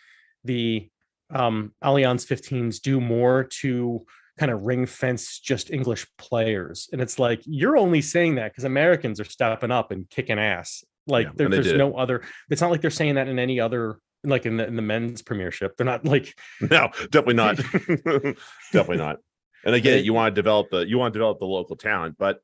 the 0.43 0.89
um, 1.31 1.73
Allianz 1.83 2.25
15s 2.25 2.81
do 2.81 2.99
more 3.01 3.43
to 3.61 4.05
kind 4.39 4.51
of 4.51 4.61
ring 4.63 4.85
fence 4.85 5.39
just 5.39 5.69
English 5.71 6.07
players, 6.17 6.87
and 6.93 7.01
it's 7.01 7.19
like 7.19 7.41
you're 7.45 7.77
only 7.77 8.01
saying 8.01 8.35
that 8.35 8.51
because 8.51 8.63
Americans 8.63 9.19
are 9.19 9.25
stepping 9.25 9.71
up 9.71 9.91
and 9.91 10.09
kicking 10.09 10.39
ass. 10.39 10.83
Like 11.07 11.25
Yeah, 11.25 11.31
there- 11.35 11.49
there's 11.49 11.65
no 11.77 11.95
other. 11.97 12.21
It's 12.49 12.61
not 12.61 12.71
like 12.71 12.81
they're 12.81 12.91
saying 12.91 13.15
that 13.15 13.27
in 13.27 13.39
any 13.39 13.59
other. 13.59 13.97
Like 14.23 14.45
in 14.45 14.57
the 14.57 14.67
in 14.67 14.75
the 14.75 14.81
men's 14.81 15.21
premiership, 15.21 15.77
they're 15.77 15.85
not 15.85 16.05
like 16.05 16.37
No, 16.61 16.89
definitely 17.09 17.35
not. 17.35 17.55
definitely 18.71 18.97
not. 18.97 19.17
And 19.65 19.75
again, 19.75 20.03
you 20.03 20.13
want 20.13 20.33
to 20.35 20.41
develop 20.41 20.69
the 20.71 20.87
you 20.87 20.97
want 20.97 21.13
to 21.13 21.17
develop 21.19 21.39
the 21.39 21.45
local 21.45 21.75
talent, 21.75 22.15
but 22.17 22.39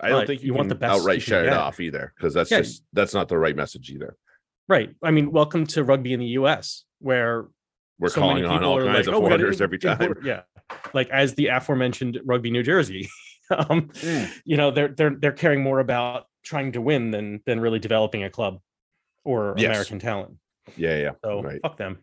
I 0.00 0.08
don't 0.10 0.18
Right, 0.18 0.26
think 0.28 0.42
you, 0.42 0.46
you 0.48 0.54
want 0.54 0.68
the 0.68 0.74
best 0.76 1.00
outright 1.00 1.20
shut 1.22 1.44
it 1.44 1.52
off 1.52 1.80
either 1.80 2.12
because 2.16 2.34
that's 2.34 2.50
Yeah. 2.50 2.58
just 2.58 2.84
that's 2.92 3.14
not 3.14 3.28
the 3.28 3.36
right 3.38 3.56
message 3.56 3.90
either. 3.90 4.16
right. 4.68 4.94
I 5.02 5.10
mean, 5.10 5.32
welcome 5.32 5.66
to 5.68 5.82
rugby 5.82 6.12
in 6.12 6.20
the 6.20 6.26
U.S. 6.40 6.84
where 7.00 7.46
We're 7.98 8.08
so 8.10 8.20
calling 8.20 8.44
on 8.44 8.62
all 8.62 8.78
kinds 8.78 9.06
like, 9.06 9.08
of 9.08 9.14
"Oh, 9.14 9.20
foreigners 9.28 9.60
every 9.60 9.78
time. 9.78 10.00
import-" 10.00 10.24
Yeah, 10.24 10.42
like 10.94 11.08
as 11.10 11.34
the 11.34 11.48
aforementioned 11.48 12.20
Rugby 12.24 12.52
New 12.52 12.62
Jersey, 12.62 13.08
um, 13.50 13.88
Mm. 13.88 14.30
you 14.44 14.56
know, 14.56 14.70
they're 14.70 14.88
they're 14.88 15.16
they're 15.18 15.32
caring 15.32 15.62
more 15.64 15.80
about 15.80 16.26
trying 16.44 16.70
to 16.72 16.80
win 16.80 17.10
than 17.10 17.42
than 17.44 17.58
really 17.58 17.80
developing 17.80 18.22
a 18.22 18.30
club 18.30 18.60
or 19.24 19.54
Yes. 19.56 19.66
American 19.66 19.98
talent. 19.98 20.34
Yeah, 20.76 20.96
yeah, 20.98 21.10
So 21.24 21.42
right. 21.42 21.60
fuck 21.62 21.76
them. 21.76 21.98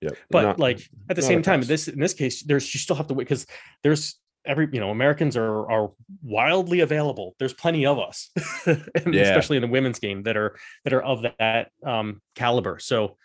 Yeah, 0.00 0.10
But 0.30 0.42
Not- 0.42 0.58
like 0.60 0.80
at 1.08 1.16
the 1.16 1.22
same 1.22 1.42
time, 1.42 1.60
pass. 1.60 1.68
this 1.68 1.88
in 1.88 1.98
this 2.00 2.12
case, 2.14 2.42
there's 2.42 2.72
you 2.74 2.78
still 2.80 2.96
have 2.96 3.06
to 3.08 3.14
wait 3.14 3.24
because 3.24 3.46
there's 3.82 4.20
every 4.44 4.68
you 4.72 4.78
know 4.78 4.90
Americans 4.90 5.36
are 5.36 5.70
are 5.70 5.90
wildly 6.22 6.80
available. 6.80 7.34
There's 7.38 7.54
plenty 7.54 7.86
of 7.86 7.98
us, 7.98 8.30
Yeah. 8.66 8.74
especially 9.04 9.56
in 9.56 9.62
the 9.62 9.68
women's 9.68 9.98
game 9.98 10.22
that 10.24 10.36
are 10.36 10.56
that 10.84 10.92
are 10.92 11.02
of 11.02 11.24
that 11.38 11.70
um, 11.84 12.20
caliber. 12.34 12.78
So 12.78 13.16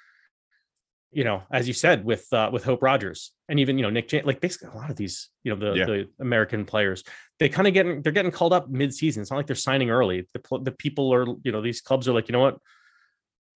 you 1.14 1.26
know, 1.26 1.44
as 1.52 1.68
you 1.68 1.74
said 1.74 2.06
with 2.06 2.26
uh, 2.32 2.50
with 2.54 2.64
Hope 2.64 2.82
Rogers 2.82 3.32
and 3.50 3.60
even 3.60 3.78
you 3.78 3.84
know 3.84 3.90
Nick, 3.90 4.08
Jan- 4.08 4.24
like 4.26 4.40
basically 4.40 4.70
a 4.70 4.78
lot 4.78 4.90
of 4.90 4.96
these 4.96 5.30
you 5.44 5.54
know 5.54 5.60
the 5.60 5.78
Yeah. 5.78 5.86
the 5.86 6.10
American 6.22 6.64
players, 6.64 7.04
they 7.38 7.50
kind 7.50 7.68
of 7.68 7.74
getting 7.74 8.02
they're 8.02 8.14
getting 8.14 8.32
called 8.32 8.54
up 8.54 8.70
mid 8.70 8.94
season. 8.94 9.22
It's 9.22 9.30
not 9.30 9.36
like 9.38 9.48
they're 9.48 9.58
signing 9.58 9.90
early. 9.90 10.26
The 10.34 10.60
the 10.64 10.72
people 10.72 11.14
are 11.14 11.26
you 11.44 11.52
know 11.52 11.62
these 11.62 11.82
clubs 11.82 12.08
are 12.08 12.14
like 12.14 12.30
you 12.30 12.34
know 12.34 12.40
what 12.40 12.60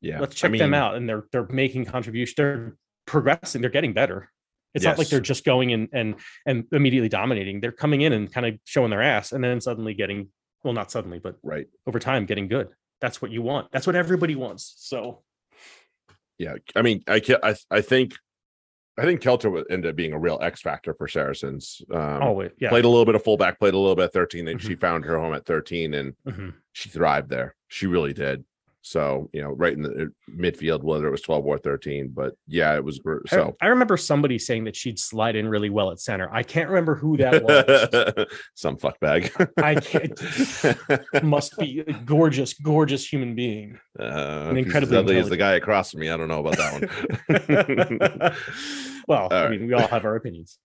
yeah. 0.06 0.20
let's 0.20 0.36
I 0.44 0.48
check 0.48 0.58
them 0.58 0.74
out 0.74 0.96
and 0.96 1.08
they're 1.10 1.26
they're 1.32 1.48
making 1.50 1.86
contributions 1.86 2.36
they're 2.36 2.76
progressing 3.06 3.62
they're 3.62 3.70
getting 3.70 3.94
better 3.94 4.30
it's 4.74 4.84
not 4.84 4.98
like 4.98 5.08
they're 5.08 5.20
just 5.22 5.46
going 5.46 5.70
in 5.70 5.88
and 5.94 6.16
and 6.46 6.66
immediately 6.72 7.10
dominating 7.10 7.60
they're 7.62 7.72
coming 7.72 8.02
in 8.02 8.12
and 8.14 8.32
kind 8.32 8.46
of 8.46 8.58
showing 8.66 8.90
their 8.92 9.02
ass 9.02 9.32
and 9.32 9.44
then 9.44 9.60
suddenly 9.62 9.94
getting 9.94 10.30
well 10.64 10.74
not 10.74 10.92
suddenly 10.92 11.20
but 11.20 11.36
Right. 11.44 11.68
over 11.88 12.00
time 12.00 12.26
getting 12.26 12.48
good 12.48 12.68
that's 13.02 13.22
what 13.22 13.32
you 13.32 13.42
want 13.42 13.72
that's 13.72 13.88
what 13.88 13.96
everybody 13.96 14.36
wants 14.36 14.74
so 14.78 15.24
Yeah. 16.38 16.56
I 16.76 16.82
mean, 16.82 17.04
I 17.08 17.22
I 17.44 17.56
I 17.72 17.82
think 17.82 18.14
I 18.98 19.04
think 19.04 19.22
Kelter 19.22 19.52
would 19.52 19.70
end 19.70 19.86
up 19.86 19.96
being 19.96 20.14
a 20.14 20.20
real 20.20 20.40
X 20.42 20.62
factor 20.62 20.94
for 20.94 21.08
Saracens. 21.08 21.82
Um, 21.92 22.20
oh 22.24 22.32
wait, 22.34 22.52
yeah 22.60 22.70
played 22.70 22.86
a 22.86 22.90
little 22.90 23.06
bit 23.06 23.16
of 23.16 23.24
fullback, 23.24 23.60
played 23.60 23.74
a 23.74 23.78
little 23.78 23.96
bit 23.96 24.06
at 24.06 24.14
13. 24.14 24.46
Then 24.46 24.58
Mm-hmm. 24.58 24.68
she 24.68 24.76
found 24.76 25.06
her 25.06 25.18
home 25.20 25.34
at 25.34 25.46
13 25.46 25.94
and 25.94 26.14
Mhm. 26.28 26.54
she 26.74 26.90
thrived 26.90 27.30
there. 27.30 27.56
She 27.70 27.88
really 27.88 28.14
did. 28.14 28.44
So, 28.88 29.32
you 29.34 29.42
know, 29.42 29.50
right 29.50 29.74
in 29.74 29.82
the 29.82 29.90
uh, 29.90 30.06
midfield, 30.32 30.84
whether 30.84 31.08
it 31.08 31.12
was 31.12 31.22
12 31.24 31.44
or 31.44 31.58
13, 31.58 32.10
but 32.14 32.36
yeah, 32.48 32.76
it 32.76 32.84
was 32.84 33.00
gr- 33.00 33.18
I- 33.32 33.36
so 33.36 33.56
I, 33.60 33.66
remember 33.70 33.98
somebody 33.98 34.38
saying 34.38 34.66
that 34.66 34.76
she'd 34.76 35.00
slide 35.00 35.36
in 35.36 35.48
really 35.48 35.72
well 35.72 35.90
at 35.90 36.00
center 36.00 36.30
i 36.32 36.44
can't 36.44 36.70
remember 36.70 36.94
who 36.94 37.18
that 37.18 37.44
was 38.18 38.28
some 38.54 38.78
fuck 38.78 39.00
bag. 39.00 39.32
i 39.58 39.74
can't 39.74 40.14
must 41.24 41.58
be 41.58 41.80
a 41.80 41.94
gorgeous 42.06 42.54
gorgeous 42.54 43.12
human 43.12 43.34
being 43.34 43.80
Uh, 44.00 44.48
An 44.52 44.58
incredibly 44.58 45.18
as 45.18 45.30
the 45.30 45.38
guy 45.38 45.54
across 45.56 45.90
from 45.92 46.02
me. 46.02 46.10
I 46.12 46.18
don't 46.18 46.28
know 46.28 46.46
about 46.46 46.58
that 46.58 46.74
one. 48.20 48.32
well 49.08 49.28
i 49.32 49.44
All 49.46 49.50
mean 49.50 49.66
we 49.68 49.74
all 49.74 49.88
have 49.88 50.06
our 50.06 50.16
opinions 50.16 50.60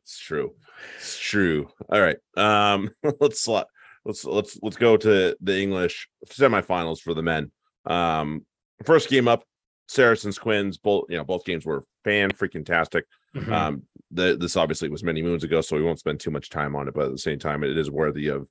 it's 0.00 0.18
true. 0.20 0.54
It's 0.96 1.18
true. 1.18 1.68
All 1.90 2.00
right. 2.00 2.16
Um, 2.36 2.90
let's 3.20 3.46
sli- 3.46 3.64
let's 4.08 4.24
let's 4.24 4.58
let's 4.62 4.76
go 4.76 4.96
to 4.96 5.36
the 5.40 5.60
English 5.60 6.08
semifinals 6.26 6.98
for 6.98 7.14
the 7.14 7.22
men. 7.22 7.52
Um, 7.84 8.44
first 8.84 9.08
game 9.08 9.28
up, 9.28 9.44
Saracens 9.86 10.38
Quins. 10.38 10.78
Both 10.78 11.04
you 11.10 11.18
know 11.18 11.24
both 11.24 11.44
games 11.44 11.64
were 11.64 11.84
fan 12.02 12.30
freaking 12.30 12.66
tastic. 12.66 13.04
Mhm. 13.36 13.52
Um, 13.52 13.82
the 14.10 14.36
this 14.36 14.56
obviously 14.56 14.88
was 14.88 15.04
many 15.04 15.22
moons 15.22 15.44
ago, 15.44 15.60
so 15.60 15.76
we 15.76 15.82
won't 15.82 16.00
spend 16.00 16.18
too 16.18 16.30
much 16.30 16.48
time 16.48 16.74
on 16.74 16.88
it. 16.88 16.94
But 16.94 17.06
at 17.06 17.12
the 17.12 17.18
same 17.18 17.38
time, 17.38 17.62
it 17.62 17.76
is 17.76 17.90
worthy 17.90 18.28
of 18.28 18.48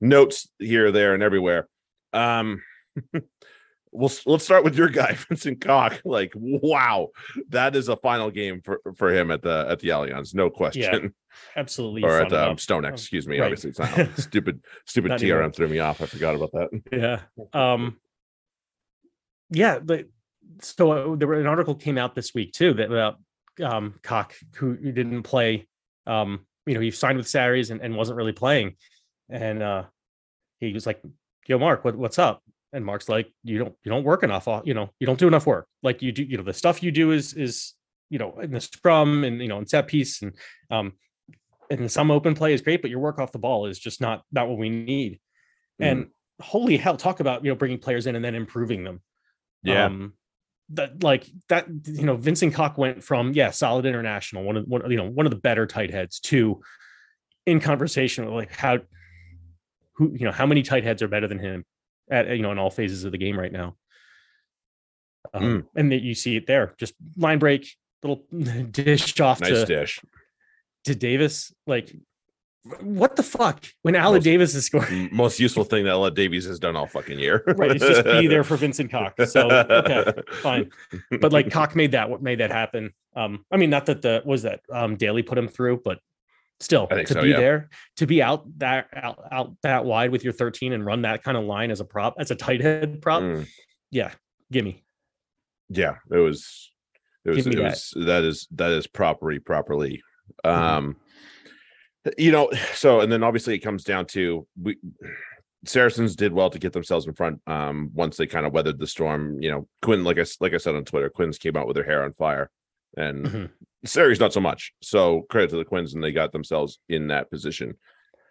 notes 0.00 0.48
here, 0.58 0.92
there, 0.92 1.12
and 1.12 1.22
everywhere. 1.22 1.68
Um, 2.12 2.62
we'll 3.92 4.10
let's 4.26 4.44
start 4.44 4.64
with 4.64 4.76
your 4.76 4.88
guy, 4.88 5.12
Vincent 5.28 5.60
Koch. 5.60 6.00
Like, 6.04 6.32
wow, 6.36 7.08
that 7.48 7.74
is 7.76 7.88
a 7.88 7.96
final 7.96 8.30
game 8.30 8.60
for 8.62 8.80
for 8.96 9.12
him 9.12 9.30
at 9.30 9.42
the 9.42 9.66
at 9.68 9.80
the 9.80 9.88
Allianz, 9.88 10.34
no 10.34 10.50
question. 10.50 11.14
absolutely 11.56 12.02
or 12.02 12.20
at 12.20 12.32
um. 12.32 12.56
StoneX, 12.56 12.86
Um, 12.86 12.92
excuse 12.94 13.26
me. 13.28 13.38
right. 13.38 13.46
Obviously, 13.46 13.70
it's 13.70 13.78
not 13.78 14.18
stupid. 14.18 14.62
Stupid 14.86 15.08
Not 15.10 15.20
TRM 15.20 15.30
anymore. 15.32 15.50
threw 15.52 15.68
me 15.68 15.78
off. 15.78 16.00
I 16.00 16.06
forgot 16.06 16.34
about 16.34 16.52
that. 16.52 16.82
yeah 16.92 17.20
um 17.52 17.96
yeah 19.50 19.78
but 19.78 20.06
so 20.60 20.90
uh, 20.92 21.16
there 21.16 21.28
were 21.28 21.40
an 21.40 21.46
article 21.46 21.74
came 21.74 21.98
out 21.98 22.14
this 22.14 22.34
week 22.34 22.52
too 22.52 22.72
that 22.74 22.86
about 22.86 23.16
um 23.62 23.94
Koch 24.02 24.34
who 24.56 24.74
who 24.74 24.92
didn't 24.92 25.22
play 25.22 25.66
um 26.06 26.46
you 26.66 26.74
know 26.74 26.80
he 26.80 26.90
signed 26.90 27.18
with 27.18 27.26
Sarries 27.26 27.70
and, 27.70 27.80
and 27.80 27.96
wasn't 27.96 28.16
really 28.16 28.32
playing 28.32 28.76
and 29.28 29.62
uh 29.62 29.84
he 30.60 30.72
was 30.72 30.86
like 30.86 31.00
yo 31.46 31.58
mark 31.58 31.84
what, 31.84 31.96
what's 31.96 32.18
up 32.18 32.42
and 32.72 32.84
mark's 32.84 33.08
like 33.08 33.32
you 33.42 33.58
don't 33.58 33.74
you 33.84 33.90
don't 33.90 34.04
work 34.04 34.22
enough 34.22 34.46
uh, 34.46 34.62
you 34.64 34.74
know 34.74 34.90
you 34.98 35.06
don't 35.06 35.18
do 35.18 35.28
enough 35.28 35.46
work. 35.46 35.66
Like 35.82 36.02
you 36.02 36.12
do 36.12 36.22
you 36.22 36.36
know 36.36 36.42
the 36.42 36.52
stuff 36.52 36.82
you 36.82 36.90
do 36.90 37.12
is 37.12 37.34
is 37.34 37.74
you 38.08 38.18
know 38.18 38.38
in 38.40 38.52
the 38.52 38.60
scrum 38.60 39.24
and 39.24 39.40
you 39.40 39.48
know 39.48 39.58
in 39.58 39.66
set 39.66 39.86
piece 39.86 40.22
and 40.22 40.34
um 40.70 40.92
and 41.70 41.90
some 41.90 42.10
open 42.10 42.34
play 42.34 42.52
is 42.52 42.60
great 42.60 42.82
but 42.82 42.90
your 42.90 42.98
work 42.98 43.18
off 43.18 43.32
the 43.32 43.38
ball 43.38 43.66
is 43.66 43.78
just 43.78 44.00
not 44.00 44.22
not 44.32 44.48
what 44.48 44.58
we 44.58 44.70
need. 44.70 45.20
And 45.78 46.08
holy 46.42 46.76
hell 46.76 46.96
talk 46.96 47.20
about 47.20 47.44
you 47.44 47.50
know 47.50 47.56
bringing 47.56 47.78
players 47.78 48.06
in 48.06 48.16
and 48.16 48.24
then 48.24 48.34
improving 48.34 48.84
them. 48.84 49.00
Yeah. 49.62 49.86
um 49.86 50.14
that 50.70 51.02
like 51.02 51.26
that 51.48 51.66
you 51.84 52.04
know 52.04 52.16
vincent 52.16 52.54
koch 52.54 52.78
went 52.78 53.02
from 53.02 53.32
yeah 53.32 53.50
solid 53.50 53.84
international 53.84 54.44
one 54.44 54.56
of 54.56 54.64
one 54.66 54.88
you 54.90 54.96
know 54.96 55.08
one 55.08 55.26
of 55.26 55.30
the 55.30 55.38
better 55.38 55.66
tight 55.66 55.90
heads 55.90 56.20
to 56.20 56.60
in 57.46 57.60
conversation 57.60 58.24
with 58.24 58.34
like 58.34 58.54
how 58.54 58.78
who 59.94 60.12
you 60.12 60.24
know 60.24 60.32
how 60.32 60.46
many 60.46 60.62
tight 60.62 60.84
heads 60.84 61.02
are 61.02 61.08
better 61.08 61.26
than 61.26 61.38
him 61.38 61.64
at 62.10 62.28
you 62.28 62.42
know 62.42 62.50
in 62.52 62.58
all 62.58 62.70
phases 62.70 63.04
of 63.04 63.12
the 63.12 63.18
game 63.18 63.38
right 63.38 63.52
now 63.52 63.76
um, 65.34 65.42
Mm. 65.42 65.66
and 65.76 65.92
that 65.92 66.02
you 66.02 66.14
see 66.14 66.36
it 66.36 66.46
there 66.46 66.74
just 66.78 66.94
line 67.16 67.38
break 67.38 67.66
little 68.02 68.24
dish 68.70 69.18
off 69.20 69.40
nice 69.40 69.50
to, 69.50 69.66
dish. 69.66 70.00
to 70.84 70.94
davis 70.94 71.52
like 71.66 71.94
what 72.82 73.16
the 73.16 73.22
fuck 73.22 73.64
when 73.82 73.96
Alan 73.96 74.16
Most- 74.16 74.24
davis 74.24 74.54
is 74.54 74.66
scoring 74.66 75.08
Most 75.12 75.40
useful 75.40 75.64
thing 75.64 75.84
that 75.84 75.90
Ella 75.90 76.10
Davies 76.10 76.44
has 76.46 76.58
done 76.58 76.76
all 76.76 76.86
fucking 76.86 77.18
year. 77.18 77.42
right 77.56 77.70
it's 77.70 77.84
just 77.86 78.04
be 78.04 78.26
there 78.32 78.44
for 78.44 78.56
vincent 78.56 78.90
koch 78.90 79.14
so 79.26 79.50
okay 79.50 80.12
fine 80.42 80.70
but 81.20 81.32
like 81.32 81.50
koch 81.52 81.74
made 81.74 81.92
that 81.92 82.10
what 82.10 82.22
made 82.22 82.40
that 82.40 82.50
happen 82.50 82.92
um 83.16 83.44
i 83.50 83.56
mean 83.56 83.70
not 83.70 83.86
that 83.86 84.02
the 84.02 84.22
was 84.26 84.42
that 84.42 84.60
um 84.72 84.96
daly 84.96 85.22
put 85.22 85.38
him 85.38 85.48
through 85.48 85.80
but 85.84 86.00
still 86.60 86.86
to 86.86 87.06
so, 87.06 87.22
be 87.22 87.28
yeah. 87.30 87.36
there 87.36 87.70
to 87.96 88.06
be 88.06 88.22
out 88.22 88.44
that 88.58 88.86
out, 88.94 89.18
out 89.32 89.56
that 89.62 89.84
wide 89.84 90.10
with 90.10 90.22
your 90.22 90.32
13 90.32 90.72
and 90.72 90.84
run 90.84 91.02
that 91.02 91.22
kind 91.22 91.36
of 91.36 91.44
line 91.44 91.70
as 91.70 91.80
a 91.80 91.84
prop 91.84 92.14
as 92.18 92.30
a 92.30 92.34
tight 92.34 92.60
head 92.60 93.00
prop 93.00 93.22
Mm, 93.22 93.46
yeah 93.90 94.12
gimme 94.52 94.84
yeah, 95.70 95.94
it 96.10 96.16
was. 96.18 96.72
It 97.24 97.30
was. 97.30 97.46
It 97.46 97.54
that. 97.54 97.62
was. 97.62 97.94
That 97.96 98.24
is. 98.24 98.48
That 98.50 98.72
is 98.72 98.86
properly. 98.86 99.38
Properly. 99.38 100.02
Mhm. 100.44 100.50
Um. 100.50 100.96
You 102.18 102.32
know. 102.32 102.50
So, 102.74 103.00
and 103.00 103.10
then 103.10 103.22
obviously 103.22 103.54
it 103.54 103.60
comes 103.60 103.84
down 103.84 104.06
to 104.06 104.46
we. 104.60 104.76
Saracens 105.64 106.16
did 106.16 106.32
well 106.32 106.50
to 106.50 106.58
get 106.58 106.72
themselves 106.72 107.06
in 107.06 107.14
front. 107.14 107.40
Um. 107.46 107.90
Once 107.94 108.16
they 108.16 108.26
kind 108.26 108.46
of 108.46 108.52
weathered 108.52 108.78
the 108.80 108.86
storm, 108.86 109.40
you 109.40 109.50
know, 109.50 109.68
Quinn, 109.80 110.02
like 110.02 110.18
I 110.18 110.24
like 110.40 110.54
I 110.54 110.58
said 110.58 110.74
on 110.74 110.84
Twitter, 110.84 111.08
Quins 111.08 111.38
came 111.38 111.56
out 111.56 111.68
with 111.68 111.76
their 111.76 111.84
hair 111.84 112.02
on 112.02 112.12
fire, 112.14 112.50
and 112.96 113.26
Mhm. 113.26 113.50
Series 113.84 114.20
not 114.20 114.32
so 114.32 114.40
much. 114.40 114.72
So 114.82 115.22
credit 115.30 115.50
to 115.50 115.56
the 115.56 115.64
Quins, 115.64 115.94
and 115.94 116.02
they 116.04 116.12
got 116.12 116.32
themselves 116.32 116.78
in 116.88 117.08
that 117.08 117.30
position. 117.30 117.74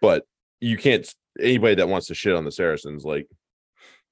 But 0.00 0.24
you 0.60 0.76
can't 0.76 1.12
anybody 1.40 1.74
that 1.76 1.88
wants 1.88 2.06
to 2.08 2.14
shit 2.14 2.34
on 2.34 2.44
the 2.44 2.52
Saracens, 2.52 3.04
like 3.04 3.26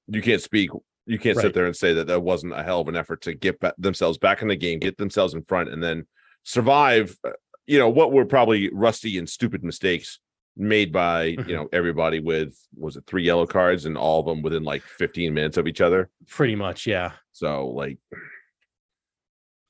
you 0.07 0.21
can't 0.21 0.41
speak. 0.41 0.69
You 1.05 1.17
can't 1.17 1.37
sit 1.37 1.53
there 1.53 1.65
and 1.65 1.75
say 1.75 1.93
that 1.93 2.07
that 2.07 2.21
wasn't 2.21 2.53
a 2.53 2.61
hell 2.63 2.81
of 2.81 2.87
an 2.87 2.95
effort 2.95 3.21
to 3.21 3.33
get 3.33 3.59
ba- 3.59 3.73
themselves 3.77 4.17
back 4.17 4.41
in 4.41 4.47
the 4.47 4.55
game, 4.55 4.79
get 4.79 4.97
themselves 4.97 5.33
in 5.33 5.43
front, 5.43 5.69
and 5.69 5.81
then 5.81 6.05
survive. 6.43 7.15
uh, 7.23 7.31
You 7.67 7.79
know 7.79 7.89
what 7.89 8.11
were 8.11 8.25
probably 8.25 8.69
rusty 8.73 9.17
and 9.17 9.27
stupid 9.29 9.63
mistakes 9.63 10.19
made 10.57 10.91
by 10.91 11.23
you 11.47 11.55
know 11.55 11.69
everybody 11.71 12.19
with 12.19 12.53
was 12.75 12.97
it 12.97 13.05
three 13.07 13.23
yellow 13.23 13.45
cards 13.45 13.85
and 13.85 13.97
all 13.97 14.19
of 14.19 14.25
them 14.25 14.41
within 14.41 14.63
like 14.63 14.81
15 14.81 15.33
minutes 15.33 15.57
of 15.57 15.67
each 15.67 15.79
other. 15.81 16.09
Pretty 16.27 16.55
much, 16.55 16.85
yeah. 16.85 17.13
So 17.31 17.67
like, 17.67 17.97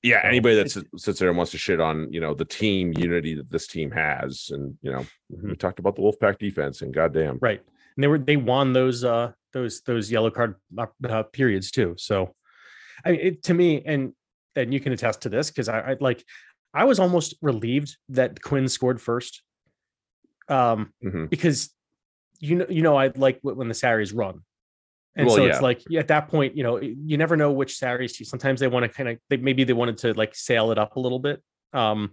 yeah, 0.02 0.22
anybody 0.24 0.56
that 0.56 0.72
sits, 0.72 1.20
there 1.20 1.30
and 1.30 1.38
wants 1.38 1.52
to 1.52 1.58
shit 1.58 1.80
on 1.82 2.12
you 2.12 2.22
know 2.22 2.34
the 2.34 2.46
team 2.46 2.94
unity 2.98 3.36
that 3.36 3.50
this 3.50 3.68
team 3.68 3.92
has, 3.92 4.50
and 4.52 4.78
you 4.82 4.92
know 4.92 5.06
we 5.30 5.56
talked 5.56 5.80
about 5.80 5.96
the 5.96 6.02
Wolfpack 6.02 6.38
defense 6.40 6.82
and 6.82 6.94
goddamn, 6.94 7.38
Right. 7.42 7.62
And 7.96 8.04
they 8.04 8.08
were 8.08 8.18
they 8.18 8.38
won 8.38 8.72
those 8.74 9.04
uh 9.04 9.34
those 9.52 9.82
those 9.82 10.10
yellow 10.12 10.30
card 10.32 10.56
uh, 10.78 10.86
uh, 11.08 11.24
periods 11.24 11.70
too. 11.72 11.96
So 11.98 12.34
I 13.04 13.12
mean 13.12 13.20
it, 13.20 13.44
to 13.44 13.54
me 13.54 13.82
and 13.86 14.14
and 14.56 14.74
you 14.74 14.80
can 14.80 14.94
attest 14.94 15.22
to 15.24 15.30
this 15.30 15.50
because 15.50 15.68
I, 15.68 15.80
I 15.80 15.98
like 16.00 16.24
I 16.74 16.86
was 16.86 17.00
almost 17.00 17.36
relieved 17.42 17.98
that 18.10 18.42
Quinn 18.42 18.70
scored 18.70 19.02
first. 19.02 19.42
Um 20.48 20.94
Mhm. 21.04 21.30
because 21.30 21.74
you 22.40 22.56
know 22.56 22.66
you 22.70 22.82
know 22.84 22.96
I 22.96 23.12
like 23.16 23.40
when 23.42 23.68
the 23.68 23.74
Sarries 23.74 24.14
run. 24.14 24.42
And 25.20 25.28
Well, 25.28 25.36
so 25.36 25.44
yeah. 25.46 25.52
it's 25.52 25.62
like 25.62 25.82
at 25.94 26.08
that 26.08 26.30
point, 26.30 26.56
you 26.56 26.64
know, 26.64 26.80
you 26.80 27.18
never 27.18 27.36
know 27.36 27.52
which 27.52 27.76
Sarries 27.78 28.26
sometimes 28.26 28.62
they 28.62 28.70
want 28.70 28.84
to 28.84 28.90
kind 28.90 29.10
of 29.10 29.18
they 29.30 29.36
maybe 29.36 29.66
they 29.66 29.74
wanted 29.74 29.98
to 30.00 30.14
like 30.14 30.34
sail 30.34 30.72
it 30.72 30.78
up 30.80 30.96
a 30.96 31.00
little 31.00 31.20
bit 31.20 31.44
um 31.74 32.12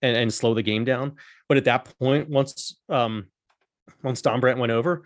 and, 0.00 0.16
and 0.16 0.32
slow 0.32 0.54
the 0.54 0.62
game 0.62 0.84
down. 0.84 1.16
But 1.48 1.56
at 1.58 1.64
that 1.64 1.92
point, 1.98 2.28
once 2.28 2.78
um 2.88 3.26
once 4.04 4.22
Dombrandt 4.22 4.58
went 4.58 4.70
over, 4.70 5.02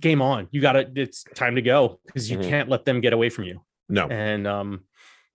game 0.00 0.22
on. 0.22 0.46
You 0.52 0.60
got 0.60 0.74
to 0.74 0.88
it's 0.94 1.24
time 1.34 1.56
to 1.56 1.62
go 1.62 1.98
because 2.06 2.30
you 2.30 2.38
Mhm. 2.38 2.48
can't 2.48 2.68
let 2.68 2.84
them 2.84 3.00
get 3.00 3.12
away 3.12 3.28
from 3.28 3.44
you. 3.44 3.60
no, 3.88 4.06
And 4.06 4.46
um 4.46 4.84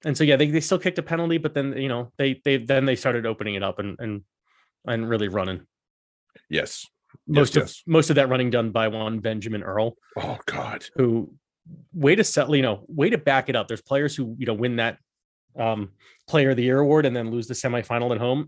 and 0.05 0.15
so 0.17 0.23
yeah, 0.23 0.37
they, 0.37 0.47
they 0.49 0.61
still 0.61 0.79
kicked 0.79 0.97
a 0.99 1.03
penalty, 1.03 1.39
but 1.39 1.53
then 1.53 1.75
you 1.75 1.89
know 1.89 2.13
they 2.17 2.39
they 2.45 2.55
then 2.55 2.85
they 2.85 2.95
started 2.95 3.25
opening 3.25 3.55
it 3.55 3.63
up 3.63 3.79
and 3.79 3.99
and 3.99 4.21
and 4.85 5.09
really 5.09 5.27
running. 5.27 5.67
yes, 6.49 6.87
Most 7.27 7.58
of 7.58 7.63
yes. 7.63 7.84
most 7.86 8.10
of 8.10 8.15
that 8.15 8.30
running 8.30 8.49
done 8.49 8.71
by 8.71 8.88
one 8.88 9.19
Benjamin 9.19 9.63
Earl, 9.63 9.97
oh 10.17 10.38
god, 10.45 10.86
who 10.95 11.34
way 11.93 12.15
to 12.15 12.23
settle, 12.23 12.56
you 12.56 12.62
know, 12.62 12.84
way 12.88 13.10
to 13.10 13.17
back 13.17 13.49
it 13.49 13.56
up. 13.56 13.67
There's 13.67 13.82
players 13.82 14.15
who, 14.15 14.36
you 14.38 14.45
know, 14.45 14.53
win 14.53 14.77
that 14.77 14.97
um 15.60 15.89
player 16.27 16.51
of 16.51 16.58
the 16.58 16.63
year 16.63 16.80
award 16.80 17.06
and 17.06 17.15
then 17.15 17.32
lose 17.32 17.47
the 17.47 17.53
semifinal 17.53 18.12
at 18.12 18.19
home. 18.19 18.47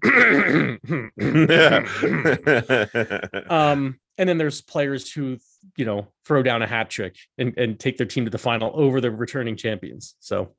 um 3.50 4.00
and 4.18 4.30
then 4.30 4.38
there's 4.38 4.62
players 4.62 5.12
who 5.12 5.38
you 5.76 5.86
know 5.86 6.08
throw 6.26 6.44
down 6.44 6.62
a 6.62 6.68
hat 6.68 6.90
trick 6.90 7.16
and, 7.38 7.58
and 7.58 7.80
take 7.80 7.98
their 7.98 8.06
team 8.06 8.26
to 8.26 8.32
the 8.32 8.38
final 8.38 8.72
over 8.76 9.02
the 9.02 9.10
returning 9.10 9.56
champions 9.56 10.16
so 10.20 10.54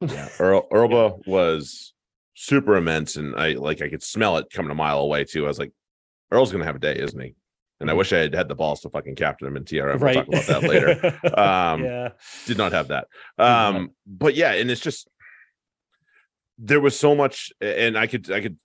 yeah, 0.00 0.28
Earl 0.38 0.66
Earlba 0.70 1.26
was 1.26 1.92
super 2.34 2.76
immense, 2.76 3.16
and 3.16 3.34
I 3.36 3.52
like 3.52 3.82
I 3.82 3.88
could 3.88 4.02
smell 4.02 4.38
it 4.38 4.46
coming 4.50 4.70
a 4.70 4.74
mile 4.74 5.00
away 5.00 5.24
too. 5.24 5.44
I 5.44 5.48
was 5.48 5.58
like, 5.58 5.72
Earl's 6.30 6.52
gonna 6.52 6.64
have 6.64 6.76
a 6.76 6.80
day, 6.80 6.96
isn't 6.96 7.20
he? 7.20 7.34
And 7.80 7.90
I 7.90 7.94
Mhm. 7.94 7.98
wish 7.98 8.12
I 8.12 8.18
had 8.18 8.34
had 8.34 8.48
the 8.48 8.54
balls 8.54 8.80
to 8.82 8.90
fucking 8.90 9.14
captain 9.16 9.48
him 9.48 9.56
in 9.56 9.64
TRM. 9.64 9.98
right 10.00 10.14
We'll 10.28 10.42
talk 10.42 10.46
about 10.46 10.46
that 10.62 10.68
later. 10.68 11.20
Um, 11.38 11.84
yeah 11.84 12.10
did 12.46 12.58
not 12.58 12.72
have 12.72 12.88
that. 12.88 13.08
Um, 13.38 13.90
but 14.06 14.34
yeah, 14.34 14.52
and 14.52 14.70
it's 14.70 14.80
just 14.80 15.08
there 16.58 16.80
was 16.80 16.98
so 16.98 17.14
much, 17.14 17.52
and 17.60 17.96
I 17.96 18.06
could, 18.06 18.30
I 18.30 18.40
could, 18.42 18.58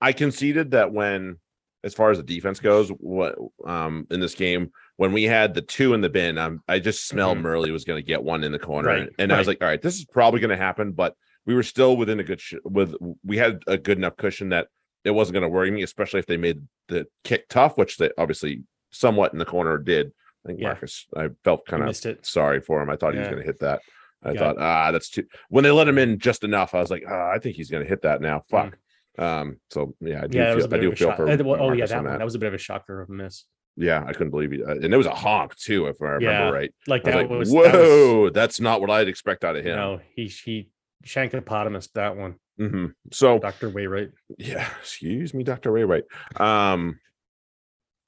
I 0.00 0.12
conceded 0.12 0.72
that 0.72 0.92
when, 0.92 1.36
as 1.84 1.94
far 1.94 2.10
as 2.10 2.18
the 2.18 2.22
defense 2.24 2.60
goes, 2.60 2.90
what 2.90 3.36
um 3.66 4.06
in 4.10 4.20
this 4.20 4.34
game 4.34 4.70
when 4.96 5.12
we 5.12 5.22
had 5.24 5.54
the 5.54 5.62
two 5.62 5.94
in 5.94 6.02
the 6.02 6.10
bin, 6.10 6.36
um, 6.36 6.62
I 6.68 6.78
just 6.78 7.08
smelled 7.08 7.38
Mhm. 7.38 7.42
Murley 7.42 7.70
was 7.70 7.84
going 7.84 7.96
to 8.02 8.06
get 8.06 8.22
one 8.22 8.44
in 8.44 8.52
the 8.52 8.58
corner, 8.58 8.88
Right, 8.88 9.00
and, 9.02 9.10
and 9.18 9.32
I 9.32 9.38
was 9.38 9.46
like, 9.46 9.62
all 9.62 9.68
right, 9.68 9.80
this 9.80 9.94
is 9.96 10.04
probably 10.04 10.40
going 10.40 10.50
to 10.50 10.56
happen, 10.58 10.92
but 10.92 11.14
we 11.46 11.54
were 11.54 11.62
still 11.62 11.96
within 11.96 12.20
a 12.20 12.24
good 12.24 12.40
sh- 12.40 12.54
with 12.64 12.94
we 13.24 13.38
had 13.38 13.62
a 13.66 13.78
good 13.78 13.96
enough 13.96 14.18
cushion 14.18 14.50
that 14.50 14.68
it 15.04 15.10
wasn't 15.10 15.34
going 15.34 15.42
to 15.42 15.48
worry 15.48 15.70
me, 15.70 15.82
especially 15.82 16.20
if 16.20 16.26
they 16.26 16.36
made 16.36 16.60
the 16.88 17.06
kick 17.24 17.48
tough, 17.48 17.76
which 17.78 17.96
they 17.96 18.10
obviously 18.18 18.62
somewhat 18.90 19.32
in 19.32 19.38
the 19.38 19.44
corner 19.44 19.78
did. 19.78 20.12
I 20.44 20.48
think 20.48 20.60
Yeah. 20.60 20.68
Marcus, 20.68 21.06
I 21.16 21.28
felt 21.44 21.66
kind 21.66 21.82
of 21.88 21.96
sorry 22.22 22.60
for 22.60 22.80
him. 22.82 22.90
I 22.90 22.96
thought 22.96 23.14
he 23.14 23.18
was 23.20 23.28
going 23.28 23.40
to 23.40 23.46
hit 23.46 23.60
that. 23.60 23.80
I 24.22 24.32
Yeah. 24.32 24.38
thought, 24.38 24.56
ah, 24.58 24.90
that's 24.92 25.08
too. 25.10 25.24
When 25.48 25.64
they 25.64 25.70
let 25.70 25.88
him 25.88 25.98
in 25.98 26.18
just 26.18 26.44
enough, 26.44 26.74
I 26.74 26.80
was 26.80 26.90
like, 26.90 27.04
ah, 27.08 27.30
I 27.30 27.38
think 27.38 27.56
he's 27.56 27.70
going 27.70 27.82
to 27.82 27.88
hit 27.88 28.02
that 28.02 28.20
now. 28.20 28.44
Fuck. 28.50 28.76
Um. 29.18 29.58
So 29.70 29.94
yeah, 30.00 30.22
I 30.22 30.26
do 30.28 30.38
Mm. 30.38 30.40
yeah 30.40 30.52
it 30.52 30.56
feel. 30.56 30.74
I 30.74 30.78
do 30.78 30.94
feel 30.94 31.08
shock. 31.08 31.16
for. 31.16 31.28
Uh, 31.28 31.36
well, 31.42 31.62
oh 31.62 31.72
yeah 31.72 31.86
that 31.86 31.98
on 31.98 32.04
one 32.04 32.18
that 32.18 32.24
was 32.24 32.34
a 32.34 32.38
bit 32.38 32.46
of 32.48 32.54
a 32.54 32.58
shocker 32.58 33.02
of 33.02 33.10
a 33.10 33.12
miss 33.12 33.44
Yeah, 33.76 34.02
I 34.06 34.12
couldn't 34.12 34.30
believe 34.30 34.52
it, 34.52 34.60
and 34.60 34.92
it 34.94 34.96
was 34.96 35.06
a 35.06 35.14
honk 35.14 35.56
too, 35.56 35.86
if 35.88 35.96
I 36.00 36.04
remember 36.04 36.24
Yeah, 36.30 36.48
right. 36.50 36.72
like 36.86 37.02
that 37.04 37.28
was 37.28 37.38
was, 37.38 37.52
like, 37.52 37.72
that 37.72 37.78
was 37.78 37.88
whoa, 37.88 38.30
that's 38.30 38.60
not 38.60 38.80
what 38.80 38.88
I'd 38.90 39.08
expect 39.08 39.44
out 39.44 39.56
of 39.56 39.64
him. 39.64 39.76
No, 39.76 40.00
he 40.14 40.26
he 40.26 40.68
shanked 41.04 41.34
shankopotamus 41.34 41.90
that 41.94 42.16
one 42.16 42.36
Mhm. 42.60 42.92
So 43.12 43.38
dr 43.38 43.68
wainwright 43.70 44.10
yeah 44.38 44.68
excuse 44.80 45.32
me 45.32 45.42
dr 45.44 45.70
ray 45.70 45.84
right 45.84 46.04
um 46.36 46.98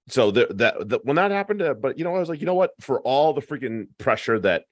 so 0.09 0.31
the, 0.31 0.47
that 0.55 0.88
that 0.88 1.05
when 1.05 1.17
that 1.17 1.31
happened 1.31 1.62
uh, 1.62 1.75
but 1.75 1.97
you 1.99 2.05
know 2.05 2.15
i 2.15 2.19
was 2.19 2.29
like 2.29 2.41
you 2.41 2.47
know 2.47 2.55
what 2.55 2.73
for 2.81 3.01
all 3.01 3.33
the 3.33 3.41
freaking 3.41 3.87
pressure 3.99 4.38
that 4.38 4.65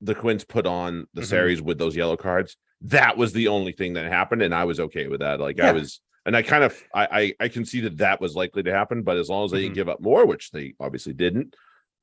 the 0.00 0.14
quins 0.14 0.44
put 0.44 0.66
on 0.66 1.06
the 1.14 1.20
Mhm. 1.22 1.26
series 1.26 1.60
with 1.60 1.78
those 1.78 1.96
yellow 1.96 2.16
cards 2.16 2.56
that 2.82 3.16
was 3.16 3.32
the 3.32 3.48
only 3.48 3.72
thing 3.72 3.94
that 3.94 4.06
happened 4.06 4.40
and 4.42 4.54
i 4.54 4.64
was 4.64 4.78
okay 4.80 5.08
with 5.08 5.20
that 5.20 5.40
like 5.40 5.58
i 5.60 5.72
was 5.72 6.00
and 6.24 6.36
i 6.36 6.42
kind 6.42 6.62
of 6.64 6.80
i 6.94 7.34
i, 7.40 7.44
I 7.44 7.48
conceded 7.48 7.92
that 7.98 8.04
that 8.04 8.20
was 8.20 8.34
likely 8.36 8.62
to 8.62 8.72
happen 8.72 9.02
but 9.02 9.16
as 9.18 9.28
long 9.28 9.44
as 9.44 9.50
they 9.50 9.58
Mhm. 9.58 9.62
didn't 9.62 9.74
give 9.74 9.88
up 9.88 10.00
more 10.00 10.24
which 10.26 10.52
they 10.52 10.74
obviously 10.78 11.12
didn't 11.12 11.54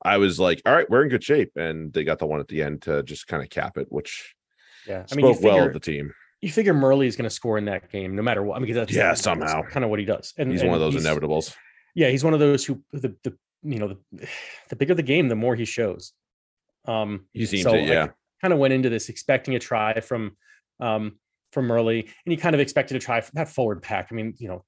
i 0.02 0.18
was 0.18 0.38
like 0.38 0.60
all 0.66 0.74
right 0.74 0.88
we're 0.90 1.02
in 1.02 1.08
good 1.08 1.24
shape 1.24 1.52
and 1.56 1.92
they 1.94 2.04
got 2.04 2.18
the 2.18 2.26
one 2.26 2.40
at 2.40 2.48
the 2.48 2.62
end 2.62 2.82
to 2.82 3.02
just 3.02 3.26
kind 3.26 3.42
of 3.42 3.48
cap 3.48 3.78
it 3.78 3.86
which 3.90 4.34
yeah 4.86 5.00
i 5.00 5.06
spoke 5.06 5.16
mean 5.16 5.42
you 5.42 5.48
well 5.48 5.66
of 5.66 5.72
the 5.72 5.80
team 5.80 6.12
you 6.40 6.50
figure 6.50 6.74
Murley 6.74 7.06
is 7.06 7.16
going 7.16 7.28
to 7.28 7.34
score 7.34 7.58
in 7.58 7.64
that 7.66 7.90
game 7.90 8.14
no 8.14 8.22
matter 8.22 8.42
what 8.42 8.56
i 8.56 8.60
mean 8.60 8.74
that's 8.74 8.92
Yeah, 8.92 9.08
that's 9.08 9.22
somehow. 9.22 9.62
kind 9.62 9.84
of 9.84 9.90
what 9.90 9.98
he 9.98 10.04
does 10.04 10.34
and 10.36 10.50
he's 10.50 10.62
one 10.62 10.74
of 10.74 10.80
those 10.80 10.94
inevitables. 10.94 11.54
Yeah 11.94 12.08
he's 12.08 12.24
one 12.24 12.34
of 12.34 12.40
those 12.40 12.64
who 12.64 12.82
the 12.92 13.14
the 13.24 13.36
you 13.62 13.78
know 13.78 13.96
the, 14.12 14.28
the 14.68 14.76
bigger 14.76 14.94
the 14.94 15.02
game 15.02 15.28
the 15.28 15.36
more 15.36 15.54
he 15.54 15.64
shows. 15.64 16.12
Um 16.86 17.26
he 17.32 17.46
seems 17.46 17.64
so 17.64 17.74
it 17.74 17.88
yeah. 17.88 18.08
kind 18.40 18.52
of 18.52 18.58
went 18.58 18.74
into 18.74 18.88
this 18.88 19.08
expecting 19.08 19.54
a 19.54 19.58
try 19.58 20.00
from 20.00 20.36
um 20.80 21.18
from 21.52 21.70
early 21.70 22.02
and 22.02 22.32
he 22.32 22.36
kind 22.36 22.54
of 22.54 22.60
expected 22.60 22.96
a 22.96 23.00
try 23.00 23.20
from 23.20 23.32
that 23.34 23.48
forward 23.48 23.80
pack 23.80 24.08
i 24.10 24.14
mean 24.14 24.34
you 24.36 24.48
know 24.48 24.64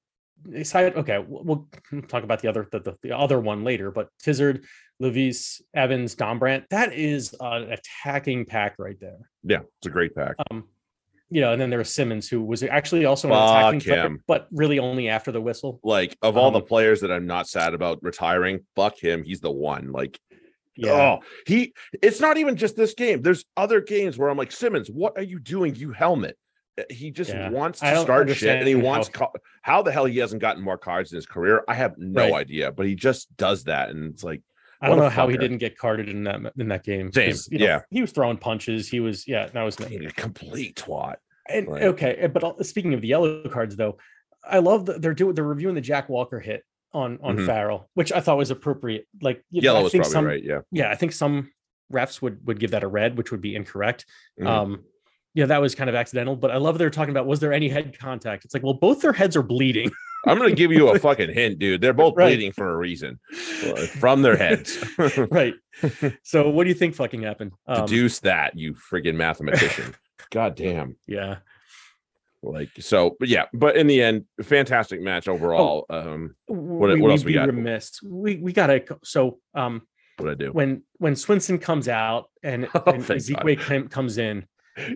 decided 0.49 0.95
okay 0.95 1.19
we'll, 1.19 1.67
we'll 1.91 2.01
talk 2.03 2.23
about 2.23 2.41
the 2.41 2.47
other 2.47 2.67
the, 2.71 2.79
the, 2.79 2.95
the 3.03 3.15
other 3.15 3.39
one 3.39 3.63
later 3.63 3.91
but 3.91 4.07
tizard 4.17 4.63
levis 4.99 5.61
evans 5.75 6.15
dombrandt 6.15 6.63
that 6.69 6.93
is 6.93 7.35
an 7.41 7.71
attacking 7.71 8.45
pack 8.45 8.75
right 8.79 8.99
there. 8.99 9.29
Yeah 9.43 9.59
it's 9.77 9.87
a 9.87 9.89
great 9.89 10.15
pack. 10.15 10.35
Um 10.49 10.63
you 11.31 11.41
know 11.41 11.51
and 11.53 11.61
then 11.61 11.69
there 11.69 11.79
was 11.79 11.93
simmons 11.93 12.27
who 12.27 12.41
was 12.41 12.63
actually 12.63 13.05
also 13.05 13.27
an 13.27 13.33
Fuck 13.33 13.49
attacking 13.49 13.79
player, 13.81 14.05
him. 14.05 14.23
but 14.27 14.47
really 14.51 14.79
only 14.79 15.09
after 15.09 15.31
the 15.31 15.41
whistle 15.41 15.79
like 15.83 16.17
of 16.21 16.37
all 16.37 16.51
the 16.51 16.59
Um, 16.61 16.65
players 16.65 17.01
that 17.01 17.11
I'm 17.11 17.27
not 17.27 17.47
sad 17.47 17.73
about 17.73 18.01
retiring, 18.01 18.61
fuck 18.75 18.97
him. 18.97 19.23
He's 19.23 19.39
the 19.41 19.51
one. 19.51 19.91
Like, 19.91 20.19
yeah 20.75 20.91
oh, 20.91 21.19
he. 21.45 21.73
It's 22.01 22.19
not 22.19 22.37
even 22.37 22.55
just 22.55 22.75
this 22.75 22.93
game. 22.93 23.21
There's 23.21 23.43
other 23.57 23.81
games 23.81 24.17
where 24.17 24.29
I'm 24.29 24.37
like, 24.37 24.51
Simmons, 24.51 24.89
what 24.89 25.17
are 25.17 25.23
you 25.23 25.39
doing? 25.39 25.75
You 25.75 25.91
helmet. 25.91 26.37
Uh, 26.79 26.83
He 26.89 27.11
just 27.11 27.31
Yeah. 27.31 27.49
wants 27.49 27.83
I 27.83 27.89
to 27.89 27.95
don't 27.95 28.05
start 28.05 28.29
shit, 28.29 28.49
and 28.49 28.67
he 28.67 28.73
understand 28.75 28.83
wants. 28.83 29.09
how- 29.13 29.31
How, 29.61 29.75
how 29.77 29.81
the 29.81 29.91
hell 29.91 30.05
he 30.05 30.17
hasn't 30.19 30.41
gotten 30.41 30.63
more 30.63 30.77
cards 30.77 31.11
in 31.11 31.17
his 31.17 31.25
career? 31.25 31.63
I 31.67 31.73
have 31.75 31.97
no 31.97 32.23
Right. 32.23 32.33
idea, 32.33 32.71
but 32.71 32.85
he 32.85 32.95
just 32.95 33.35
does 33.37 33.65
that, 33.65 33.89
and 33.89 34.13
it's 34.13 34.23
like, 34.23 34.41
I 34.81 34.87
don't 34.87 34.97
know 34.97 35.09
how 35.09 35.27
he 35.27 35.37
didn't 35.37 35.57
get 35.57 35.77
carded 35.77 36.09
in 36.09 36.23
that 36.23 36.39
in 36.57 36.69
that 36.69 36.83
game. 36.83 37.11
Same, 37.11 37.35
you 37.51 37.59
know, 37.59 37.65
yeah. 37.65 37.81
he 37.89 38.01
was 38.01 38.11
throwing 38.11 38.37
punches. 38.37 38.87
He 38.87 38.99
was 38.99 39.27
yeah, 39.27 39.47
that 39.47 39.63
was 39.63 39.79
a 39.79 40.11
complete 40.11 40.75
twat. 40.75 41.15
And 41.49 41.67
okay, 41.67 42.15
eh, 42.15 42.27
but 42.27 42.43
uh, 42.43 42.63
speaking 42.63 42.93
of 42.93 43.01
the 43.01 43.07
yellow 43.07 43.43
cards, 43.49 43.75
though, 43.75 43.97
I 44.43 44.59
love 44.59 44.85
that 44.85 45.01
they're 45.01 45.13
doing 45.13 45.35
they're 45.35 45.43
reviewing 45.43 45.75
the 45.75 45.81
Jack 45.81 46.07
Walker 46.07 46.39
hit 46.39 46.63
on 46.93 47.19
on 47.21 47.37
Mhm. 47.37 47.45
Farrell, 47.45 47.89
which 47.93 48.11
I 48.11 48.21
thought 48.21 48.37
was 48.37 48.51
appropriate. 48.51 49.07
Like 49.21 49.43
you 49.51 49.61
know, 49.61 49.65
Yellow 49.65 49.79
I 49.79 49.83
was 49.83 49.91
think 49.91 50.03
probably 50.03 50.13
some, 50.13 50.25
right. 50.25 50.43
Yeah. 50.43 50.59
Yeah, 50.71 50.89
I 50.89 50.95
think 50.95 51.11
some 51.11 51.51
refs 51.91 52.21
would 52.21 52.45
would 52.47 52.59
give 52.59 52.71
that 52.71 52.83
a 52.83 52.87
red, 52.87 53.17
which 53.17 53.31
would 53.31 53.41
be 53.41 53.55
incorrect. 53.55 54.05
Mhm. 54.39 54.47
Um, 54.47 54.83
yeah, 55.33 55.45
that 55.45 55.61
was 55.61 55.75
kind 55.75 55.89
of 55.89 55.95
accidental. 55.95 56.35
But 56.35 56.51
I 56.51 56.57
love 56.57 56.77
they're 56.77 56.89
talking 56.89 57.11
about 57.11 57.25
was 57.27 57.39
there 57.39 57.53
any 57.53 57.69
head 57.69 57.97
contact? 57.97 58.45
It's 58.45 58.53
like, 58.53 58.63
well, 58.63 58.73
both 58.73 59.01
their 59.01 59.13
heads 59.13 59.35
are 59.35 59.43
bleeding. 59.43 59.91
I'm 60.27 60.37
gonna 60.37 60.51
give 60.51 60.71
you 60.71 60.89
a 60.89 60.99
fucking 60.99 61.33
hint, 61.33 61.59
dude. 61.59 61.79
They're 61.81 61.93
both 61.93 62.13
Right. 62.17 62.27
bleeding 62.35 62.51
for 62.51 62.69
a 62.69 62.75
reason 62.77 63.19
from 63.99 64.21
their 64.21 64.35
heads. 64.35 64.77
right. 65.31 65.53
so 66.23 66.49
what 66.49 66.63
do 66.65 66.69
you 66.69 66.75
think 66.75 66.93
fucking 66.95 67.21
happened? 67.23 67.53
Um, 67.67 67.85
Deduce 67.85 68.19
that, 68.19 68.57
you 68.57 68.73
friggin' 68.73 69.15
mathematician. 69.15 69.95
God 70.31 70.55
damn. 70.55 70.97
yeah. 71.07 71.37
like 72.43 72.69
so 72.79 73.15
but 73.19 73.27
yeah 73.29 73.45
but 73.53 73.75
in 73.77 73.87
the 73.87 74.01
end 74.01 74.25
fantastic 74.43 75.01
match 75.01 75.27
overall 75.27 75.85
um 75.89 76.35
What, 76.47 76.89
what 76.89 76.99
we, 76.99 77.11
else 77.11 77.19
would 77.21 77.25
we 77.27 77.33
got? 77.33 77.47
remiss. 77.47 78.01
We 78.03 78.35
we 78.37 78.51
gotta 78.53 78.79
go- 78.81 78.99
so 79.03 79.39
um 79.55 79.81
what 80.17 80.29
i 80.29 80.33
do 80.33 80.51
when 80.51 80.83
when 80.97 81.13
Swinson 81.13 81.61
comes 81.61 81.87
out 81.87 82.29
and, 82.43 82.67
Oh, 82.75 82.83
and 82.87 83.59
com- 83.59 83.87
comes 83.87 84.17
in, 84.17 84.45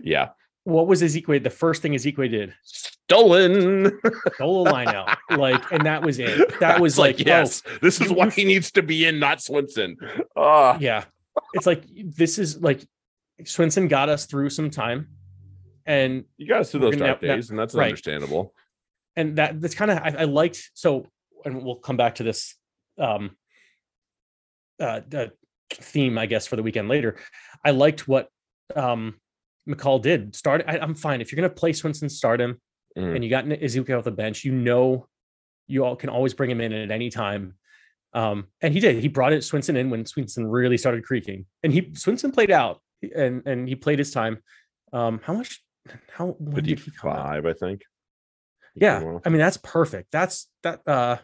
yeah 0.02 0.30
what 0.66 0.86
was 0.86 1.02
Isiekwe? 1.02 1.42
The 1.42 1.50
first 1.50 1.82
thing 1.82 1.92
Isiekwe 1.92 2.30
did, 2.30 2.54
stolen 2.62 4.00
stole 4.34 4.66
a 4.66 4.70
line 4.70 4.88
out, 4.88 5.18
like, 5.36 5.62
and 5.70 5.84
that 5.84 6.02
was 6.02 6.18
it. 6.18 6.58
That 6.58 6.80
was 6.80 6.94
It's 6.94 6.98
like, 6.98 7.20
yes 7.20 7.62
this 7.82 8.00
is 8.00 8.10
why 8.10 8.30
he 8.30 8.44
needs 8.44 8.70
to 8.72 8.82
be 8.82 9.04
in 9.04 9.18
not 9.18 9.38
swinson 9.38 9.96
oh 10.02 10.24
oh, 10.36 10.76
yeah. 10.80 11.04
It's 11.52 11.66
like 11.66 11.84
this 11.92 12.38
is 12.38 12.62
like 12.62 12.82
Swinson 13.42 13.88
got 13.88 14.08
us 14.08 14.26
through 14.26 14.50
some 14.50 14.70
time, 14.70 15.08
and 15.84 16.24
you 16.38 16.46
got 16.48 16.60
us 16.60 16.70
through 16.70 16.80
those 16.80 16.96
dark 16.96 17.20
days 17.20 17.50
and 17.50 17.58
that's 17.58 17.74
right. 17.74 17.86
understandable 17.86 18.54
and 19.16 19.36
that 19.36 19.60
that's 19.60 19.74
kind 19.74 19.90
of 19.90 19.98
I, 19.98 20.14
I 20.20 20.24
liked. 20.24 20.70
So 20.74 21.06
and 21.44 21.62
we'll 21.62 21.76
come 21.76 21.96
back 21.96 22.16
to 22.16 22.22
this 22.22 22.54
um 22.98 23.36
uh, 24.80 25.00
uh 25.14 25.26
theme, 25.70 26.18
I 26.18 26.26
guess, 26.26 26.46
for 26.46 26.56
the 26.56 26.62
weekend 26.62 26.88
later. 26.88 27.16
I 27.64 27.70
liked 27.70 28.08
what 28.08 28.28
um 28.74 29.16
McCall 29.68 30.00
did. 30.02 30.34
Start. 30.36 30.64
I, 30.66 30.78
I'm 30.78 30.94
fine 30.94 31.20
if 31.20 31.30
you're 31.32 31.36
gonna 31.36 31.54
play 31.54 31.72
Swinson, 31.72 32.10
start 32.10 32.40
him, 32.40 32.60
Mhm. 32.96 33.14
and 33.16 33.24
you 33.24 33.30
got 33.30 33.50
Ezekiel 33.50 33.98
off 33.98 34.04
the 34.04 34.10
bench. 34.10 34.44
You 34.44 34.52
know, 34.52 35.08
you 35.66 35.84
all 35.84 35.96
can 35.96 36.08
always 36.10 36.34
bring 36.34 36.50
him 36.50 36.60
in 36.60 36.72
at 36.72 36.90
any 36.90 37.10
time. 37.10 37.54
Um, 38.12 38.46
and 38.60 38.72
he 38.72 38.80
did. 38.80 38.96
He 38.96 39.08
brought 39.08 39.32
it 39.32 39.38
Swinson 39.42 39.76
in 39.76 39.90
when 39.90 40.04
Swinson 40.04 40.44
really 40.48 40.76
started 40.76 41.04
creaking, 41.04 41.46
and 41.62 41.72
he 41.72 41.82
Swinson 41.92 42.32
played 42.32 42.50
out, 42.50 42.80
and 43.14 43.42
and 43.46 43.68
he 43.68 43.74
played 43.74 43.98
his 43.98 44.10
time. 44.12 44.38
Um, 44.92 45.20
how 45.24 45.32
much? 45.34 45.62
How 46.12 46.36
when 46.38 46.62
did 46.64 46.78
he 46.80 46.90
come 46.90 47.10
out? 47.10 47.46
I 47.46 47.52
think. 47.54 47.82
Yeah, 48.76 49.18
I 49.24 49.28
mean 49.28 49.38
that's 49.38 49.56
perfect. 49.56 50.10
That's 50.12 50.48
that 50.62 50.80
uh 50.86 51.18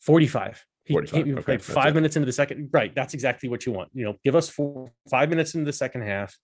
45. 0.00 0.64
He, 0.84 0.94
45, 0.94 1.24
came, 1.24 1.38
okay, 1.38 1.58
five 1.58 1.88
it. 1.88 1.94
minutes 1.96 2.16
into 2.16 2.26
the 2.26 2.32
second. 2.32 2.70
Right, 2.72 2.94
that's 2.94 3.12
exactly 3.12 3.48
what 3.48 3.66
you 3.66 3.72
want. 3.72 3.90
You 3.92 4.04
know, 4.06 4.14
give 4.24 4.34
us 4.34 4.48
four 4.48 4.90
five 5.10 5.28
minutes 5.28 5.54
into 5.54 5.66
the 5.66 5.72
second 5.72 6.02
half, 6.02 6.34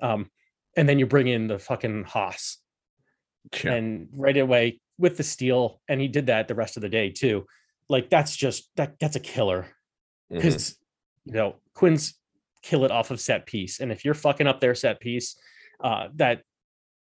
um, 0.00 0.30
and 0.78 0.88
then 0.88 0.98
you 1.00 1.06
bring 1.06 1.26
in 1.26 1.48
the 1.48 1.58
fucking 1.58 2.04
Haas 2.04 2.58
Yeah. 3.64 3.72
and 3.74 4.08
right 4.12 4.36
away 4.36 4.80
with 4.96 5.16
the 5.16 5.24
steel, 5.24 5.80
and 5.88 6.00
he 6.00 6.06
did 6.08 6.26
that 6.26 6.46
the 6.48 6.54
rest 6.54 6.76
of 6.76 6.82
the 6.82 6.88
day 6.88 7.10
too. 7.10 7.46
Like 7.88 8.08
that's 8.10 8.36
just 8.36 8.70
that 8.76 8.98
that's 9.00 9.16
a 9.16 9.20
killer 9.20 9.66
because 10.30 10.78
you 11.24 11.32
know 11.32 11.56
Quins 11.74 12.14
kill 12.62 12.84
it 12.84 12.90
off 12.92 13.10
of 13.10 13.20
set 13.20 13.44
piece, 13.46 13.80
and 13.80 13.90
if 13.90 14.04
you're 14.04 14.14
fucking 14.14 14.46
up 14.46 14.60
their 14.60 14.74
set 14.74 15.00
piece, 15.00 15.36
uh, 15.82 16.08
that 16.14 16.42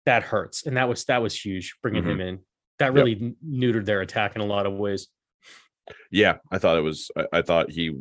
that 0.06 0.23
hurts, 0.23 0.65
and 0.65 0.77
that 0.77 0.88
was 0.88 1.03
that 1.06 1.21
was 1.21 1.36
huge 1.39 1.75
bringing 1.82 2.03
Mhm. 2.03 2.12
him 2.12 2.21
in. 2.21 2.39
That 2.80 2.93
really 2.93 3.15
n- 3.19 3.36
neutered 3.45 3.86
their 3.86 4.01
attack 4.01 4.36
in 4.36 4.41
a 4.41 4.45
lot 4.45 4.65
of 4.65 4.73
ways. 4.73 5.08
Yeah, 6.12 6.38
I 6.51 6.58
thought 6.60 6.77
it 6.77 6.82
was. 6.82 7.12
I, 7.17 7.25
I 7.34 7.41
thought 7.41 7.71
he. 7.71 7.91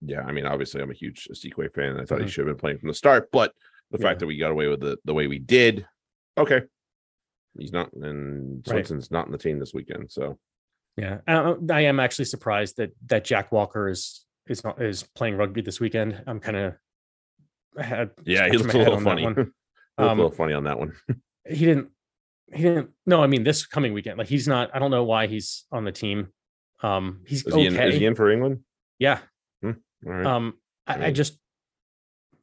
Yeah, 0.00 0.22
I 0.22 0.32
mean, 0.32 0.46
obviously, 0.46 0.80
I'm 0.82 0.90
a 0.90 0.94
huge 0.94 1.28
Sequay 1.32 1.72
fan. 1.74 1.98
I 2.00 2.04
thought 2.04 2.20
he 2.20 2.26
Mhm. 2.26 2.30
should 2.30 2.46
have 2.46 2.56
been 2.56 2.60
playing 2.60 2.78
from 2.78 2.88
the 2.88 2.94
start, 2.94 3.30
but 3.30 3.52
the 3.94 4.02
Yeah. 4.02 4.08
fact 4.10 4.20
that 4.20 4.26
we 4.26 4.36
got 4.36 4.50
away 4.50 4.66
with 4.66 4.80
the 4.80 4.98
the 5.04 5.14
way 5.14 5.26
we 5.28 5.38
did, 5.38 5.86
okay. 6.36 6.62
He's 7.56 7.72
not, 7.72 7.92
and 7.92 8.66
Right. 8.68 8.90
Not 9.12 9.26
in 9.26 9.32
the 9.32 9.38
team 9.38 9.60
this 9.60 9.72
weekend, 9.72 10.10
so 10.10 10.38
Yeah, 10.96 11.18
I, 11.28 11.54
I 11.70 11.80
am 11.82 12.00
actually 12.00 12.24
surprised 12.26 12.76
that 12.78 12.90
that 13.06 13.24
Jack 13.24 13.52
Walker 13.52 13.88
is 13.88 14.26
is 14.48 14.64
not 14.64 14.82
is 14.82 15.04
playing 15.14 15.36
rugby 15.36 15.62
this 15.62 15.80
weekend. 15.80 16.20
I'm 16.26 16.40
kind 16.40 16.56
of 16.56 16.74
had 17.82 18.10
yeah, 18.24 18.48
he 18.50 18.56
looks 18.58 18.74
a 18.74 18.78
little 18.78 19.00
funny. 19.00 19.22
one. 19.24 19.52
Um, 19.96 20.18
a 20.18 20.22
little 20.22 20.30
funny 20.32 20.52
on 20.54 20.64
that 20.64 20.78
one. 20.78 20.92
he 21.48 21.64
didn't 21.66 21.88
he 22.52 22.62
didn't 22.62 22.90
no 23.06 23.22
i 23.22 23.26
mean 23.26 23.42
this 23.42 23.64
coming 23.66 23.92
weekend 23.94 24.18
like 24.18 24.26
he's 24.28 24.46
not 24.46 24.70
i 24.74 24.78
don't 24.78 24.90
know 24.90 25.04
why 25.04 25.26
he's 25.26 25.64
on 25.72 25.84
the 25.84 25.92
team 25.92 26.28
um 26.82 27.22
he's 27.26 27.44
Is 27.46 27.54
he, 27.54 27.66
okay 27.68 27.82
in, 27.86 27.88
is 27.92 27.96
he 27.96 28.04
in 28.06 28.14
for 28.14 28.30
England? 28.30 28.60
yeah 28.98 29.20
All 29.64 29.72
right. 30.04 30.26
um 30.26 30.54
I, 30.86 31.06
I 31.06 31.10
just 31.10 31.38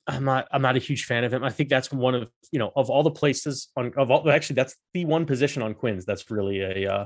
i'm 0.07 0.23
not 0.23 0.47
i'm 0.51 0.61
not 0.61 0.75
a 0.75 0.79
huge 0.79 1.05
fan 1.05 1.23
of 1.23 1.33
him 1.33 1.43
i 1.43 1.49
think 1.49 1.69
that's 1.69 1.91
one 1.91 2.15
of 2.15 2.27
you 2.51 2.59
know 2.59 2.71
of 2.75 2.89
all 2.89 3.03
the 3.03 3.11
places 3.11 3.69
on 3.75 3.91
of 3.97 4.09
all 4.09 4.29
actually 4.29 4.55
that's 4.55 4.75
the 4.93 5.05
one 5.05 5.25
position 5.25 5.61
on 5.61 5.73
quins 5.73 6.05
that's 6.05 6.29
really 6.31 6.61
a 6.61 6.91
uh 6.91 7.05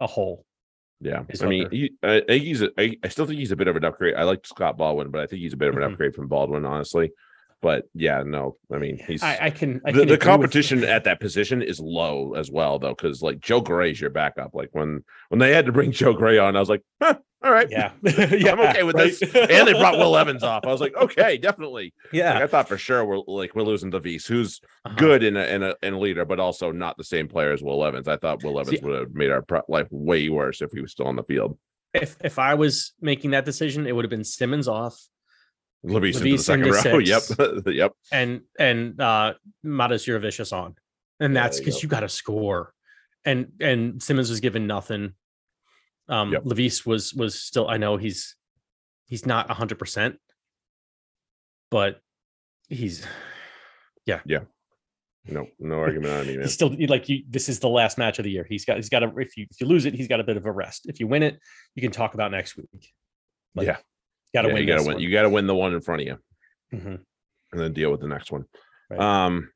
a 0.00 0.06
hole 0.06 0.44
yeah, 1.02 1.22
I 1.40 1.46
mean, 1.46 1.66
he, 1.70 1.92
I, 2.02 2.20
think 2.28 2.44
he's. 2.44 2.60
A, 2.60 2.68
I, 2.76 2.94
I 3.02 3.08
still 3.08 3.24
think 3.24 3.38
he's 3.38 3.52
a 3.52 3.56
bit 3.56 3.68
of 3.68 3.76
an 3.76 3.86
upgrade. 3.86 4.16
I 4.16 4.24
like 4.24 4.46
Scott 4.46 4.76
Baldwin, 4.76 5.10
but 5.10 5.22
I 5.22 5.26
think 5.26 5.40
he's 5.40 5.54
a 5.54 5.56
bit 5.56 5.70
of 5.70 5.76
an 5.76 5.80
Mhm. 5.80 5.92
upgrade 5.92 6.14
from 6.14 6.28
Baldwin, 6.28 6.66
honestly. 6.66 7.10
But 7.62 7.84
yeah, 7.94 8.22
no, 8.24 8.56
I 8.72 8.78
mean, 8.78 8.98
he's 9.06 9.22
i 9.22 9.38
i 9.40 9.50
can 9.50 9.80
I 9.84 9.92
the, 9.92 10.00
can 10.00 10.08
the 10.08 10.18
competition 10.18 10.84
at 10.84 11.04
that 11.04 11.20
position 11.20 11.62
is 11.62 11.80
low 11.80 12.34
as 12.34 12.50
well 12.50 12.78
though 12.78 12.94
because 12.94 13.22
like 13.22 13.40
joe 13.40 13.60
gray's 13.60 14.00
your 14.00 14.10
backup 14.10 14.54
like 14.54 14.70
when 14.72 15.04
when 15.28 15.38
they 15.38 15.52
had 15.54 15.66
to 15.66 15.72
bring 15.72 15.92
joe 16.00 16.12
gray 16.12 16.38
on 16.38 16.56
i 16.56 16.60
was 16.60 16.68
like 16.68 16.82
huh, 17.02 17.16
all 17.42 17.52
right 17.52 17.68
yeah. 17.70 17.92
Yeah 18.02 18.52
i'm 18.52 18.60
okay 18.60 18.82
with 18.82 18.96
this. 18.96 19.22
and 19.22 19.68
they 19.68 19.72
brought 19.72 19.98
will 19.98 20.16
evans 20.16 20.42
off 20.42 20.64
i 20.64 20.68
was 20.72 20.80
like 20.80 20.94
okay 20.96 21.36
definitely. 21.38 21.94
Yeah. 22.12 22.34
Like, 22.34 22.42
i 22.42 22.46
thought 22.46 22.68
for 22.68 22.78
sure 22.78 23.04
we're 23.04 23.18
like 23.26 23.54
we're 23.54 23.62
losing 23.62 23.90
the 23.90 23.98
Davies, 23.98 24.26
who's 24.26 24.60
uh-huh. 24.84 24.96
good 24.96 25.22
in 25.22 25.36
a, 25.36 25.44
in 25.44 25.62
a 25.62 25.74
in 25.82 25.94
a 25.94 25.98
leader 25.98 26.24
but 26.24 26.40
also 26.40 26.72
not 26.72 26.96
the 26.96 27.04
same 27.04 27.28
player 27.28 27.52
as 27.52 27.62
will 27.62 27.84
evans. 27.84 28.08
I 28.08 28.16
thought 28.16 28.42
will 28.42 28.58
evans 28.58 28.78
See- 28.78 28.84
would 28.84 28.98
have 28.98 29.14
made 29.14 29.30
our 29.30 29.42
pro- 29.42 29.62
life 29.68 29.88
way 29.90 30.28
worse 30.28 30.60
if 30.62 30.70
he 30.72 30.80
was 30.80 30.92
still 30.92 31.06
on 31.06 31.16
the 31.16 31.22
field. 31.22 31.58
If 31.94 32.16
if 32.22 32.38
i 32.38 32.54
was 32.54 32.92
making 33.00 33.30
that 33.32 33.44
decision 33.44 33.86
it 33.86 33.94
would 33.94 34.04
have 34.04 34.10
been 34.10 34.24
simmons 34.24 34.68
off 34.68 34.98
Levis 35.82 36.16
into 36.16 36.30
the 36.30 36.38
second 36.38 36.66
into 36.66 36.90
row 36.90 36.98
yep 36.98 37.22
six. 37.22 37.40
yep 37.66 37.92
and 38.12 38.42
and 38.58 39.00
uh 39.00 39.34
Matas 39.64 40.04
Jurevicius 40.06 40.52
on. 40.52 40.74
And 41.20 41.34
Yeah, 41.34 41.42
that's 41.42 41.56
there 41.58 41.62
you 41.62 41.66
because 41.66 41.80
go. 41.80 41.82
you 41.84 41.88
got 41.88 42.00
to 42.00 42.08
score. 42.08 42.72
And 43.24 43.52
and 43.60 44.02
Simmons 44.02 44.30
was 44.30 44.40
given 44.40 44.66
nothing. 44.66 45.14
Um 46.08 46.32
Yep. 46.32 46.42
Levis 46.44 46.84
was 46.86 47.14
was 47.14 47.38
still 47.42 47.68
I 47.68 47.76
know 47.78 47.96
he's 47.96 48.36
he's 49.06 49.24
not 49.26 49.50
hundred 49.50 49.78
percent, 49.78 50.16
but 51.70 52.00
he's 52.68 53.06
yeah. 54.06 54.20
Yeah. 54.24 54.40
no 55.26 55.46
no 55.58 55.78
argument 55.80 56.12
on 56.12 56.26
me 56.26 56.34
man 56.34 56.42
he's 56.42 56.54
still 56.54 56.74
like 56.88 57.08
you 57.08 57.22
this 57.28 57.48
is 57.48 57.58
the 57.60 57.68
last 57.68 57.98
match 57.98 58.18
of 58.18 58.24
the 58.24 58.30
year. 58.30 58.46
He's 58.48 58.64
got 58.64 58.76
he's 58.76 58.88
got 58.88 59.02
a 59.02 59.12
if 59.18 59.36
you 59.36 59.46
if 59.50 59.60
you 59.60 59.66
lose 59.66 59.84
it, 59.86 59.94
he's 59.94 60.08
got 60.08 60.20
a 60.20 60.24
bit 60.24 60.36
of 60.36 60.46
a 60.46 60.52
rest. 60.52 60.86
If 60.88 61.00
you 61.00 61.06
win 61.06 61.22
it, 61.22 61.38
you 61.74 61.82
can 61.82 61.90
talk 61.90 62.14
about 62.14 62.30
next 62.30 62.56
week. 62.56 62.68
Like, 63.54 63.66
Yeah. 63.66 63.76
Gotta 64.34 64.48
Yeah, 64.48 64.54
win. 64.54 64.62
you 64.62 64.68
gotta 64.68 64.82
win 64.82 64.94
one. 64.94 65.02
you 65.02 65.10
gotta 65.10 65.28
win 65.30 65.46
the 65.46 65.54
one 65.54 65.74
in 65.74 65.80
front 65.80 66.02
of 66.02 66.06
you 66.08 66.18
Mhm. 66.78 67.00
and 67.52 67.60
then 67.60 67.72
deal 67.72 67.90
with 67.90 68.00
the 68.00 68.08
next 68.08 68.30
one. 68.30 68.44
Right. 68.88 69.00
Um, 69.00 69.50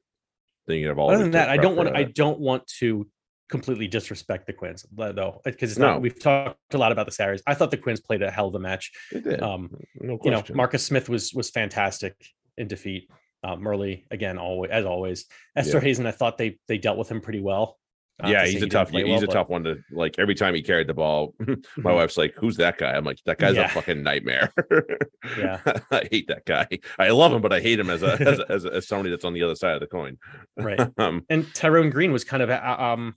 then 0.66 0.78
you 0.78 0.88
have 0.88 0.98
all. 0.98 1.10
Other 1.10 1.22
than 1.22 1.32
that, 1.32 1.48
I 1.48 1.56
don't 1.56 1.76
want 1.76 1.94
I 1.94 2.04
don't 2.04 2.40
want 2.40 2.66
to 2.78 3.08
completely 3.50 3.87
disrespect 3.87 4.46
the 4.46 4.52
Quins 4.52 4.87
though, 4.90 5.40
because 5.44 5.70
it's 5.72 5.78
No. 5.78 5.92
not. 5.92 6.00
We've 6.00 6.18
talked 6.18 6.72
a 6.72 6.78
lot 6.78 6.92
about 6.92 7.06
the 7.06 7.12
Sarries. 7.12 7.42
I 7.46 7.54
thought 7.54 7.70
the 7.70 7.76
Quins 7.76 8.00
played 8.00 8.22
a 8.22 8.30
hell 8.30 8.48
of 8.48 8.54
a 8.54 8.58
match. 8.58 8.90
They 9.12 9.20
did. 9.20 9.42
Um, 9.42 9.70
no 10.00 10.18
you 10.24 10.30
know. 10.30 10.42
Marcus 10.54 10.84
Smith 10.84 11.08
was 11.08 11.32
was 11.34 11.50
fantastic 11.50 12.16
in 12.56 12.66
defeat. 12.68 13.10
Uh, 13.42 13.56
Murley 13.56 14.06
again, 14.10 14.38
always 14.38 14.70
as 14.70 14.87
always. 14.87 15.26
Esterhuizen, 15.58 16.06
I 16.06 16.12
thought 16.12 16.38
they 16.38 16.58
they 16.66 16.78
dealt 16.78 16.96
with 16.98 17.10
him 17.10 17.20
pretty 17.20 17.40
well. 17.40 17.78
Not 18.22 18.31
yeah, 18.31 18.44
say 18.44 18.53
he's 18.53 18.57
a 18.57 18.61
didn't 18.61 18.72
tough. 18.72 18.90
He's 18.90 19.05
well, 19.05 19.18
a 19.18 19.27
but- 19.27 19.33
tough 19.33 19.48
one 19.48 19.64
to 19.64 19.79
like. 19.90 20.18
Every 20.20 20.37
time 20.37 20.55
he 20.55 20.62
carried 20.62 20.87
the 20.87 20.94
ball, 20.94 21.35
my 21.40 21.46
Mhm. 21.46 21.94
wife's 21.96 22.16
like, 22.16 22.35
"Who's 22.37 22.57
that 22.59 22.79
guy?" 22.79 22.92
I'm 22.92 23.05
like, 23.05 23.18
"That 23.27 23.38
guy's 23.38 23.57
Yeah. 23.57 23.64
a 23.64 23.68
fucking 23.68 24.03
nightmare." 24.03 24.53
Yeah. 25.38 25.61
I 25.90 26.07
hate 26.11 26.29
that 26.29 26.44
guy. 26.44 26.68
I 26.98 27.09
love 27.09 27.33
him, 27.33 27.40
but 27.42 27.53
I 27.53 27.61
hate 27.61 27.81
him 27.81 27.88
as 27.90 28.03
a 28.03 28.12
as, 28.20 28.38
a- 28.38 28.53
as, 28.53 28.64
a- 28.66 28.72
as 28.74 28.87
somebody 28.88 29.11
that's 29.11 29.24
on 29.24 29.33
the 29.33 29.42
other 29.42 29.55
side 29.57 29.74
of 29.74 29.81
the 29.81 29.87
coin. 29.87 30.18
Right. 30.57 30.79
um, 30.98 31.24
And 31.31 31.53
Tyrone 31.55 31.90
Green 31.90 32.12
was 32.12 32.24
kind 32.24 32.42
of 32.42 32.50
a, 32.50 32.83
um 32.83 33.14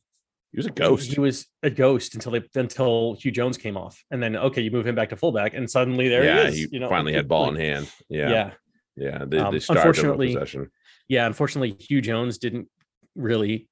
he 0.53 0.57
was 0.57 0.65
a 0.65 0.71
ghost. 0.71 1.11
He 1.13 1.19
was 1.19 1.45
a 1.61 1.69
ghost 1.69 2.15
until 2.15 2.31
they 2.31 2.41
until 2.55 3.17
Huw 3.17 3.31
Jones 3.33 3.57
came 3.57 3.75
off, 3.77 4.01
and 4.09 4.23
then 4.23 4.35
okay, 4.35 4.61
you 4.61 4.71
move 4.71 4.87
him 4.87 4.95
back 4.95 5.09
to 5.09 5.17
fullback, 5.17 5.53
and 5.53 5.69
suddenly 5.69 6.07
there 6.07 6.23
yeah, 6.23 6.49
he 6.49 6.63
is. 6.63 6.71
you 6.71 6.79
know, 6.79 6.87
finally 6.89 7.13
had 7.13 7.27
ball 7.27 7.49
in 7.49 7.55
hand. 7.57 7.91
Yeah, 8.09 8.29
yeah. 8.29 8.51
yeah. 8.95 9.25
They, 9.27 9.37
Um, 9.37 9.53
they 9.53 9.59
starved 9.59 9.81
him 9.83 9.87
unfortunately, 9.89 10.27
possession. 10.33 10.71
yeah 11.09 11.27
unfortunately 11.27 11.73
huw 11.73 12.01
jones 12.01 12.37
didn't 12.37 12.69
really 13.15 13.67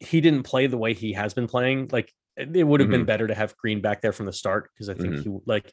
he 0.00 0.20
didn't 0.20 0.44
play 0.44 0.66
the 0.66 0.78
way 0.78 0.94
he 0.94 1.12
has 1.12 1.34
been 1.34 1.46
playing 1.48 1.88
like 1.92 2.12
it 2.36 2.64
would 2.66 2.78
have 2.80 2.88
been 2.88 3.02
Mhm. 3.02 3.06
better 3.06 3.26
to 3.26 3.34
have 3.34 3.56
green 3.56 3.80
back 3.80 4.00
there 4.00 4.12
from 4.12 4.26
the 4.26 4.32
start 4.32 4.70
because 4.72 4.88
i 4.88 4.94
think 4.94 5.14
Mhm. 5.14 5.22
he 5.24 5.38
like 5.44 5.72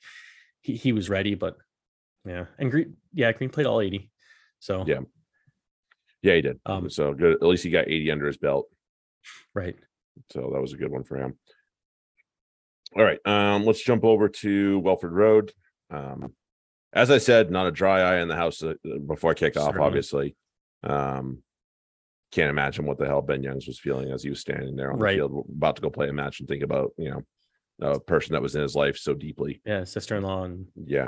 he, 0.62 0.76
he 0.76 0.92
was 0.94 1.10
ready 1.10 1.36
but 1.36 1.58
yeah 2.26 2.46
and 2.58 2.72
green 2.72 2.98
yeah 3.14 3.32
green 3.34 3.50
played 3.52 3.68
all 3.68 3.82
80 3.82 4.10
so 4.60 4.84
Yeah. 4.88 5.02
Yeah, 6.24 6.34
he 6.36 6.42
did. 6.42 6.60
Um, 6.66 6.90
so 6.90 7.14
good. 7.14 7.34
At 7.34 7.44
least 7.44 7.64
he 7.64 7.70
got 7.70 7.88
80 7.88 8.10
under 8.10 8.26
his 8.26 8.38
belt. 8.38 8.68
right 9.54 9.76
So 10.32 10.50
that 10.54 10.60
was 10.62 10.74
a 10.74 10.78
good 10.78 10.90
one 10.90 11.04
for 11.04 11.18
him. 11.18 11.38
All 12.98 13.04
right. 13.04 13.20
Um, 13.28 13.64
let's 13.64 13.84
jump 13.84 14.04
over 14.04 14.28
to 14.30 14.80
Welford 14.80 15.12
Road. 15.12 15.52
Um, 15.92 16.34
as 16.94 17.12
I 17.12 17.20
said, 17.20 17.52
not 17.52 17.68
a 17.68 17.72
dry 17.72 18.00
eye 18.02 18.22
in 18.22 18.28
the 18.28 18.36
house 18.36 18.64
uh, 18.64 18.74
before 19.06 19.36
kickoff, 19.36 19.66
Certainly. 19.66 19.86
obviously. 19.86 20.36
Um, 20.84 21.44
can't 22.36 22.50
imagine 22.50 22.86
what 22.86 22.98
the 22.98 23.06
hell 23.06 23.22
Ben 23.22 23.42
Youngs 23.44 23.66
was 23.68 23.80
feeling 23.80 24.12
as 24.12 24.22
he 24.24 24.30
was 24.30 24.42
standing 24.42 24.76
there 24.76 24.92
on 24.92 25.00
Right. 25.00 25.14
the 25.14 25.28
field, 25.28 25.46
about 25.50 25.76
to 25.78 25.82
go 25.82 25.90
play 25.90 26.10
a 26.10 26.14
match 26.14 26.40
and 26.40 26.50
think 26.50 26.64
about, 26.64 26.92
you 26.98 27.10
know, 27.12 27.22
a 27.92 28.00
person 28.00 28.34
that 28.34 28.42
was 28.42 28.56
in 28.56 28.62
his 28.62 28.76
life 28.76 28.98
so 28.98 29.14
deeply. 29.14 29.62
yeah 29.66 29.84
sister-in-law 29.84 30.44
and 30.46 30.68
Yeah. 30.76 31.08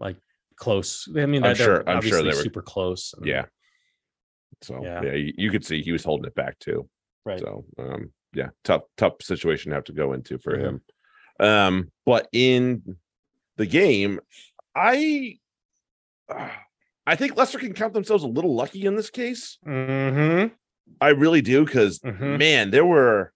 Like 0.00 0.16
close 0.56 1.08
i 1.16 1.26
mean 1.26 1.42
I'm 1.44 1.54
sure- 1.56 1.88
I'm 1.88 2.00
sure 2.02 2.22
they 2.22 2.28
were- 2.28 2.48
super 2.48 2.62
close 2.62 3.12
and- 3.16 3.26
Yeah. 3.26 3.46
So 4.62 4.82
Yeah. 4.82 5.02
yeah, 5.02 5.12
you, 5.14 5.32
you 5.36 5.50
could 5.50 5.64
see 5.64 5.82
he 5.82 5.92
was 5.92 6.04
holding 6.04 6.26
it 6.26 6.34
back 6.34 6.58
too. 6.58 6.88
right 7.24 7.40
So 7.40 7.64
um 7.78 8.12
yeah, 8.32 8.50
tough, 8.64 8.82
tough 8.96 9.22
situation 9.22 9.70
to 9.70 9.76
have 9.76 9.84
to 9.84 9.92
go 9.92 10.12
into 10.12 10.38
for 10.38 10.56
Mhm. 10.56 10.62
him. 10.66 10.80
Um, 11.40 11.92
but 12.04 12.28
in 12.32 12.96
the 13.56 13.66
game, 13.66 14.20
I 14.74 15.38
uh, 16.28 16.50
I 17.06 17.16
think 17.16 17.36
Leicester 17.36 17.58
can 17.58 17.74
count 17.74 17.92
themselves 17.94 18.24
a 18.24 18.28
little 18.28 18.54
lucky 18.54 18.86
in 18.86 18.94
this 18.96 19.10
case. 19.10 19.58
mm-hmm. 19.66 20.54
I 21.00 21.08
really 21.10 21.40
do 21.42 21.64
because 21.64 21.98
Mhm. 22.00 22.38
man, 22.38 22.70
there 22.70 22.84
were 22.86 23.32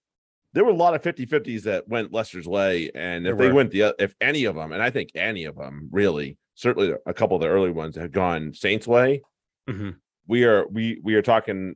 there 0.53 0.65
were 0.65 0.71
a 0.71 0.75
lot 0.75 0.95
of 0.95 1.03
50-50s 1.03 1.63
that 1.63 1.87
went 1.87 2.11
Leicester's 2.11 2.47
way. 2.47 2.89
And 2.95 3.27
if 3.27 3.37
There 3.37 3.45
they 3.45 3.49
were. 3.49 3.55
went 3.57 3.71
the 3.71 3.93
if 3.99 4.15
any 4.19 4.45
of 4.45 4.55
them, 4.55 4.71
and 4.71 4.81
I 4.81 4.89
think 4.89 5.09
any 5.13 5.45
of 5.45 5.55
them 5.55 5.89
really, 5.91 6.37
certainly 6.55 6.93
a 7.05 7.13
couple 7.13 7.35
of 7.35 7.41
the 7.41 7.47
early 7.49 7.69
ones 7.71 7.95
have 7.97 8.11
gone 8.11 8.53
Saints 8.53 8.87
way, 8.87 9.21
hmm 9.67 9.91
we 10.27 10.43
are 10.45 10.67
we 10.67 10.99
we 11.03 11.15
are 11.15 11.21
talking 11.23 11.75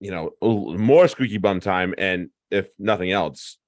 you 0.00 0.10
know 0.10 0.30
more 0.42 1.06
squeaky 1.08 1.38
bum 1.38 1.60
time 1.60 1.94
and 1.98 2.30
if 2.50 2.68
nothing 2.78 3.10
else 3.12 3.58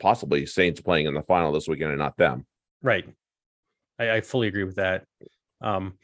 possibly 0.00 0.44
Saints 0.46 0.80
playing 0.80 1.06
in 1.06 1.14
the 1.14 1.22
final 1.22 1.50
this 1.52 1.66
weekend 1.68 1.90
and 1.90 1.98
not 1.98 2.16
them. 2.16 2.46
Right. 2.82 3.08
I, 3.98 4.10
I 4.16 4.20
fully 4.20 4.48
agree 4.48 4.64
with 4.64 4.76
that. 4.76 5.04
Um, 5.60 5.98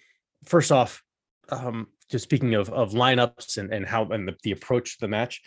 first 0.45 0.73
off, 0.73 1.03
um, 1.49 1.89
just 2.11 2.25
speaking 2.25 2.55
of 2.55 2.71
of 2.71 2.93
lineups 2.93 3.59
and 3.59 3.73
and 3.73 3.87
how 3.87 4.05
and 4.11 4.29
the, 4.29 4.35
the 4.43 4.53
approach 4.53 4.95
to 4.95 5.01
the 5.01 5.09
match, 5.09 5.43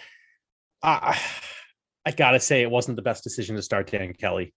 I 0.84 1.20
I 2.06 2.12
gotta 2.12 2.39
say 2.39 2.62
it 2.62 2.72
wasn't 2.72 2.96
the 2.96 3.02
best 3.04 3.24
decision 3.24 3.56
to 3.56 3.62
start 3.62 3.91
Dan 3.91 4.13
Kelly. 4.13 4.54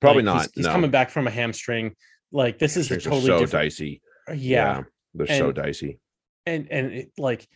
Probably 0.00 0.22
Like, 0.22 0.34
not. 0.34 0.42
He's, 0.42 0.50
he's 0.56 0.66
no. 0.66 0.72
coming 0.72 0.90
back 0.90 1.10
from 1.10 1.26
a 1.26 1.30
hamstring. 1.30 1.94
Like 2.32 2.58
this 2.58 2.76
is 2.76 2.90
a 2.90 2.94
Hamstrings 2.94 3.06
are 3.06 3.10
totally 3.10 3.26
so 3.26 3.38
different. 3.40 3.64
dicey. 3.64 4.02
Yeah. 4.34 4.82
they're 5.14 5.26
so 5.26 5.52
dicey. 5.52 5.98
and 6.44 6.68
and 6.70 6.92
it, 6.92 7.12
like 7.18 7.46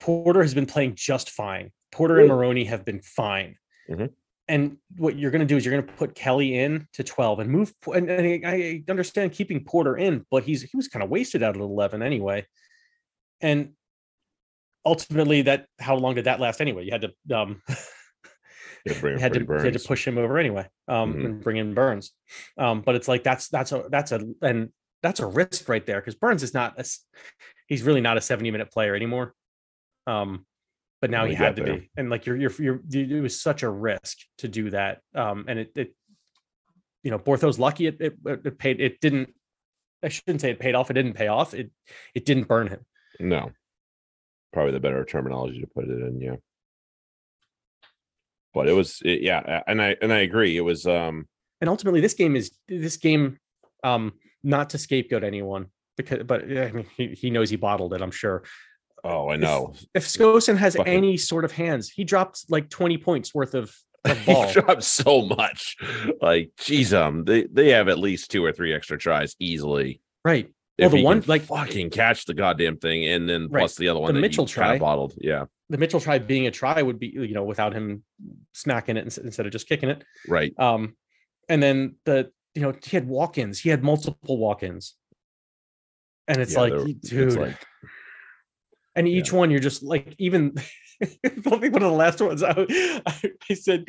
Porter 0.00 0.42
has 0.42 0.54
been 0.54 0.66
playing 0.66 0.94
just 0.94 1.30
fine. 1.30 1.70
Porter 1.92 2.18
and 2.20 2.28
Maroney 2.28 2.64
have 2.64 2.84
been 2.84 3.00
fine. 3.00 3.56
Mhm. 3.90 4.10
And 4.48 4.78
what 4.96 5.16
you're 5.18 5.30
going 5.30 5.40
to 5.40 5.46
do 5.46 5.56
is 5.58 5.64
you're 5.64 5.74
going 5.74 5.86
to 5.86 5.92
put 5.92 6.14
Kelly 6.14 6.58
in 6.58 6.88
to 6.94 7.04
12 7.04 7.40
and 7.40 7.50
move. 7.50 7.74
And, 7.86 8.08
and 8.10 8.46
I 8.46 8.82
understand 8.88 9.32
keeping 9.32 9.62
Porter 9.62 9.96
in, 9.96 10.24
but 10.30 10.42
he's 10.44 10.62
he 10.62 10.76
was 10.76 10.88
kind 10.88 11.02
of 11.02 11.10
wasted 11.10 11.42
out 11.42 11.54
at 11.56 11.60
11 11.60 12.02
anyway. 12.02 12.46
And 13.42 13.74
ultimately, 14.86 15.42
that 15.42 15.66
how 15.78 15.96
long 15.96 16.14
did 16.14 16.24
that 16.24 16.40
last 16.40 16.60
anyway? 16.60 16.84
You 16.84 16.92
had 16.92 17.02
to 17.02 17.38
um, 17.38 17.62
You 18.86 18.92
had 18.92 19.00
to 19.02 19.08
you 19.10 19.18
had 19.18 19.32
to, 19.34 19.40
you 19.40 19.58
had 19.64 19.72
to 19.74 19.80
push 19.80 20.06
him 20.06 20.18
over 20.18 20.38
anyway 20.38 20.66
um 20.86 21.14
Mhm. 21.14 21.24
and 21.24 21.40
bring 21.42 21.56
in 21.58 21.74
burns 21.74 22.12
um 22.56 22.80
but 22.80 22.94
it's 22.94 23.08
like 23.08 23.22
that's 23.22 23.48
that's 23.48 23.72
a 23.72 23.84
that's 23.90 24.12
a 24.12 24.20
and 24.40 24.70
that's 25.02 25.20
a 25.20 25.26
risk 25.26 25.68
right 25.68 25.84
there 25.84 26.00
because 26.00 26.14
burns 26.14 26.42
is 26.42 26.54
not 26.54 26.78
a 26.80 26.84
he's 27.66 27.82
really 27.82 28.00
not 28.00 28.16
a 28.16 28.20
70 28.20 28.50
minute 28.50 28.70
player 28.70 28.94
anymore 28.94 29.34
um 30.06 30.46
but 31.00 31.10
now 31.10 31.24
he 31.24 31.34
had 31.34 31.56
to 31.56 31.62
there. 31.62 31.76
be 31.78 31.90
and 31.96 32.10
like 32.10 32.26
you're 32.26 32.36
you're 32.36 32.52
you're 32.58 32.80
it 32.90 33.22
was 33.22 33.40
such 33.40 33.62
a 33.62 33.68
risk 33.70 34.18
to 34.38 34.48
do 34.48 34.70
that 34.70 35.00
um 35.14 35.44
and 35.48 35.58
it 35.58 35.72
it 35.76 35.94
you 37.02 37.10
know 37.10 37.18
bortho's 37.18 37.58
lucky 37.58 37.86
it 37.86 37.96
it, 38.00 38.16
it 38.26 38.58
paid 38.58 38.80
it 38.80 39.00
didn't 39.00 39.32
i 40.02 40.08
shouldn't 40.08 40.40
say 40.40 40.50
it 40.50 40.58
paid 40.58 40.74
off 40.74 40.90
it 40.90 40.94
didn't 40.94 41.14
pay 41.14 41.28
off 41.28 41.54
it 41.54 41.70
it 42.14 42.24
didn't 42.24 42.48
burn 42.48 42.66
him 42.68 42.84
No, 43.20 43.50
probably 44.52 44.72
the 44.72 44.80
better 44.80 45.04
terminology 45.04 45.60
to 45.60 45.66
put 45.66 45.84
it 45.84 45.90
in. 45.90 46.20
Yeah, 46.20 46.36
but 48.54 48.68
it 48.68 48.72
was 48.72 49.00
it, 49.04 49.22
yeah, 49.22 49.62
and 49.66 49.80
I 49.82 49.96
and 50.00 50.12
I 50.12 50.18
agree. 50.18 50.56
It 50.56 50.62
was 50.62 50.86
um 50.86 51.26
and 51.60 51.68
ultimately 51.68 52.00
this 52.00 52.14
game 52.14 52.36
is 52.36 52.52
this 52.68 52.96
game 52.96 53.38
um 53.84 54.12
not 54.42 54.70
to 54.70 54.78
scapegoat 54.78 55.24
anyone 55.24 55.66
because 55.96 56.22
but 56.24 56.44
I 56.44 56.70
mean 56.72 56.86
he, 56.96 57.08
he 57.08 57.30
knows 57.30 57.50
he 57.50 57.56
bottled 57.56 57.92
it 57.94 58.02
I'm 58.02 58.10
sure 58.10 58.44
oh 59.04 59.28
I 59.30 59.36
know 59.36 59.74
if 59.94 60.04
Skosan 60.06 60.56
has 60.56 60.74
Fucking- 60.76 60.92
any 60.92 61.16
sort 61.16 61.44
of 61.44 61.52
hands 61.52 61.88
he 61.90 62.04
dropped 62.04 62.44
like 62.50 62.68
20 62.70 62.98
points 62.98 63.34
worth 63.34 63.54
of, 63.54 63.74
of 64.04 64.18
he 64.26 64.52
dropped 64.52 64.82
so 64.84 65.22
much. 65.22 65.76
Like 66.20 66.50
geez, 66.58 66.92
um, 66.94 67.24
they 67.24 67.44
they 67.44 67.70
have 67.70 67.88
at 67.88 67.98
least 67.98 68.30
two 68.30 68.44
or 68.44 68.52
three 68.52 68.72
extra 68.74 68.98
tries 68.98 69.34
easily. 69.38 70.00
right 70.24 70.46
well 70.78 70.86
If 70.86 70.92
the 70.92 70.98
he 70.98 71.04
one 71.04 71.22
like 71.26 71.42
fucking 71.42 71.90
catch 71.90 72.24
the 72.24 72.34
goddamn 72.34 72.76
thing, 72.78 73.04
and 73.06 73.28
then 73.28 73.48
Right. 73.48 73.60
plus 73.62 73.76
the 73.76 73.88
other 73.88 74.00
one 74.00 74.14
that 74.14 74.20
Mitchell 74.20 74.44
kind 74.46 74.52
try. 74.54 74.74
of 74.74 74.80
bottled. 74.80 75.14
Yeah, 75.18 75.44
the 75.68 75.78
Mitchell 75.78 76.00
try 76.00 76.18
being 76.18 76.46
a 76.46 76.50
try 76.50 76.80
would 76.82 76.98
be 76.98 77.08
you 77.08 77.34
know 77.34 77.44
without 77.44 77.72
him 77.74 78.04
smacking 78.54 78.96
it 78.96 79.04
instead 79.18 79.46
of 79.46 79.52
just 79.52 79.68
kicking 79.68 79.88
it 79.90 80.02
right. 80.28 80.52
um 80.58 80.96
and 81.48 81.62
then 81.62 81.96
the 82.04 82.30
you 82.54 82.62
know 82.62 82.72
he 82.84 82.96
had 82.96 83.06
walk-ins 83.08 83.58
he 83.60 83.68
had 83.70 83.82
multiple 83.82 84.36
walk-ins 84.38 84.94
and 86.26 86.38
it's 86.40 86.54
Yeah, 86.54 86.60
like 86.60 86.72
dude 86.72 87.28
it's 87.28 87.36
like 87.36 87.56
and 88.98 89.06
each 89.08 89.32
one 89.32 89.50
you're 89.50 89.60
just 89.60 89.82
like 89.82 90.14
even 90.18 90.52
I 91.00 91.06
think 91.06 91.72
one 91.72 91.82
of 91.82 91.90
the 91.92 91.96
last 91.96 92.20
ones 92.20 92.42
I, 92.42 92.66
I, 93.06 93.30
I 93.48 93.54
said 93.54 93.84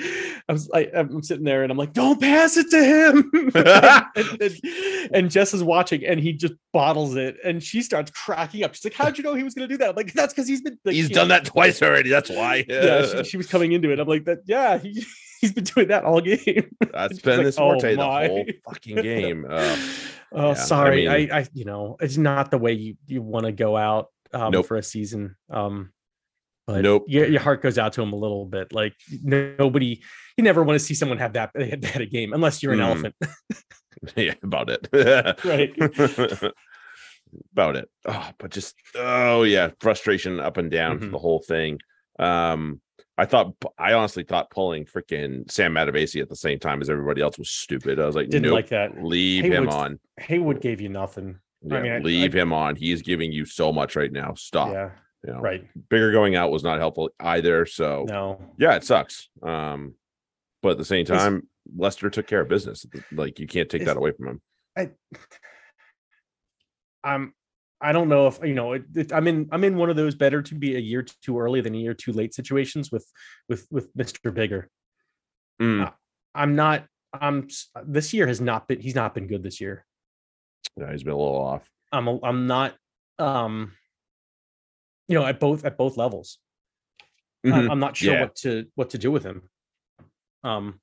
I 0.48 0.54
was 0.54 0.69
like 0.69 0.91
I'm 0.95 1.24
sitting 1.24 1.43
there 1.43 1.63
and 1.63 1.72
I'm 1.72 1.78
like 1.78 1.91
don't 1.91 2.22
pass 2.22 2.56
it 2.56 2.69
to 2.69 2.84
him 2.84 3.32
and, 4.15 4.41
and, 4.41 5.10
and 5.15 5.32
Jess 5.32 5.56
is 5.56 5.63
watching 5.63 6.06
and 6.06 6.19
he 6.19 6.34
just 6.34 6.54
bottles 6.72 7.15
it 7.15 7.38
and 7.43 7.63
she 7.63 7.82
starts 7.82 8.12
cracking 8.12 8.63
up 8.63 8.76
she's 8.76 8.84
like 8.84 8.93
how'd 8.93 9.17
you 9.17 9.24
know 9.24 9.34
he 9.34 9.41
was 9.41 9.56
gonna 9.56 9.67
do 9.67 9.78
that 9.78 9.89
I'm 9.89 9.95
like 9.95 10.13
that's 10.13 10.34
because 10.34 10.48
he's 10.48 10.62
been 10.62 10.78
like, 10.86 10.93
he's 10.93 11.10
done 11.10 11.30
that 11.30 11.45
twice 11.45 11.82
already. 11.82 12.12
That's 12.12 12.30
why. 12.30 12.63
yeah 12.69 13.06
she, 13.08 13.24
she 13.24 13.38
was 13.38 13.48
coming 13.48 13.72
into 13.72 13.91
it 13.91 14.00
I'm 14.00 14.08
like 14.08 14.26
that 14.26 14.39
yeah 14.45 14.78
he, 14.78 15.04
he's 15.41 15.52
been 15.52 15.63
doing 15.63 15.88
that 15.88 16.06
all 16.06 16.22
game 16.22 16.69
That's 16.93 17.19
been 17.19 17.38
like, 17.38 17.45
this 17.48 17.58
"Oh 17.58 17.72
forte 17.72 17.95
my." 17.95 18.28
the 18.28 18.30
whole 18.30 18.45
fucking 18.67 18.95
game. 18.98 19.48
Oh 20.32 20.50
yeah, 20.50 20.54
sorry 20.54 21.08
I, 21.08 21.17
mean- 21.17 21.32
I 21.32 21.48
you 21.54 21.65
know 21.65 21.98
it's 22.00 22.17
not 22.17 22.52
the 22.52 22.60
way 22.60 22.74
you 22.74 22.98
you 23.08 23.24
want 23.24 23.48
to 23.48 23.52
go 23.52 23.76
out 23.76 24.10
um 24.34 24.52
Nope. 24.52 24.65
for 24.68 24.78
a 24.78 24.84
season 24.84 25.36
um 25.50 25.92
but 26.68 26.82
Nope. 26.82 27.06
your, 27.08 27.26
your 27.28 27.42
heart 27.42 27.62
goes 27.63 27.78
out 27.80 27.94
to 27.94 28.02
him 28.02 28.13
a 28.13 28.15
little 28.15 28.46
bit 28.46 28.72
like 28.74 28.94
nobody 29.24 30.02
you 30.38 30.44
never 30.44 30.63
want 30.63 30.76
to 30.80 30.86
see 30.86 30.94
someone 30.94 31.18
have 31.18 31.34
that 31.34 31.52
had 31.84 32.02
a 32.02 32.06
game 32.06 32.34
unless 32.34 32.62
you're 32.62 32.74
an 32.74 32.80
Mm. 32.80 32.84
elephant 32.84 33.15
yeah, 34.15 34.34
about 34.44 34.70
it. 34.70 34.88
right 35.44 35.74
about 37.54 37.76
it. 37.76 37.89
Oh, 38.08 38.30
but 38.38 38.52
just 38.52 38.76
oh 38.96 39.44
yeah, 39.44 39.70
frustration 39.80 40.39
up 40.39 40.58
and 40.58 40.72
down 40.72 41.00
for 41.00 41.06
Mhm. 41.08 41.12
the 41.12 41.18
whole 41.20 41.39
thing. 41.39 41.80
Um, 42.18 42.82
I 43.18 43.26
thought 43.26 43.54
I 43.78 43.94
honestly 43.94 44.24
thought 44.24 44.50
pulling 44.50 44.86
freaking 44.86 45.50
Sam 45.52 45.74
Matavesi 45.74 46.22
at 46.22 46.30
the 46.30 46.36
same 46.36 46.58
time 46.60 46.82
as 46.82 46.89
everybody 46.89 47.22
else 47.22 47.38
was 47.38 47.50
stupid. 47.50 48.00
I 48.00 48.06
was 48.06 48.15
like, 48.15 48.30
didn't 48.30 48.44
nope, 48.46 48.54
like 48.54 48.70
that 48.70 49.04
leave 49.04 49.44
him 49.46 49.70
on. 49.70 50.00
haywood 50.18 50.62
gave 50.62 50.80
you 50.82 50.89
nothing 50.89 51.39
Yeah, 51.62 51.82
mean, 51.82 52.04
leave 52.04 52.36
I- 52.36 52.39
him 52.39 52.54
on. 52.54 52.76
He's 52.76 53.02
giving 53.02 53.32
you 53.32 53.45
so 53.45 53.72
much 53.74 53.95
right 53.95 54.12
now. 54.12 54.34
Stop. 54.36 54.72
yeah 54.72 54.91
You 55.26 55.34
know, 55.34 55.39
right 55.39 55.67
Biggar 55.89 56.12
going 56.13 56.36
out 56.36 56.52
was 56.52 56.63
not 56.63 56.80
helpful 56.80 57.10
either. 57.19 57.65
So 57.65 58.06
no 58.08 58.41
yeah, 58.58 58.76
it 58.76 58.84
sucks. 58.84 59.30
Um, 59.43 59.95
but 60.62 60.72
at 60.72 60.78
the 60.78 60.86
same 60.86 61.06
time, 61.06 61.48
Leicester 61.76 62.10
took 62.10 62.28
care 62.28 62.41
of 62.41 62.48
business. 62.50 62.86
Like 63.12 63.39
you 63.39 63.48
can't 63.48 63.69
take 63.69 63.86
that 63.86 63.98
away 63.98 64.12
from 64.12 64.28
him. 64.28 64.91
i'm 67.04 67.34
i 67.82 67.91
don't 67.91 68.10
know 68.10 68.28
if 68.28 68.39
you 68.43 68.54
know 68.54 68.74
it, 68.74 68.84
it- 68.95 69.13
i'm 69.13 69.28
in 69.28 69.48
i'm 69.52 69.63
in 69.63 69.78
one 69.78 69.89
of 69.89 69.95
those 69.95 70.15
better 70.15 70.41
to 70.41 70.56
be 70.56 70.76
a 70.76 70.80
year 70.80 71.06
too 71.24 71.39
early 71.39 71.62
than 71.62 71.74
a 71.76 71.78
year 71.78 71.93
too 71.93 72.12
late 72.12 72.34
situations 72.34 72.91
with 72.91 73.06
with 73.48 73.65
with 73.72 73.95
mr 73.95 74.32
Biggar 74.34 74.65
Mm, 75.62 75.91
i'm 76.36 76.56
not 76.56 76.86
i'm 77.13 77.48
this 77.86 78.13
year 78.13 78.28
has 78.28 78.39
not 78.39 78.67
been 78.67 78.80
he's 78.80 78.95
not 78.95 79.13
been 79.13 79.28
good 79.28 79.43
this 79.43 79.60
year 79.60 79.86
yeah, 80.80 80.92
he's 80.92 81.04
been 81.04 81.13
a 81.13 81.18
little 81.18 81.36
off. 81.36 81.70
i'm 81.92 82.08
a, 82.08 82.20
i'm 82.24 82.48
not 82.48 82.76
um 83.20 83.74
you 85.08 85.15
know 85.18 85.26
at 85.26 85.39
both 85.39 85.65
at 85.65 85.78
both 85.78 85.98
levels 85.98 86.38
I- 87.46 87.50
Mhm. 87.50 87.72
i'm 87.72 87.80
not 87.80 87.96
sure 87.98 88.13
Yeah. 88.13 88.22
what 88.22 88.36
to 88.38 88.65
what 88.76 88.89
to 88.92 88.98
do 88.98 89.12
with 89.12 89.24
him 89.24 89.50
um 90.44 90.80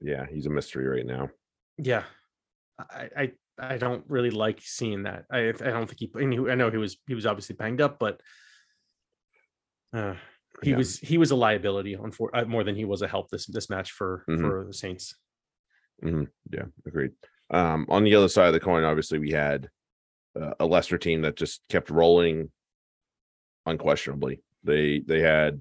Yeah, 0.00 0.26
he's 0.30 0.46
a 0.46 0.50
mystery 0.50 0.86
right 0.86 1.06
now. 1.06 1.30
yeah 1.78 2.04
i 2.78 3.08
i 3.16 3.32
i 3.58 3.76
don't 3.78 4.04
really 4.08 4.30
like 4.30 4.60
seeing 4.62 5.02
that 5.04 5.24
i 5.30 5.48
i 5.48 5.52
don't 5.52 5.86
think 5.88 6.00
he 6.00 6.10
he- 6.18 6.50
i 6.50 6.54
know 6.54 6.70
he 6.70 6.78
was 6.78 6.96
he 7.06 7.14
was 7.14 7.26
obviously 7.26 7.54
banged 7.56 7.80
up 7.80 7.98
but 7.98 8.20
uh 9.92 10.14
he 10.62 10.70
Yeah. 10.70 10.76
was 10.76 10.98
he 10.98 11.18
was 11.18 11.30
a 11.30 11.36
liability 11.36 11.96
on 11.96 12.12
for 12.12 12.34
uh, 12.36 12.44
more 12.44 12.64
than 12.64 12.76
he 12.76 12.84
was 12.84 13.02
a 13.02 13.08
help 13.08 13.30
this 13.30 13.46
this 13.46 13.68
match 13.70 13.90
for 13.92 14.24
Mhm. 14.28 14.40
for 14.40 14.64
the 14.66 14.74
saints 14.74 15.14
Hmm. 16.02 16.24
Yeah, 16.50 16.64
agreed. 16.84 17.12
Um, 17.52 17.86
on 17.88 18.02
the 18.04 18.14
other 18.14 18.28
side 18.28 18.48
of 18.48 18.54
the 18.54 18.60
coin, 18.60 18.82
obviously, 18.84 19.18
we 19.18 19.30
had 19.30 19.68
uh, 20.40 20.54
a 20.58 20.66
Leicester 20.66 20.98
team 20.98 21.22
that 21.22 21.36
just 21.36 21.60
kept 21.68 21.90
rolling 21.90 22.50
unquestionably. 23.66 24.40
They 24.64 25.00
they 25.06 25.20
had 25.20 25.60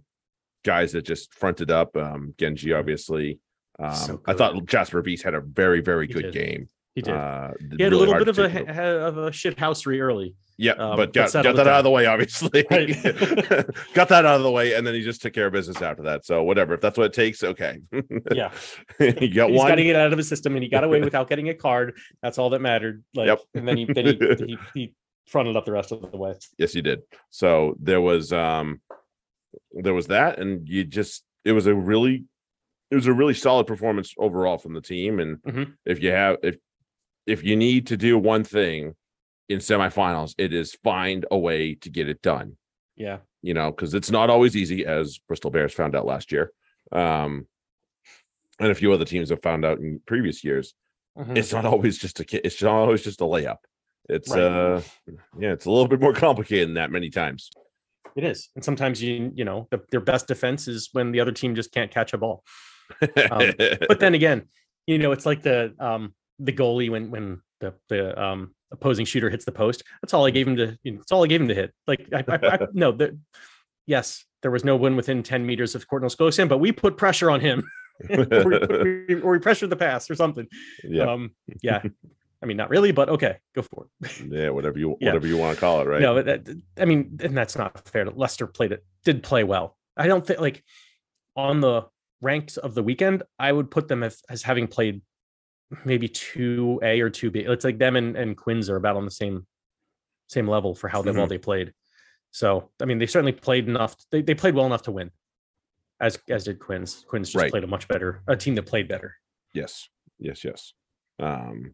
guys 0.64 0.94
that 0.94 1.04
just 1.04 1.34
fronted 1.34 1.70
up. 1.72 1.96
Um, 1.98 2.34
Genge, 2.38 2.78
obviously. 2.78 3.40
Um, 3.80 3.94
So 3.96 4.22
I 4.28 4.34
thought 4.34 4.66
Jasper 4.66 5.02
Wiese 5.02 5.24
had 5.24 5.34
a 5.34 5.42
very 5.42 5.82
very 5.82 6.08
He 6.08 6.14
good 6.14 6.32
did. 6.32 6.34
game. 6.34 6.70
He 6.96 7.02
did 7.02 7.14
Uh, 7.14 7.52
he 7.78 7.84
had 7.84 7.94
a 7.94 7.98
little 7.98 8.16
bit 8.18 8.28
of 8.28 8.38
a 8.40 9.06
of 9.08 9.18
a 9.18 9.32
shit 9.32 9.56
housery 9.58 10.00
early 10.02 10.36
Yeah, 10.58 10.74
Um, 10.74 10.96
but 10.98 11.14
got, 11.14 11.32
got 11.34 11.44
that 11.44 11.56
it 11.58 11.68
out 11.68 11.80
of 11.80 11.84
the 11.86 11.90
way, 11.90 12.06
obviously. 12.06 12.66
Right. 12.72 12.88
got 13.94 14.10
that 14.10 14.26
out 14.26 14.36
of 14.38 14.44
the 14.44 14.52
way, 14.52 14.74
and 14.76 14.86
then 14.86 14.94
he 14.94 15.02
just 15.02 15.22
took 15.22 15.34
care 15.34 15.48
of 15.48 15.54
business 15.54 15.82
after 15.82 16.04
that. 16.04 16.26
So 16.26 16.44
whatever, 16.44 16.74
if 16.76 16.82
that's 16.82 16.98
what 16.98 17.06
it 17.06 17.14
takes, 17.14 17.44
okay. 17.44 17.80
yeah 18.32 18.52
you 19.00 19.34
got 19.34 19.50
he's 19.50 19.58
got 19.60 19.70
one. 19.70 19.78
to 19.78 19.84
get 19.84 19.96
out 19.96 20.12
of 20.12 20.18
his 20.18 20.28
system 20.28 20.56
and 20.56 20.64
he 20.64 20.70
got 20.70 20.84
away 20.84 21.00
without 21.02 21.28
getting 21.30 21.50
a 21.50 21.54
card 21.54 21.98
that's 22.22 22.38
all 22.38 22.50
that 22.52 22.62
mattered 22.62 23.04
like 23.16 23.28
Yep. 23.28 23.40
and 23.56 23.68
then 23.68 23.78
he 23.78 23.86
then 23.86 24.06
he, 24.06 24.18
he 24.46 24.58
he 24.74 24.94
fronted 25.28 25.56
up 25.56 25.66
the 25.66 25.72
rest 25.72 25.92
of 25.92 26.12
the 26.12 26.18
way 26.18 26.34
Yes, 26.58 26.74
he 26.74 26.82
did. 26.82 27.02
So 27.30 27.76
there 27.80 28.02
was 28.02 28.32
um 28.34 28.82
there 29.74 29.94
was 29.94 30.08
that, 30.08 30.40
and 30.40 30.68
you 30.68 30.84
just 30.84 31.24
it 31.46 31.54
was 31.54 31.66
a 31.68 31.74
really 31.74 32.26
it 32.92 32.96
was 32.96 33.08
a 33.08 33.14
really 33.14 33.34
solid 33.34 33.66
performance 33.68 34.14
overall 34.18 34.58
from 34.58 34.74
the 34.74 34.82
team. 34.82 35.20
And 35.20 35.38
Mhm. 35.44 35.74
if 35.86 36.02
you 36.04 36.12
have 36.12 36.38
if 36.44 36.58
if 37.28 37.44
you 37.44 37.56
need 37.56 37.88
to 37.88 37.98
do 37.98 38.18
one 38.18 38.44
thing 38.44 38.96
in 39.50 39.60
semifinals, 39.60 40.34
it 40.38 40.54
is 40.54 40.74
find 40.84 41.26
a 41.32 41.38
way 41.38 41.76
to 41.76 41.90
get 41.90 42.10
it 42.10 42.22
done. 42.22 42.58
yeah 42.96 43.20
you 43.44 43.56
know, 43.56 43.72
because 43.72 43.96
it's 43.96 44.12
not 44.12 44.30
always 44.30 44.56
easy, 44.56 44.86
as 44.86 45.18
Bristol 45.28 45.50
Bears 45.50 45.74
found 45.74 45.96
out 45.96 46.06
last 46.06 46.32
year. 46.32 46.52
Um, 46.92 47.48
and 48.60 48.70
a 48.70 48.76
few 48.76 48.94
other 48.94 49.04
teams 49.04 49.32
have 49.32 49.42
found 49.42 49.66
out 49.66 49.80
in 49.80 50.00
previous 50.06 50.44
years. 50.44 50.76
Mhm. 51.18 51.36
It's 51.36 51.52
not 51.52 51.66
always 51.66 51.98
just 51.98 52.20
a 52.20 52.46
it's 52.46 52.62
not 52.62 52.76
always 52.76 53.02
just 53.04 53.20
a 53.20 53.24
layup. 53.24 53.58
It's 54.08 54.30
Right. 54.30 54.42
uh 54.44 54.82
yeah, 55.40 55.54
it's 55.54 55.66
a 55.66 55.72
little 55.72 55.88
bit 55.88 56.00
more 56.00 56.14
complicated 56.14 56.68
than 56.68 56.76
that 56.76 56.92
many 56.92 57.10
times. 57.10 57.50
It 58.16 58.24
is, 58.24 58.50
and 58.56 58.64
sometimes 58.64 59.02
you 59.02 59.32
you 59.34 59.44
know 59.44 59.68
the, 59.72 59.80
their 59.90 60.02
best 60.02 60.28
defense 60.28 60.68
is 60.68 60.90
when 60.92 61.12
the 61.12 61.20
other 61.20 61.32
team 61.32 61.56
just 61.56 61.72
can't 61.72 61.90
catch 61.90 62.14
a 62.14 62.20
ball. 62.20 62.44
Um, 63.32 63.54
but 63.88 64.00
then 64.00 64.14
again, 64.14 64.44
you 64.86 65.00
know 65.00 65.12
it's 65.14 65.26
like 65.26 65.42
the 65.42 65.74
um 65.80 66.14
the 66.40 66.54
goalie 66.54 66.90
when 66.90 67.12
when 67.12 67.42
the 67.60 67.74
the 67.90 68.22
um 68.22 68.54
opposing 68.72 69.06
shooter 69.06 69.30
hits 69.30 69.46
the 69.46 69.52
post. 69.52 69.84
That's 70.02 70.14
all 70.14 70.26
I 70.26 70.32
gave 70.32 70.48
him 70.48 70.56
to. 70.58 70.78
You 70.84 70.94
know, 70.94 70.98
that's 71.00 71.12
all 71.12 71.24
I 71.24 71.28
gave 71.28 71.42
him 71.42 71.48
to 71.50 71.56
hit. 71.56 71.74
Like 71.88 72.08
I, 72.14 72.24
I, 72.28 72.40
I 72.56 72.60
no, 72.74 72.92
the, 72.92 73.18
yes, 73.86 74.26
there 74.42 74.52
was 74.52 74.64
no 74.64 74.76
one 74.76 74.96
within 74.96 75.24
ten 75.24 75.46
meters 75.46 75.76
of 75.76 75.88
Courtney 75.88 76.10
Skosan, 76.10 76.48
but 76.50 76.58
we 76.60 76.72
put 76.72 76.98
pressure 76.98 77.30
on 77.30 77.40
him, 77.42 77.70
or, 78.10 78.26
we, 79.08 79.22
or 79.22 79.32
we 79.32 79.40
pressured 79.40 79.70
the 79.70 79.76
pass 79.76 80.10
or 80.10 80.16
something. 80.16 80.48
yeah, 80.84 81.12
Um, 81.12 81.32
yeah. 81.62 81.82
I 82.44 82.48
mean, 82.48 82.58
not 82.58 82.72
really, 82.72 82.92
but 82.92 83.08
okay, 83.10 83.38
go 83.54 83.62
for 83.62 83.86
it. 84.02 84.32
yeah, 84.32 84.50
whatever 84.50 84.80
you 84.80 84.98
yeah. 85.02 85.10
whatever 85.10 85.28
you 85.28 85.38
want 85.38 85.56
to 85.56 85.60
call 85.60 85.82
it, 85.82 85.88
right? 85.88 86.02
No, 86.02 86.16
but 86.16 86.26
that, 86.26 86.62
I 86.78 86.86
mean, 86.86 87.20
and 87.22 87.38
that's 87.38 87.56
not 87.56 87.88
fair. 87.88 88.06
Leicester 88.06 88.48
played 88.48 88.72
it, 88.72 88.84
did 89.06 89.22
play 89.22 89.44
well. 89.44 89.78
I 89.96 90.08
don't 90.08 90.26
think 90.26 90.40
like 90.40 90.64
on 91.36 91.62
the 91.62 91.86
ranks 92.22 92.58
of 92.58 92.74
the 92.74 92.82
weekend, 92.84 93.24
I 93.38 93.52
would 93.52 93.70
put 93.70 93.88
them 93.88 94.02
as, 94.02 94.22
as 94.30 94.42
having 94.42 94.68
played 94.68 95.02
maybe 95.86 96.08
two 96.08 96.80
A 96.84 97.00
or 97.02 97.10
two 97.10 97.32
B. 97.32 97.40
It's 97.42 97.66
like 97.66 97.78
them 97.78 97.96
and, 97.96 98.16
and 98.16 98.36
Quins 98.38 98.70
are 98.70 98.76
about 98.76 98.96
on 98.98 99.06
the 99.06 99.12
same 99.12 99.46
same 100.28 100.48
level 100.48 100.76
for 100.76 100.88
how 100.88 101.02
they 101.02 101.12
well 101.12 101.28
they 101.28 101.38
played. 101.38 101.74
So 102.32 102.70
I 102.82 102.86
mean, 102.86 102.98
they 103.00 103.06
certainly 103.08 103.34
played 103.34 103.68
enough. 103.68 103.96
They, 104.12 104.22
they 104.22 104.34
played 104.36 104.56
well 104.56 104.66
enough 104.66 104.84
to 104.84 104.92
win, 104.92 105.12
as 106.00 106.18
as 106.30 106.46
did 106.46 106.60
Quins. 106.60 107.04
Quins 107.08 107.30
just 107.30 107.42
Right. 107.42 107.52
played 107.52 107.64
a 107.64 107.68
much 107.68 107.88
better 107.88 108.22
a 108.28 108.36
team 108.38 108.56
that 108.56 108.64
played 108.66 108.88
better. 108.88 109.16
Yes, 109.54 109.90
yes, 110.20 110.44
yes. 110.46 110.74
Um, 111.20 111.74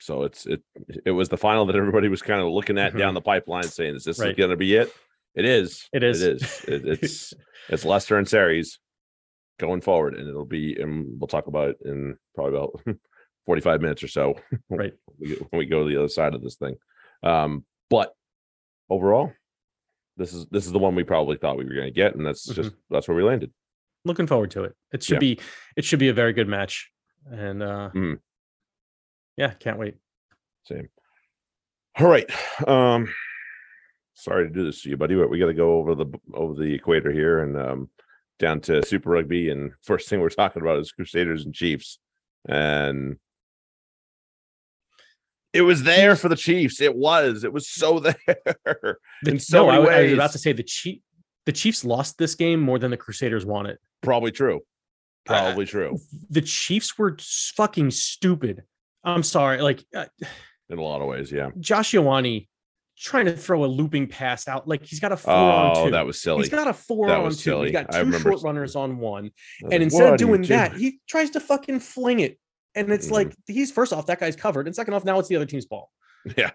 so 0.00 0.22
it's 0.22 0.46
it 0.46 0.62
it 1.04 1.10
was 1.10 1.28
the 1.28 1.36
final 1.36 1.66
that 1.66 1.76
everybody 1.76 2.08
was 2.08 2.22
kind 2.22 2.40
of 2.40 2.48
looking 2.48 2.78
at 2.78 2.96
down 2.96 3.14
the 3.14 3.20
pipeline, 3.20 3.64
saying, 3.64 3.96
"Is 3.96 4.04
this 4.04 4.18
Mm-hmm. 4.18 4.26
Right. 4.28 4.36
going 4.36 4.50
to 4.50 4.56
be 4.56 4.74
it?" 4.76 4.92
It 5.34 5.44
is. 5.44 5.88
It 5.92 6.02
is. 6.02 6.22
It 6.22 6.36
is. 6.42 6.64
It, 6.68 6.86
it's 6.86 7.34
it's 7.68 7.84
Leicester 7.84 8.16
and 8.16 8.26
Sarries 8.28 8.78
going 9.58 9.80
forward, 9.80 10.14
and 10.14 10.28
it'll 10.28 10.44
be. 10.46 10.80
And 10.80 11.18
we'll 11.20 11.28
talk 11.28 11.46
about 11.46 11.70
it 11.70 11.76
in 11.84 12.16
probably 12.34 12.56
about 12.58 12.80
forty 13.46 13.62
five 13.62 13.80
minutes 13.80 14.02
or 14.02 14.08
so. 14.08 14.34
Right. 14.68 14.92
when 15.18 15.38
we, 15.52 15.66
go 15.66 15.82
to 15.84 15.88
the 15.88 15.96
other 15.98 16.08
side 16.08 16.34
of 16.34 16.42
this 16.42 16.56
thing. 16.56 16.76
Um, 17.22 17.64
but 17.88 18.12
overall, 18.90 19.32
this 20.16 20.34
is 20.34 20.46
this 20.50 20.66
is 20.66 20.72
the 20.72 20.78
one 20.78 20.94
we 20.94 21.04
probably 21.04 21.36
thought 21.38 21.56
we 21.56 21.64
were 21.64 21.74
going 21.74 21.86
to 21.86 21.90
get, 21.90 22.14
and 22.16 22.26
that's 22.26 22.44
just 22.44 22.70
Mm-hmm. 22.70 22.94
that's 22.94 23.08
where 23.08 23.16
we 23.16 23.22
landed. 23.22 23.52
looking 24.04 24.26
forward 24.26 24.50
to 24.52 24.64
it. 24.64 24.74
It 24.92 25.02
should 25.02 25.14
Yeah. 25.14 25.18
be 25.20 25.40
it 25.76 25.84
should 25.84 25.98
be 25.98 26.08
a 26.08 26.14
very 26.14 26.32
good 26.32 26.48
match. 26.48 26.90
And 27.30 27.62
uh 27.62 27.90
Mhm. 27.94 28.18
yeah, 29.36 29.52
can't 29.54 29.78
wait. 29.78 29.96
Same. 30.64 30.88
All 31.98 32.08
right. 32.08 32.28
Um 32.68 33.08
sorry 34.14 34.46
to 34.48 34.52
do 34.54 34.64
this 34.64 34.82
to 34.82 34.88
you, 34.90 34.96
buddy, 34.96 35.14
but 35.14 35.28
we 35.30 35.38
got 35.38 35.46
to 35.46 35.54
go 35.54 35.78
over 35.78 35.94
the 35.94 36.06
over 36.34 36.54
the 36.54 36.74
equator 36.74 37.10
here 37.12 37.40
and 37.42 37.56
um 37.56 37.90
down 38.38 38.60
to 38.62 38.84
Super 38.84 39.10
Rugby. 39.10 39.50
And 39.50 39.72
first 39.82 40.08
thing 40.08 40.20
we're 40.20 40.28
talking 40.30 40.62
about 40.62 40.78
is 40.78 40.92
Crusaders 40.92 41.44
and 41.44 41.54
Chiefs. 41.54 41.98
And 42.48 43.16
it 45.56 45.62
was 45.62 45.82
there 45.82 46.16
for 46.16 46.28
the 46.28 46.36
Chiefs. 46.36 46.80
It 46.80 46.94
was. 46.96 47.44
It 47.44 47.52
was 47.52 47.68
so 47.68 47.98
there. 48.00 48.16
The, 49.22 49.30
In 49.30 49.40
so 49.40 49.66
no, 49.70 49.88
I, 49.88 49.98
I 49.98 50.02
was 50.04 50.12
about 50.12 50.32
to 50.32 50.38
say 50.38 50.52
the 50.52 50.62
Chief 50.62 51.00
the 51.46 51.52
Chiefs 51.52 51.84
lost 51.84 52.18
this 52.18 52.34
game 52.34 52.60
more 52.60 52.78
than 52.78 52.90
the 52.90 52.96
Crusaders 52.96 53.46
won 53.46 53.66
it. 53.66 53.78
Probably 54.02 54.30
true. 54.32 54.56
Uh, 55.28 55.32
Probably 55.42 55.66
true 55.66 55.98
The 56.30 56.40
Chiefs 56.42 56.96
were 56.98 57.16
fucking 57.20 57.90
stupid. 57.90 58.62
I'm 59.02 59.22
sorry, 59.24 59.60
like 59.60 59.84
uh, 59.94 60.06
in 60.70 60.78
a 60.78 60.82
lot 60.82 61.00
of 61.00 61.08
ways. 61.08 61.32
Yeah. 61.32 61.50
Josh 61.58 61.92
Ioane 61.92 62.46
trying 62.98 63.26
to 63.26 63.36
throw 63.36 63.64
a 63.64 63.66
looping 63.66 64.06
pass 64.08 64.48
out 64.48 64.66
like 64.66 64.84
he's 64.84 65.00
got 65.00 65.12
a 65.12 65.16
four 65.16 65.32
on 65.34 65.76
Oh, 65.76 65.84
two. 65.86 65.90
that 65.92 66.06
was 66.06 66.20
silly. 66.20 66.40
He's 66.42 66.48
got 66.48 66.66
a 66.66 66.72
four 66.72 67.08
That 67.08 67.18
on 67.20 67.30
two. 67.30 67.36
silly. 67.36 67.68
He's 67.68 67.72
got 67.72 67.92
two 67.92 68.12
short 68.18 68.42
runners 68.42 68.74
on 68.74 68.98
one. 68.98 69.30
And 69.62 69.70
like, 69.72 69.80
instead 69.82 70.12
of 70.12 70.18
doing 70.18 70.42
that, 70.42 70.74
he 70.76 70.98
tries 71.08 71.30
to 71.30 71.40
fucking 71.40 71.80
fling 71.80 72.20
it. 72.20 72.38
And 72.76 72.92
it's 72.92 73.08
Mhm. 73.08 73.12
like 73.12 73.36
he's 73.46 73.72
first 73.72 73.92
off, 73.92 74.06
that 74.06 74.20
guy's 74.20 74.36
covered. 74.36 74.66
And 74.66 74.76
second 74.76 74.94
off, 74.94 75.04
now 75.04 75.18
it's 75.18 75.28
the 75.28 75.36
other 75.36 75.46
team's 75.46 75.66
ball. 75.66 75.90
yeah. 76.36 76.50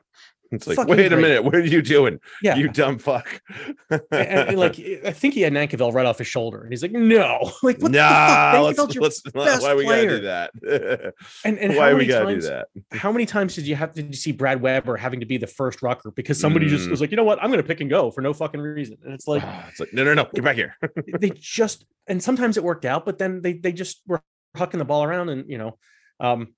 It's 0.53 0.67
like, 0.67 0.76
Fucking 0.76 0.97
wait 0.97 1.13
a 1.13 1.15
minute, 1.15 1.45
what 1.45 1.55
are 1.55 1.61
you 1.65 1.82
doing? 1.82 2.19
Yeah. 2.43 2.57
You 2.57 2.67
dumb 2.67 2.99
fuck. 2.99 3.41
and, 3.89 4.01
and, 4.11 4.57
like 4.59 4.78
I 5.05 5.11
think 5.11 5.34
he 5.34 5.41
had 5.43 5.53
Nankivell 5.53 5.93
right 5.93 6.05
off 6.05 6.17
his 6.17 6.28
shoulder, 6.28 6.61
and 6.61 6.74
he's 6.74 6.82
like, 6.82 6.91
"No, 6.91 7.39
like 7.63 7.80
what 7.82 7.93
nah, 7.93 8.55
the 8.55 8.61
let's, 8.61 8.78
fuck? 8.78 8.95
Let's, 9.01 9.22
best 9.22 9.61
why 9.63 9.74
we 9.76 9.86
gotta 9.86 10.07
do 10.09 10.22
that? 10.24 10.51
And 11.45 11.57
and 11.57 11.78
why 11.78 11.93
we 11.93 12.05
gotta 12.05 12.26
times? 12.26 12.43
do 12.43 12.49
that? 12.49 12.67
How 12.91 13.13
many 13.13 13.26
times 13.26 13.55
did 13.55 13.65
you 13.65 13.76
have 13.76 13.93
did 13.93 14.07
you 14.07 14.13
see 14.13 14.34
Brad 14.34 14.61
Weber 14.61 14.97
having 14.97 15.22
to 15.22 15.26
be 15.26 15.38
the 15.38 15.47
first 15.47 15.82
rucker 15.82 16.11
because 16.11 16.38
somebody 16.38 16.67
just 16.67 16.88
Mm. 16.88 16.91
was 16.91 16.99
like, 16.99 17.11
you 17.11 17.17
know 17.17 17.24
what, 17.24 17.41
I'm 17.41 17.49
going 17.49 17.61
to 17.61 17.67
pick 17.67 17.80
and 17.80 17.89
go 17.89 18.11
for 18.11 18.19
no 18.22 18.34
fucking 18.34 18.59
reason, 18.59 18.97
and 19.05 19.13
it's 19.13 19.28
like 19.30 19.43
it's 19.69 19.80
like, 19.80 19.93
no, 19.93 20.03
no, 20.03 20.13
no, 20.13 20.28
get 20.36 20.43
back 20.43 20.57
here. 20.57 20.76
they 21.17 21.30
just 21.34 21.86
and 22.07 22.22
sometimes 22.22 22.57
it 22.57 22.63
worked 22.65 22.84
out, 22.84 23.05
but 23.05 23.19
then 23.19 23.41
they 23.41 23.53
they 23.53 23.72
just 23.72 24.01
were 24.05 24.22
hucking 24.57 24.80
the 24.80 24.86
ball 24.86 25.03
around, 25.05 25.30
and 25.30 25.49
you 25.49 25.57
know, 25.57 25.78
um, 26.22 26.53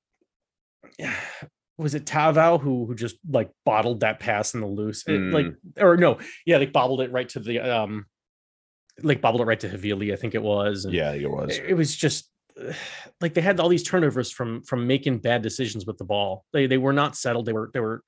was 1.77 1.95
it 1.95 2.05
Tavau 2.05 2.59
who 2.59 2.85
who 2.85 2.95
just 2.95 3.17
like 3.29 3.49
bottled 3.65 4.01
that 4.01 4.19
pass 4.19 4.53
in 4.53 4.61
the 4.61 4.67
loose, 4.67 5.03
It, 5.07 5.19
like 5.33 5.47
or 5.79 5.97
no, 5.97 6.19
yeah, 6.45 6.57
they 6.59 6.65
bobbled 6.67 7.01
it 7.01 7.11
right 7.11 7.27
to 7.29 7.39
the 7.39 7.59
um, 7.59 8.05
like 9.01 9.21
bobbled 9.21 9.41
it 9.41 9.45
right 9.45 9.59
to 9.59 9.69
Havili, 9.69 10.13
I 10.13 10.15
think 10.15 10.35
it 10.35 10.43
was, 10.43 10.85
and 10.85 10.93
yeah, 10.93 11.13
it 11.13 11.29
was. 11.29 11.57
it 11.57 11.65
it 11.69 11.73
was 11.73 11.95
just 11.95 12.29
like 13.21 13.33
they 13.33 13.41
had 13.41 13.59
all 13.59 13.69
these 13.69 13.83
turnovers 13.83 14.31
from 14.31 14.61
from 14.63 14.85
making 14.85 15.19
bad 15.19 15.41
decisions 15.41 15.85
with 15.85 15.97
the 15.97 16.05
ball. 16.05 16.45
They 16.53 16.67
they 16.67 16.77
were 16.77 16.93
not 16.93 17.15
settled. 17.15 17.45
They 17.47 17.53
were 17.53 17.71
they 17.73 17.79
were 17.79 18.03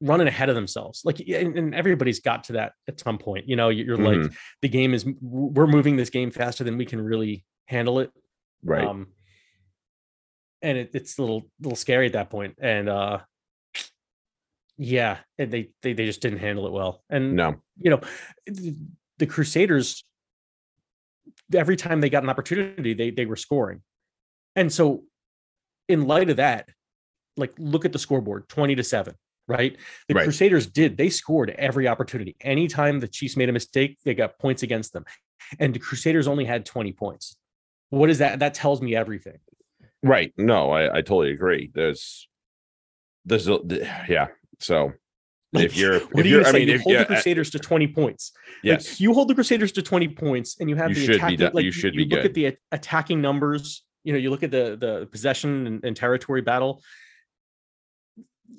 running 0.00 0.28
ahead 0.28 0.48
of 0.48 0.54
themselves. 0.54 1.02
Like 1.04 1.18
and, 1.18 1.58
and 1.58 1.74
everybody's 1.74 2.20
got 2.20 2.44
to 2.44 2.52
that 2.54 2.72
at 2.86 3.00
some 3.00 3.18
point. 3.18 3.48
You 3.48 3.56
know, 3.56 3.70
you're 3.70 3.96
like 3.96 4.18
Mhm. 4.18 4.34
the 4.62 4.68
game 4.68 4.94
is 4.94 5.04
we're 5.20 5.66
moving 5.66 5.96
this 5.96 6.10
game 6.10 6.30
faster 6.30 6.62
than 6.62 6.76
we 6.78 6.84
can 6.86 7.00
really 7.00 7.44
handle 7.66 7.98
it. 7.98 8.12
Right. 8.62 8.86
Um, 8.86 9.08
and 10.62 10.78
it, 10.78 10.90
it's 10.94 11.18
a 11.18 11.22
little 11.22 11.48
little 11.60 11.76
scary 11.76 12.06
at 12.06 12.12
that 12.14 12.30
point. 12.30 12.56
And 12.60 12.88
uh, 12.88 13.20
yeah, 14.76 15.18
and 15.38 15.50
they 15.52 15.70
they 15.82 15.92
they 15.92 16.06
just 16.06 16.22
didn't 16.22 16.38
handle 16.38 16.66
it 16.66 16.72
well. 16.72 17.02
And 17.10 17.36
no. 17.36 17.56
you 17.78 17.90
know, 17.90 18.00
the 18.46 19.26
Crusaders, 19.26 20.04
every 21.54 21.76
time 21.76 22.00
they 22.00 22.10
got 22.10 22.22
an 22.22 22.30
opportunity, 22.30 22.94
they 22.94 23.10
they 23.10 23.26
were 23.26 23.36
scoring. 23.36 23.82
And 24.56 24.72
so, 24.72 25.04
in 25.88 26.06
light 26.06 26.30
of 26.30 26.36
that, 26.36 26.68
like 27.36 27.52
look 27.58 27.84
at 27.84 27.92
the 27.92 27.98
scoreboard 27.98 28.48
20 28.48 28.76
to 28.76 28.84
7, 28.84 29.14
right? 29.48 29.76
The 30.08 30.14
Right. 30.14 30.24
Crusaders 30.24 30.66
did, 30.66 30.96
they 30.96 31.08
scored 31.08 31.50
every 31.50 31.88
opportunity. 31.88 32.36
Anytime 32.40 33.00
the 33.00 33.08
Chiefs 33.08 33.36
made 33.36 33.48
a 33.48 33.52
mistake, 33.52 33.98
they 34.04 34.14
got 34.14 34.38
points 34.38 34.62
against 34.62 34.92
them. 34.92 35.04
And 35.58 35.74
the 35.74 35.78
Crusaders 35.78 36.28
only 36.28 36.44
had 36.44 36.64
20 36.64 36.92
points. 36.92 37.36
What 37.88 38.10
is 38.10 38.18
that? 38.18 38.38
That 38.38 38.54
tells 38.54 38.80
me 38.80 38.94
everything. 38.94 39.38
Right. 40.02 40.32
No, 40.36 40.70
I, 40.70 40.84
I 40.98 41.00
totally 41.02 41.32
agree. 41.32 41.70
There's 41.74 42.28
there's 43.24 43.48
a 43.48 43.58
yeah. 44.08 44.28
So 44.60 44.92
Like, 45.52 45.66
if 45.66 45.76
you're 45.76 46.00
what 46.00 46.20
if 46.20 46.26
you 46.26 46.38
you're 46.38 46.46
I 46.46 46.52
mean 46.52 46.68
you 46.68 46.74
if 46.74 46.82
hold 46.82 46.92
yeah, 46.94 47.00
the 47.00 47.06
Crusaders 47.06 47.50
to 47.50 47.58
20 47.58 47.88
points. 47.88 48.32
Like, 48.34 48.54
yes. 48.62 49.00
you 49.00 49.12
hold 49.14 49.28
the 49.28 49.34
Crusaders 49.34 49.72
to 49.72 49.82
20 49.82 50.08
points 50.08 50.56
and 50.60 50.70
you 50.70 50.76
have 50.76 50.88
You 50.90 50.94
the 50.94 51.00
should 51.00 51.08
be 51.26 51.34
attacking, 51.34 51.50
like 51.54 51.64
you 51.64 51.72
should 51.72 51.92
be 51.94 52.04
look 52.04 52.10
good. 52.22 52.24
at 52.26 52.34
the 52.34 52.56
attacking 52.72 53.20
numbers, 53.20 53.84
you 54.04 54.12
know, 54.12 54.18
you 54.18 54.30
look 54.30 54.42
at 54.42 54.50
the 54.50 54.76
the 54.80 55.06
possession 55.12 55.66
and, 55.66 55.84
and 55.84 55.96
territory 55.96 56.40
battle. 56.40 56.82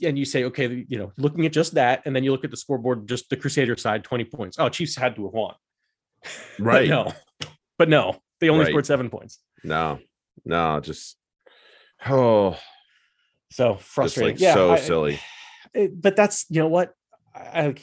And 0.04 0.18
you 0.18 0.26
say, 0.26 0.46
okay, 0.46 0.86
you 0.88 0.98
know, 0.98 1.12
looking 1.18 1.46
at 1.46 1.52
just 1.52 1.74
that, 1.76 2.02
and 2.06 2.16
then 2.16 2.24
you 2.24 2.32
look 2.32 2.44
at 2.46 2.50
the 2.50 2.58
scoreboard, 2.58 3.08
just 3.08 3.30
the 3.30 3.36
Crusader 3.36 3.76
side, 3.78 4.04
20 4.04 4.24
points. 4.26 4.58
Oh, 4.58 4.70
Chiefs 4.70 4.96
had 4.96 5.16
to 5.18 5.26
have 5.26 5.34
won. 5.34 5.56
But 6.58 6.64
right. 6.66 6.88
no, 6.90 7.14
but 7.78 7.90
no, 7.90 8.20
they 8.40 8.50
only 8.50 8.64
Right. 8.64 8.70
scored 8.72 8.86
seven 8.86 9.10
points. 9.10 9.40
No. 9.64 10.00
No, 10.46 10.80
just 10.80 11.18
oh 12.10 12.58
So 13.52 13.76
frustrating. 13.76 14.36
like 14.36 14.42
yeah, 14.42 14.54
so 14.54 14.72
I- 14.72 14.78
silly. 14.78 15.20
it- 15.74 16.02
but 16.02 16.16
that's 16.16 16.46
you 16.50 16.62
know 16.62 16.68
what 16.68 16.94
I, 17.36 17.76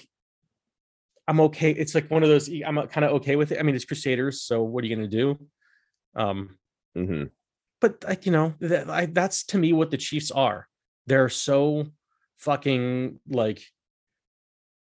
I'm 1.26 1.40
okay. 1.40 1.70
It's 1.72 1.94
like 1.94 2.10
one 2.10 2.22
of 2.22 2.28
those. 2.30 2.48
I'm 2.48 2.86
kind 2.88 3.04
of 3.04 3.12
okay 3.16 3.36
with 3.36 3.52
it. 3.52 3.58
I 3.58 3.62
mean, 3.62 3.74
it's 3.74 3.84
Crusaders, 3.84 4.42
so 4.42 4.62
what 4.62 4.82
are 4.82 4.86
you 4.86 4.96
going 4.96 5.10
to 5.10 5.16
do? 5.16 5.48
Um, 6.16 6.58
hmm 6.94 7.24
but 7.80 8.02
like 8.08 8.26
you 8.26 8.32
know, 8.32 8.54
that, 8.60 8.90
I, 8.90 9.06
that's 9.06 9.44
to 9.46 9.58
me 9.58 9.72
what 9.72 9.90
the 9.92 9.96
Chiefs 9.98 10.30
are. 10.32 10.66
They're 11.06 11.28
so 11.28 11.86
fucking 12.38 13.20
like. 13.28 13.62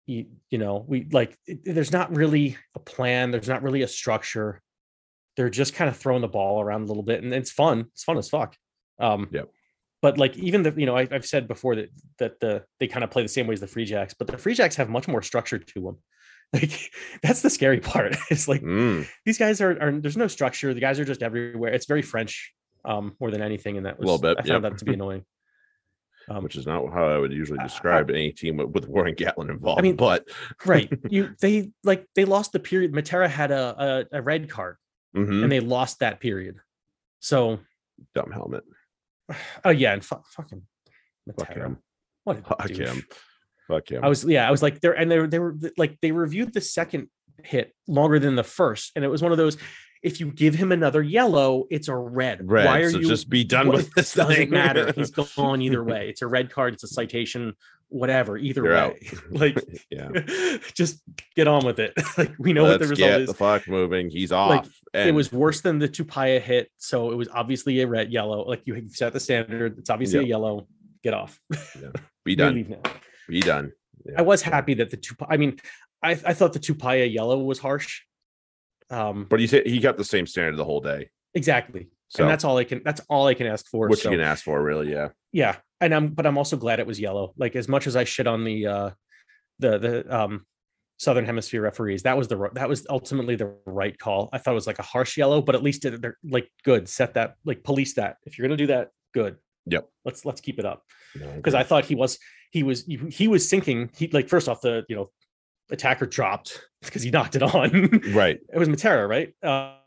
You, 0.07 0.25
you 0.49 0.57
know, 0.59 0.85
we 0.89 1.07
like. 1.13 1.37
it- 1.47 1.65
there's 1.65 1.93
not 1.93 2.15
really 2.17 2.57
a 2.75 2.79
plan. 2.79 3.31
There's 3.31 3.49
not 3.49 3.63
really 3.63 3.83
a 3.83 3.89
structure. 3.89 4.63
They're 5.37 5.51
just 5.51 5.75
kind 5.75 5.89
of 5.91 5.97
throwing 5.97 6.23
the 6.23 6.29
ball 6.29 6.61
around 6.61 6.83
a 6.83 6.87
little 6.87 7.03
bit, 7.03 7.23
and 7.23 7.35
it's 7.35 7.51
fun. 7.51 7.87
It's 7.93 8.05
fun 8.05 8.17
as 8.17 8.29
fuck. 8.31 8.57
Um, 8.99 9.29
Yep. 9.33 9.49
But 10.01 10.17
like 10.17 10.37
even 10.37 10.63
the 10.63 10.73
you 10.77 10.87
know 10.87 10.97
I, 10.97 11.09
I've 11.11 11.27
said 11.27 11.49
before 11.49 11.75
that 11.75 11.91
that 12.19 12.39
the 12.41 12.65
they 12.79 12.87
kind 12.87 13.03
of 13.03 13.11
play 13.11 13.23
the 13.23 13.29
same 13.29 13.47
way 13.49 13.55
as 13.55 13.61
the 13.61 13.67
Free 13.67 13.85
Jacks, 13.85 14.15
but 14.15 14.29
the 14.29 14.39
Free 14.39 14.55
Jacks 14.55 14.77
have 14.77 14.89
much 14.89 15.09
more 15.09 15.23
structure 15.23 15.59
to 15.59 15.81
them. 15.81 15.99
Like 16.55 16.91
that's 17.23 17.43
the 17.43 17.51
scary 17.51 17.81
part. 17.93 18.17
It's 18.31 18.49
like 18.49 18.63
Mm. 18.63 19.07
these 19.27 19.37
guys 19.39 19.61
are, 19.61 19.73
are 19.83 19.93
there's 19.93 20.17
no 20.17 20.29
structure. 20.29 20.73
The 20.73 20.81
guys 20.81 20.99
are 21.01 21.05
just 21.05 21.23
everywhere. 21.23 21.73
It's 21.75 21.85
very 21.87 22.01
French 22.03 22.55
um 22.85 23.17
more 23.21 23.31
than 23.31 23.43
anything, 23.43 23.77
and 23.77 23.85
that 23.87 23.99
was 23.99 24.07
Little 24.07 24.21
bit, 24.21 24.37
I 24.39 24.43
found 24.49 24.63
yep. 24.63 24.73
that 24.73 24.79
to 24.79 24.85
be 24.85 24.95
annoying. 24.95 25.25
Um, 26.31 26.45
which 26.45 26.57
is 26.57 26.67
not 26.67 26.91
how 26.93 27.09
I 27.09 27.19
would 27.19 27.33
usually 27.33 27.59
describe 27.59 28.09
any 28.11 28.33
team 28.33 28.59
with, 28.59 28.69
with 28.71 28.87
Warren 28.89 29.15
Gatland 29.15 29.51
involved. 29.51 29.79
I 29.81 29.83
mean, 29.83 29.97
but 29.97 30.29
right. 30.65 30.89
You 31.11 31.35
they 31.41 31.71
like 31.85 32.07
they 32.15 32.25
lost 32.25 32.53
the 32.53 32.61
period. 32.61 32.93
Matera 32.93 33.29
had 33.29 33.51
a 33.51 34.07
a, 34.13 34.19
a 34.19 34.23
red 34.23 34.49
card 34.49 34.77
Mhm. 35.17 35.43
and 35.43 35.51
they 35.53 35.61
lost 35.61 35.99
that 36.01 36.21
period. 36.21 36.57
So 37.21 37.59
dumb 38.15 38.31
helmet. 38.31 38.63
oh 39.65 39.71
yeah, 39.71 39.93
and 39.93 40.05
fu- 40.05 40.23
fucking 40.37 40.63
Fuck 41.39 41.55
him. 41.55 41.79
What 42.25 42.39
a 42.39 42.43
Fuck 42.43 42.67
douche. 42.69 42.79
him. 42.79 43.03
Fuck 43.69 43.91
him. 43.91 44.03
I 44.03 44.09
was 44.09 44.25
yeah, 44.25 44.49
I 44.49 44.51
was 44.51 44.63
like 44.63 44.81
there 44.81 44.93
and 44.93 45.11
they 45.11 45.19
were 45.19 45.27
they 45.27 45.39
were 45.39 45.55
like 45.77 45.99
they 46.01 46.11
reviewed 46.11 46.55
the 46.55 46.61
second 46.63 47.09
hit 47.45 47.75
longer 47.87 48.19
than 48.19 48.35
the 48.35 48.43
first, 48.45 48.93
and 48.97 49.05
it 49.05 49.09
was 49.09 49.23
one 49.23 49.33
of 49.33 49.39
those. 49.39 49.57
If 50.01 50.21
you 50.21 50.31
give 50.31 50.55
him 50.55 50.71
another 50.71 51.03
yellow, 51.03 51.65
it's 51.71 51.89
a 51.89 51.97
red. 51.97 52.49
Red, 52.49 52.67
Why 52.67 52.79
are 52.79 52.91
so 52.91 52.99
you 53.01 53.09
just 53.09 53.29
be 53.29 53.43
done 53.45 53.67
what- 53.67 53.77
with 53.79 53.91
this 53.97 54.15
Doesn't 54.15 54.35
thing. 54.35 54.51
matter. 54.51 54.93
He's 54.93 55.11
gone 55.37 55.61
either 55.61 55.83
way. 55.83 56.09
It's 56.09 56.23
a 56.23 56.27
red 56.29 56.51
card. 56.53 56.75
It's 56.75 56.85
a 56.85 56.89
citation. 56.89 57.55
Whatever. 57.91 58.37
Either 58.37 58.65
You're 58.65 58.75
way, 58.75 59.09
like 59.31 59.59
yeah. 59.91 60.09
just 60.75 61.03
get 61.35 61.49
on 61.49 61.65
with 61.65 61.79
it. 61.79 61.95
like 62.19 62.33
we 62.39 62.53
know 62.53 62.65
what 62.65 62.79
the 62.81 62.87
Let's 62.87 62.91
result 62.91 63.11
get 63.11 63.21
is. 63.23 63.29
the 63.29 63.35
fuck 63.35 63.67
moving. 63.67 64.11
He's 64.11 64.31
off. 64.33 64.51
Like, 64.51 64.65
and 64.95 65.09
it 65.09 65.13
was 65.13 65.33
worse 65.33 65.61
than 65.61 65.79
the 65.79 65.89
Tupaea 65.89 66.41
hit, 66.41 66.71
so 66.77 67.13
it 67.13 67.17
was 67.17 67.29
obviously 67.29 67.81
a 67.81 67.87
red 67.87 68.13
yellow. 68.13 68.45
Like 68.45 68.63
you 68.65 68.89
set 68.89 69.13
the 69.13 69.21
standard. 69.21 69.79
It's 69.79 69.91
obviously 69.91 70.21
a 70.21 70.23
yellow. 70.23 70.67
Get 71.03 71.15
off. 71.15 71.41
yeah. 71.51 71.91
be 72.25 72.35
done. 72.35 72.77
Be 73.29 73.41
done. 73.41 73.73
I 74.17 74.23
was 74.23 74.43
happy 74.43 74.75
that 74.75 74.91
the 74.91 74.97
two. 74.97 75.15
I 75.29 75.37
mean, 75.37 75.59
I, 76.03 76.13
I 76.13 76.35
thought 76.35 76.53
the 76.53 76.59
Tupaea 76.59 77.13
yellow 77.13 77.39
was 77.39 77.59
harsh. 77.59 78.03
Um, 78.91 79.27
But 79.29 79.41
he 79.41 79.47
said 79.47 79.67
he 79.67 79.81
got 79.81 79.97
the 79.97 80.05
same 80.05 80.27
standard 80.27 80.57
the 80.57 80.65
whole 80.65 80.81
day. 80.81 81.11
exactly, 81.35 81.89
So 82.09 82.23
and 82.25 82.31
that's 82.31 82.45
all 82.45 82.57
I 82.57 82.65
can. 82.65 82.83
That's 82.85 83.01
all 83.09 83.27
I 83.27 83.35
can 83.35 83.47
ask 83.47 83.67
for. 83.67 83.89
what 83.89 83.99
so, 83.99 84.11
you 84.11 84.17
can 84.17 84.27
ask 84.27 84.45
for, 84.45 84.63
really. 84.63 84.91
Yeah. 84.91 85.09
yeah, 85.33 85.57
and 85.81 85.95
I'm, 85.95 86.09
but 86.09 86.27
I'm 86.27 86.39
also 86.39 86.57
glad 86.57 86.81
it 86.81 86.87
was 86.87 86.99
yellow. 87.01 87.33
Like 87.37 87.57
as 87.57 87.69
much 87.69 87.87
as 87.87 87.97
I 87.97 88.05
shit 88.05 88.27
on 88.27 88.45
the, 88.45 88.67
uh, 88.67 88.91
the 89.59 89.79
the 89.79 90.17
um, 90.17 90.47
Southern 90.99 91.25
Hemisphere 91.25 91.63
referees, 91.63 92.03
that 92.05 92.17
was 92.17 92.29
the 92.29 92.51
that 92.55 92.69
was 92.69 92.87
ultimately 92.91 93.37
the 93.37 93.55
right 93.67 93.97
call. 93.99 94.29
I 94.33 94.39
thought 94.39 94.53
it 94.53 94.55
was 94.55 94.67
like 94.67 94.79
a 94.79 94.83
harsh 94.83 95.17
yellow, 95.17 95.41
but 95.43 95.55
at 95.55 95.63
least 95.63 95.85
it- 95.85 96.01
they're 96.03 96.17
like 96.25 96.49
good. 96.65 96.89
Set 96.89 97.15
that 97.15 97.35
like 97.45 97.63
police 97.63 97.95
that. 97.95 98.17
If 98.25 98.39
you're 98.39 98.47
gonna 98.49 98.57
do 98.57 98.67
that, 98.69 98.91
good. 99.15 99.37
Yep. 99.67 99.89
Let's 100.05 100.25
let's 100.25 100.41
keep 100.41 100.59
it 100.59 100.65
up. 100.65 100.83
No, 101.19 101.31
because 101.33 101.55
I 101.55 101.63
thought 101.63 101.85
he 101.85 101.95
was 101.95 102.19
he 102.51 102.63
was 102.63 102.85
he 103.11 103.29
was 103.29 103.49
sinking. 103.49 103.91
He 103.97 104.09
like 104.09 104.29
first 104.29 104.49
off 104.49 104.61
the 104.61 104.85
you 104.89 104.97
know 104.97 105.11
attacker 105.71 106.07
dropped 106.07 106.63
because 106.83 107.03
he 107.03 107.11
knocked 107.11 107.37
it 107.37 107.43
on. 107.43 107.71
right. 108.15 108.39
it 108.53 108.59
was 108.59 108.69
Matera, 108.69 109.07
right? 109.09 109.35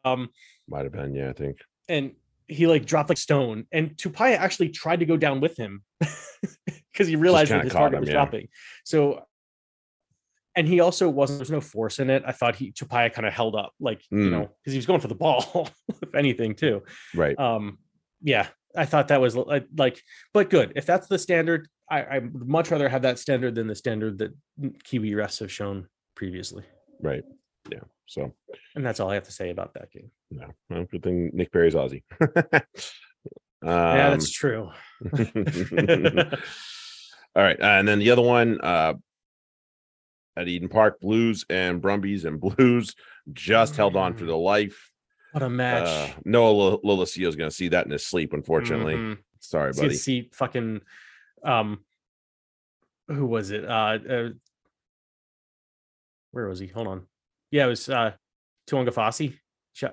Um, 0.06 0.30
Might 0.68 0.84
have 0.84 0.92
been. 0.94 1.16
Yeah, 1.16 1.30
I 1.30 1.34
think. 1.34 1.58
and 1.90 2.12
he 2.52 2.68
like 2.68 2.86
dropped 2.86 3.10
like 3.10 3.18
stone, 3.18 3.66
and 3.72 3.96
Tupaea 3.98 4.36
actually 4.38 4.70
tried 4.70 5.00
to 5.00 5.06
go 5.06 5.18
down 5.18 5.40
with 5.42 5.58
him 5.58 5.84
because 6.92 7.08
he 7.08 7.16
realized 7.16 7.52
that 7.52 7.64
his 7.64 7.74
target 7.74 7.96
him, 7.98 8.02
was 8.02 8.10
yeah. 8.10 8.14
dropping. 8.16 8.48
So. 8.84 9.24
And 10.54 10.68
he 10.68 10.82
also 10.82 11.08
wasn't. 11.08 11.40
There's 11.40 11.50
no 11.50 11.62
force 11.62 12.00
in 12.00 12.10
it. 12.10 12.24
I 12.28 12.34
thought 12.34 12.58
he 12.58 12.74
Tupaea 12.74 13.14
kind 13.14 13.26
of 13.26 13.32
held 13.32 13.56
up, 13.56 13.72
like 13.80 14.02
you 14.12 14.18
Mm. 14.18 14.32
know, 14.32 14.50
because 14.62 14.74
he 14.74 14.78
was 14.78 14.86
going 14.86 15.00
for 15.00 15.08
the 15.08 15.16
ball, 15.16 15.70
if 16.02 16.14
anything, 16.14 16.56
too 16.56 16.84
Right. 17.16 17.40
um 17.40 17.78
yeah 18.24 18.48
i 18.78 18.86
thought 18.86 19.08
that 19.08 19.20
was 19.20 19.36
li- 19.36 19.66
like 19.76 20.00
but 20.32 20.50
good 20.52 20.74
if 20.76 20.86
that's 20.86 21.08
the 21.08 21.18
standard 21.18 21.68
i 21.90 22.02
i 22.04 22.20
would 22.20 22.48
much 22.48 22.70
rather 22.70 22.88
have 22.88 23.02
that 23.02 23.18
standard 23.18 23.56
than 23.56 23.66
the 23.68 23.74
standard 23.76 24.20
that 24.20 24.32
kiwi 24.84 25.12
refs 25.14 25.40
have 25.40 25.52
shown 25.52 25.88
previously 26.16 26.64
Right. 27.02 27.24
Yeah. 27.70 27.80
So 28.08 28.34
and 28.76 28.86
that's 28.86 29.00
all 29.00 29.10
i 29.10 29.14
have 29.14 29.24
to 29.24 29.32
say 29.32 29.50
about 29.52 29.74
that 29.76 29.92
game 29.92 30.12
no. 30.32 30.48
Well, 30.70 30.86
good 30.86 31.04
thing 31.04 31.30
Nic 31.34 31.52
Berry's 31.52 31.76
Aussie. 31.76 32.04
Uh 32.22 32.28
yeah 33.64 34.06
Um, 34.08 34.12
that's 34.12 34.32
true 34.32 34.70
All 37.34 37.44
right, 37.44 37.58
and 37.62 37.88
then 37.88 38.00
the 38.00 38.12
other 38.12 38.22
one 38.22 38.60
uh, 38.62 38.94
at 40.36 40.48
Eden 40.50 40.68
Park, 40.68 41.00
Blues 41.00 41.46
and 41.50 41.82
Brumbies 41.82 42.26
and 42.26 42.42
Blues 42.42 42.94
just 43.32 43.78
held 43.78 43.96
on 43.96 44.16
for 44.16 44.26
the 44.26 44.36
life. 44.36 44.92
what 45.32 45.42
a 45.42 45.46
Uh, 45.46 45.50
match 45.50 46.14
Noah 46.26 46.80
Lolesio 46.82 47.28
is 47.30 47.38
going 47.38 47.50
to 47.50 47.56
see 47.56 47.70
that 47.70 47.86
in 47.86 47.92
his 47.92 48.06
sleep. 48.06 48.34
Unfortunately, 48.34 48.96
Mhm. 48.96 49.18
sorry, 49.40 49.74
see, 49.74 49.82
buddy. 49.82 49.94
see 49.96 50.30
fucking 50.34 50.82
um 51.44 51.86
who 53.08 53.26
was 53.26 53.52
it 53.52 53.64
uh, 53.66 53.98
uh 54.10 54.30
where 56.32 56.48
was 56.48 56.60
he 56.60 56.68
hold 56.68 56.88
on 56.88 57.08
yeah 57.52 57.66
it 57.66 57.70
was 57.70 57.88
uh 57.90 58.12
Tu'ungafasi. 58.70 59.38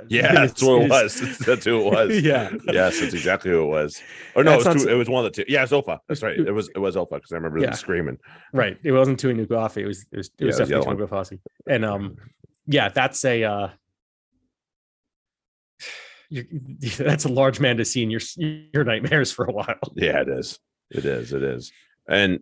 Yeah, 0.09 0.32
that's 0.32 0.61
what 0.61 0.82
it 0.82 0.90
was. 0.90 1.38
That's 1.46 1.64
who 1.64 1.86
it 1.86 1.92
was. 1.94 2.20
yeah 2.24 2.50
yes, 2.66 2.98
that's 2.98 3.14
exactly 3.14 3.52
who 3.52 3.62
it 3.62 3.66
was. 3.66 4.02
Or 4.34 4.42
no, 4.42 4.54
it 4.54 4.56
was, 4.56 4.64
not 4.66 4.76
two, 4.78 4.88
it 4.88 4.94
was 4.94 5.09
one 5.09 5.24
of 5.24 5.32
the 5.32 5.44
two. 5.44 5.50
Yeah, 5.50 5.62
it's 5.62 5.70
Ofa. 5.70 6.00
That's 6.09 6.20
right. 6.20 6.36
It 6.36 6.50
was 6.50 6.68
it 6.74 6.78
was 6.80 6.96
Ofa 6.96 7.11
because 7.12 7.30
I 7.30 7.36
remember 7.36 7.61
Yeah. 7.61 7.66
them 7.66 7.74
screaming. 7.74 8.18
Right. 8.52 8.76
It 8.82 8.90
wasn't 8.90 9.20
Tui 9.20 9.34
Nugafi. 9.34 9.76
It 9.78 9.86
was 9.86 10.04
it 10.11 10.16
was, 10.16 10.30
it 10.36 10.44
was 10.46 10.56
the 10.59 10.64
definitely 10.66 10.96
Tui 10.96 11.06
Nugafi. 11.06 11.38
And 11.68 11.84
um 11.84 12.16
yeah, 12.66 12.88
that's 12.88 13.24
a 13.24 13.44
uh 13.44 13.68
you 16.28 16.44
that's 16.98 17.24
a 17.24 17.28
large 17.32 17.61
man 17.61 17.76
to 17.76 17.84
see 17.84 18.02
in 18.02 18.11
your 18.11 18.20
your 18.74 18.82
nightmares 18.84 19.30
for 19.30 19.44
a 19.44 19.52
while. 19.52 19.78
Yeah, 19.94 20.22
it 20.22 20.28
is. 20.28 20.59
It 20.90 21.04
is. 21.04 21.32
It 21.32 21.44
is. 21.44 21.70
And 22.09 22.40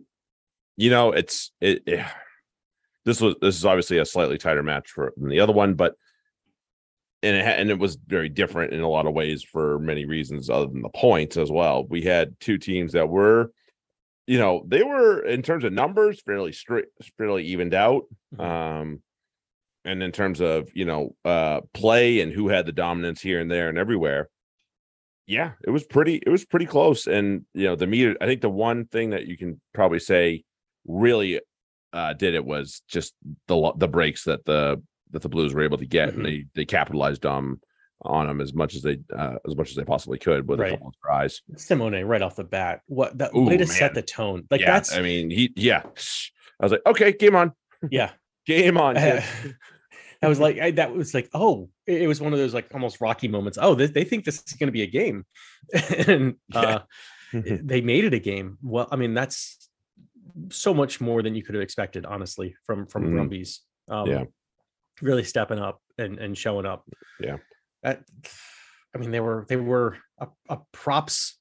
you 0.75 0.89
know, 0.89 1.11
it's 1.11 1.51
it, 1.61 1.83
it- 1.85 2.05
this 3.07 3.21
was 3.21 3.35
this 3.41 3.55
is 3.55 3.65
obviously 3.65 3.99
a 3.99 4.05
slightly 4.05 4.37
tighter 4.37 4.61
match 4.61 4.91
for 4.91 5.13
than 5.15 5.29
the 5.29 5.39
other 5.39 5.53
one, 5.53 5.75
but 5.75 5.95
and 7.23 7.37
it 7.37 7.45
and 7.45 7.69
it 7.71 7.79
was 7.79 7.95
very 7.95 8.27
different 8.27 8.73
in 8.73 8.81
a 8.81 8.89
lot 8.89 9.07
of 9.07 9.13
ways 9.13 9.43
for 9.43 9.79
many 9.79 10.05
reasons 10.05 10.49
other 10.49 10.67
than 10.67 10.81
the 10.81 10.89
points 10.89 11.37
as 11.37 11.49
well. 11.49 11.85
We 11.87 12.01
had 12.01 12.37
two 12.41 12.57
teams 12.57 12.91
that 12.91 13.07
were, 13.07 13.53
you 14.27 14.37
know, 14.37 14.63
they 14.67 14.83
were 14.83 15.21
in 15.21 15.41
terms 15.41 15.63
of 15.63 15.71
numbers 15.71 16.21
fairly 16.21 16.51
straight, 16.51 16.87
fairly 17.17 17.45
evened 17.45 17.73
out. 17.73 18.03
Mhm. 18.35 18.45
Um, 18.45 19.01
and 19.85 20.03
in 20.03 20.11
terms 20.11 20.41
of 20.41 20.69
you 20.73 20.83
know 20.83 21.15
uh 21.23 21.61
play 21.73 22.19
and 22.19 22.33
who 22.33 22.49
had 22.49 22.65
the 22.65 22.73
dominance 22.73 23.21
here 23.21 23.39
and 23.39 23.49
there 23.49 23.69
and 23.69 23.77
everywhere, 23.77 24.27
yeah, 25.27 25.53
it 25.65 25.69
was 25.69 25.85
pretty 25.85 26.15
it 26.17 26.29
was 26.29 26.43
pretty 26.45 26.65
close. 26.65 27.07
And 27.07 27.45
you 27.53 27.67
know, 27.67 27.77
the 27.77 27.87
meter, 27.87 28.17
I 28.19 28.25
think 28.25 28.41
the 28.41 28.49
one 28.49 28.85
thing 28.85 29.11
that 29.11 29.27
you 29.27 29.37
can 29.37 29.61
probably 29.73 29.99
say 29.99 30.43
really 30.85 31.39
uh 31.97 32.13
did 32.13 32.33
it 32.35 32.45
was 32.45 32.81
just 32.87 33.13
the 33.47 33.57
the 33.77 33.87
breaks 33.87 34.23
that 34.25 34.45
the 34.45 34.81
that 35.11 35.21
the 35.21 35.29
Blues 35.29 35.53
were 35.53 35.63
able 35.63 35.77
to 35.77 35.85
get, 35.85 36.09
Mhm. 36.09 36.15
and 36.15 36.25
they 36.25 36.45
they 36.55 36.65
capitalized 36.65 37.25
um 37.25 37.59
on 38.03 38.27
them 38.27 38.41
as 38.41 38.53
much 38.53 38.75
as 38.75 38.81
they 38.83 38.97
uh 39.17 39.37
as 39.47 39.55
much 39.55 39.69
as 39.71 39.75
they 39.75 39.83
possibly 39.83 40.19
could 40.19 40.47
with 40.47 40.59
Right. 40.59 40.73
a 40.73 40.75
couple 40.75 40.89
of 40.89 40.93
tries. 41.03 41.41
Simone 41.55 42.03
right 42.05 42.21
off 42.21 42.35
the 42.35 42.43
bat. 42.43 42.81
What 42.87 43.17
that 43.17 43.31
Ooh, 43.35 43.45
way 43.47 43.57
to 43.57 43.65
man. 43.65 43.75
set 43.81 43.93
the 43.95 44.01
tone. 44.03 44.45
Like 44.51 44.61
yeah, 44.61 44.71
that's 44.73 44.93
I 44.95 45.01
mean, 45.01 45.29
he 45.31 45.51
yeah. 45.55 45.81
I 46.59 46.65
was 46.65 46.71
like, 46.71 46.85
okay, 46.85 47.11
game 47.11 47.35
on, 47.35 47.53
yeah. 47.89 48.11
game 48.45 48.77
on. 48.77 48.97
I 50.23 50.27
was 50.27 50.39
like, 50.39 50.57
I, 50.59 50.71
that 50.71 50.91
was 50.95 51.13
like, 51.13 51.29
oh, 51.33 51.69
it 51.85 52.07
was 52.07 52.19
one 52.19 52.33
of 52.33 52.39
those 52.39 52.53
like 52.53 52.67
almost 52.73 52.99
rocky 53.01 53.27
moments. 53.27 53.59
Oh, 53.61 53.75
they, 53.75 53.85
they 53.85 54.03
think 54.03 54.25
this 54.25 54.37
is 54.47 54.53
going 54.53 54.67
to 54.67 54.71
be 54.71 54.81
a 54.81 54.87
game, 54.87 55.25
and 56.07 56.35
uh, 56.55 56.79
they 57.33 57.81
made 57.81 58.03
it 58.05 58.13
a 58.15 58.19
game. 58.19 58.57
Well, 58.63 58.87
I 58.91 58.95
mean, 58.95 59.13
that's 59.13 59.66
so 60.49 60.73
much 60.73 60.99
more 61.01 61.21
than 61.23 61.35
you 61.35 61.43
could 61.43 61.55
have 61.55 61.61
expected, 61.63 62.05
honestly, 62.05 62.55
from 62.65 62.85
from 62.87 63.05
Mhm. 63.05 63.11
Brumbies. 63.13 63.61
Um, 63.89 64.07
Yeah. 64.09 64.23
really 65.01 65.23
stepping 65.23 65.59
up 65.59 65.81
and 65.97 66.19
and 66.19 66.37
showing 66.37 66.65
up. 66.65 66.85
Yeah. 67.19 67.37
That, 67.83 68.03
I 68.95 68.97
mean, 68.97 69.11
they 69.11 69.19
were 69.19 69.45
they 69.47 69.55
were 69.57 69.97
a, 70.19 70.27
a 70.49 70.57
props 70.71 71.37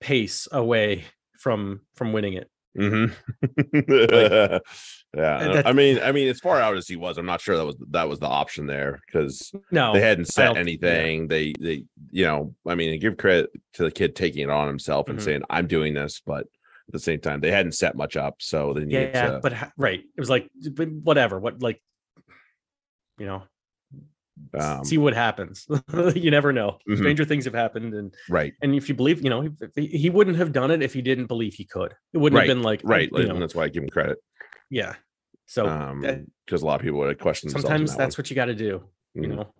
pace 0.00 0.46
away 0.52 1.04
from 1.38 1.80
from 1.94 2.12
winning 2.12 2.34
it. 2.34 2.48
hmm 2.76 3.06
yeah, 3.72 4.58
I- 5.14 5.62
I 5.66 5.72
mean, 5.72 5.98
I 6.02 6.12
mean, 6.12 6.28
as 6.28 6.40
far 6.40 6.60
out 6.60 6.76
as 6.76 6.88
he 6.88 6.96
was, 6.96 7.18
I'm 7.18 7.26
not 7.26 7.40
sure 7.40 7.56
that 7.56 7.64
was 7.64 7.76
that 7.90 8.08
was 8.08 8.18
the 8.20 8.26
option 8.26 8.66
there 8.66 9.00
because 9.06 9.52
No, 9.70 9.92
they 9.92 10.00
hadn't 10.00 10.26
set 10.26 10.46
don't- 10.46 10.54
yeah. 10.56 10.60
anything. 10.60 11.28
They 11.28 11.52
they 11.60 11.84
you 12.10 12.24
know, 12.24 12.54
I 12.66 12.74
mean, 12.74 12.98
give 13.00 13.16
credit 13.16 13.50
to 13.74 13.84
the 13.84 13.90
kid 13.90 14.16
taking 14.16 14.42
it 14.42 14.50
on 14.50 14.66
himself 14.66 15.08
and 15.08 15.18
Mhm. 15.18 15.22
saying, 15.22 15.42
"I'm 15.50 15.66
doing 15.66 15.94
this," 15.94 16.20
but 16.24 16.46
at 16.88 16.92
the 16.92 16.98
same 16.98 17.20
time, 17.20 17.40
they 17.40 17.50
hadn't 17.50 17.72
set 17.72 17.96
much 17.96 18.16
up, 18.16 18.36
so 18.40 18.74
they 18.74 18.84
needed 18.84 19.10
yeah, 19.14 19.30
to. 19.32 19.40
but 19.42 19.52
ha- 19.52 19.72
right, 19.76 20.00
it 20.00 20.20
was 20.20 20.28
like 20.30 20.48
whatever. 21.02 21.38
What 21.40 21.62
like, 21.62 21.80
you 23.18 23.26
know, 23.26 23.42
Um, 24.58 24.84
see 24.84 24.98
what 24.98 25.14
happens. 25.14 25.66
you 26.14 26.30
never 26.30 26.52
know. 26.52 26.78
Mhm. 26.88 26.98
Stranger 26.98 27.24
things 27.24 27.44
have 27.46 27.54
happened, 27.54 27.94
and 27.94 28.14
right, 28.28 28.52
and 28.62 28.74
if 28.74 28.88
you 28.88 28.94
believe, 28.94 29.22
you 29.24 29.30
know, 29.30 29.48
he, 29.76 29.86
he- 29.86 30.10
wouldn't 30.10 30.36
have 30.36 30.52
done 30.52 30.70
it 30.70 30.82
if 30.82 30.92
he 30.92 31.00
didn't 31.02 31.26
believe 31.26 31.54
he 31.54 31.64
could. 31.64 31.94
It 32.12 32.18
wouldn't 32.18 32.38
Right, 32.38 32.48
have 32.48 32.56
been 32.56 32.62
like 32.62 32.80
right, 32.84 33.10
like, 33.12 33.28
and 33.28 33.40
that's 33.40 33.54
why 33.54 33.64
I 33.64 33.68
give 33.68 33.82
him 33.82 33.88
credit. 33.88 34.18
yeah. 34.70 34.94
So 35.46 35.66
Um, 35.68 36.00
because 36.46 36.62
a 36.62 36.66
lot 36.66 36.76
of 36.76 36.82
people 36.82 36.98
would 37.00 37.08
have 37.10 37.18
questioned. 37.18 37.50
themselves 37.52 37.64
in 37.64 37.68
sometimes 37.70 37.90
that 37.92 37.98
that's 37.98 38.18
what 38.18 38.30
you 38.30 38.34
got 38.36 38.46
to 38.46 38.54
do. 38.54 38.82
You 39.14 39.22
one. 39.22 39.30
Mhm. 39.30 39.36
know. 39.36 39.54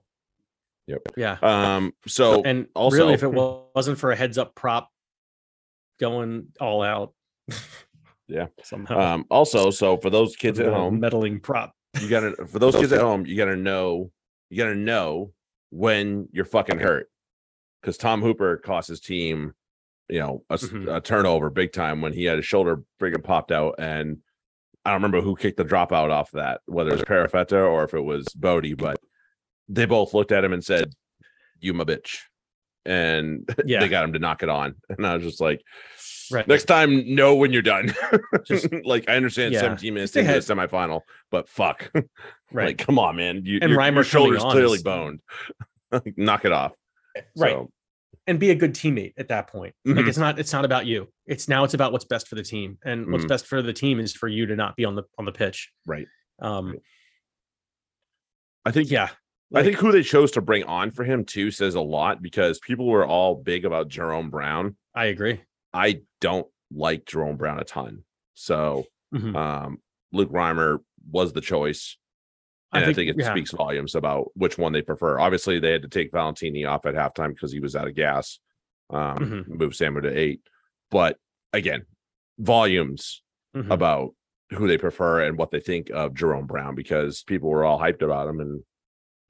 Yep. 0.87 1.01
Yeah. 1.17 1.39
Um. 1.43 1.93
So 2.07 2.43
and 2.43 2.67
also- 2.75 2.97
really, 2.99 3.15
if 3.15 3.23
it 3.23 3.33
wa- 3.33 3.63
wasn't 3.75 3.99
for 3.99 4.11
a 4.11 4.17
heads 4.17 4.37
up 4.39 4.55
prop 4.55 4.91
going 6.09 6.49
all 6.61 6.83
out, 6.83 7.13
Yeah. 8.29 8.47
somehow. 8.63 8.99
um. 9.01 9.25
Also, 9.31 9.71
so 9.71 9.97
for 9.97 10.11
those 10.11 10.37
kids 10.37 10.59
at 10.61 10.73
home, 10.73 11.01
meddling 11.01 11.41
prop. 11.41 11.73
you 12.01 12.09
gotta 12.09 12.35
for 12.47 12.59
those 12.59 12.75
kids 12.77 12.93
at 12.93 13.01
home, 13.09 13.25
you 13.27 13.37
gotta 13.37 13.57
know 13.57 14.11
you 14.51 14.57
gotta 14.59 14.75
know 14.75 15.33
when 15.71 16.29
you're 16.33 16.45
fucking 16.45 16.79
hurt. 16.79 17.09
Because 17.81 17.97
Tom 17.99 18.23
Hooper 18.23 18.57
cost 18.59 18.89
his 18.89 19.01
team 19.01 19.55
you 20.11 20.19
know, 20.21 20.45
a, 20.51 20.57
Mhm. 20.59 20.97
a 20.97 21.01
turnover 21.01 21.49
big 21.49 21.73
time 21.73 22.03
when 22.03 22.13
he 22.13 22.25
had 22.25 22.37
his 22.37 22.45
shoulder 22.45 22.83
friggin' 23.01 23.25
popped 23.25 23.51
out. 23.51 23.77
And 23.79 24.19
I 24.85 24.91
don't 24.91 24.99
remember 25.01 25.23
who 25.23 25.35
kicked 25.35 25.57
the 25.57 25.65
dropout 25.65 26.11
off 26.11 26.31
that, 26.33 26.61
whether 26.67 26.91
it 26.91 26.97
was 26.97 27.03
Perofeta 27.05 27.67
or 27.67 27.85
if 27.85 27.95
it 27.95 28.03
was 28.03 28.27
Bodie, 28.35 28.75
but 28.75 28.99
they 29.67 29.87
both 29.87 30.13
looked 30.13 30.31
at 30.31 30.45
him 30.45 30.53
and 30.53 30.63
said, 30.63 30.93
You 31.59 31.73
my 31.73 31.85
bitch. 31.85 32.19
And 32.87 33.49
Yeah. 33.65 33.81
they 33.81 33.89
got 33.89 34.05
him 34.05 34.13
to 34.13 34.19
knock 34.19 34.43
it 34.43 34.49
on. 34.49 34.75
And 34.89 35.07
I 35.07 35.15
was 35.17 35.25
just 35.25 35.41
like, 35.41 35.63
Right. 36.33 36.49
Next 36.49 36.65
time, 36.65 37.15
know 37.15 37.35
when 37.35 37.53
you're 37.53 37.61
done. 37.61 37.95
Just- 38.47 38.69
like 38.85 39.11
I 39.11 39.17
understand 39.17 39.53
Yeah. 39.53 39.61
17 39.61 39.93
minutes 39.93 40.17
into 40.17 40.33
the 40.33 40.39
semifinal, 40.39 41.03
but 41.31 41.51
fuck. 41.51 41.91
right. 42.51 42.69
Like, 42.69 42.79
come 42.79 42.99
on, 42.99 43.17
man. 43.17 43.43
You, 43.45 43.59
And 43.61 43.71
your, 43.71 43.83
your 43.93 44.05
shoulder's 44.05 44.43
on 44.43 44.51
clearly 44.53 44.79
boned. 44.83 45.21
Knock 46.17 46.47
it 46.47 46.53
off. 46.53 46.73
right. 47.37 47.53
So, 47.53 47.71
and 48.27 48.41
be 48.41 48.51
a 48.51 48.55
good 48.55 48.73
teammate 48.75 49.13
at 49.19 49.29
that 49.29 49.49
point. 49.49 49.75
Like 49.85 49.97
Mhm. 50.07 50.09
it's 50.09 50.17
not 50.17 50.39
it's 50.39 50.53
not 50.53 50.65
about 50.65 50.87
you. 50.87 51.09
It's 51.27 51.47
now 51.47 51.63
it's 51.63 51.75
about 51.75 51.93
what's 51.93 52.07
best 52.07 52.27
for 52.27 52.37
the 52.37 52.43
team. 52.43 52.79
And 52.87 53.13
what's 53.13 53.27
Mhm. 53.27 53.29
best 53.29 53.47
for 53.47 53.61
the 53.61 53.75
team 53.75 54.01
is 54.01 54.15
for 54.15 54.27
you 54.27 54.47
to 54.47 54.57
not 54.57 54.77
be 54.77 54.87
on 54.87 54.95
the 54.95 55.03
on 55.19 55.27
the 55.27 55.33
pitch. 55.33 55.71
right. 55.87 56.07
Um 56.41 56.69
Right. 56.71 56.79
I 58.65 58.71
think 58.71 58.91
yeah. 58.91 59.11
I 59.55 59.63
think 59.63 59.77
who 59.77 59.93
they 59.93 60.03
chose 60.03 60.31
to 60.33 60.41
bring 60.41 60.65
on 60.65 60.91
for 60.91 61.05
him 61.05 61.25
too 61.25 61.51
says 61.51 61.75
a 61.75 61.81
lot 61.81 62.23
because 62.23 62.59
people 62.59 62.87
were 62.87 63.07
all 63.07 63.35
big 63.37 63.65
about 63.65 63.89
Jerome 63.89 64.31
Brown. 64.31 64.77
I 64.95 65.07
agree. 65.07 65.41
I 65.73 66.03
don't 66.21 66.47
like 66.73 67.07
Jerome 67.07 67.37
Brown 67.37 67.59
a 67.61 67.65
ton. 67.65 68.05
So 68.35 68.85
Mhm. 69.15 69.35
um 69.37 69.79
Luke 70.13 70.31
Reimer 70.31 70.79
was 71.11 71.33
the 71.33 71.41
choice. 71.41 71.97
I 72.73 72.79
And 72.79 72.85
I 72.85 72.87
think- 72.89 72.97
think, 72.97 73.11
it 73.11 73.17
yeah. 73.25 73.31
speaks 73.31 73.53
volumes 73.53 73.95
about 73.95 74.31
which 74.35 74.59
one 74.59 74.73
they 74.73 74.83
prefer. 74.83 75.19
Obviously, 75.19 75.59
they 75.61 75.71
had 75.73 75.83
to 75.83 75.89
take 75.89 76.11
Valetini 76.13 76.67
off 76.69 76.87
at 76.87 76.95
halftime 76.95 77.29
because 77.35 77.53
he 77.53 77.61
was 77.61 77.77
out 77.77 77.87
of 77.89 77.95
gas. 77.95 78.41
Um, 78.91 79.17
Mhm. 79.19 79.49
move 79.49 79.75
Samuel 79.77 80.03
to 80.03 80.17
eight. 80.19 80.41
But 80.91 81.19
again, 81.53 81.87
volumes 82.39 83.23
Mhm. 83.57 83.71
about 83.73 84.15
who 84.51 84.67
they 84.69 84.79
prefer 84.79 85.23
and 85.25 85.39
what 85.39 85.51
they 85.51 85.61
think 85.61 85.91
of 85.91 86.15
Jerome 86.15 86.47
Brown 86.47 86.75
because 86.75 87.23
people 87.23 87.49
were 87.49 87.65
all 87.65 87.79
hyped 87.81 88.03
about 88.03 88.29
him 88.29 88.41
and 88.41 88.63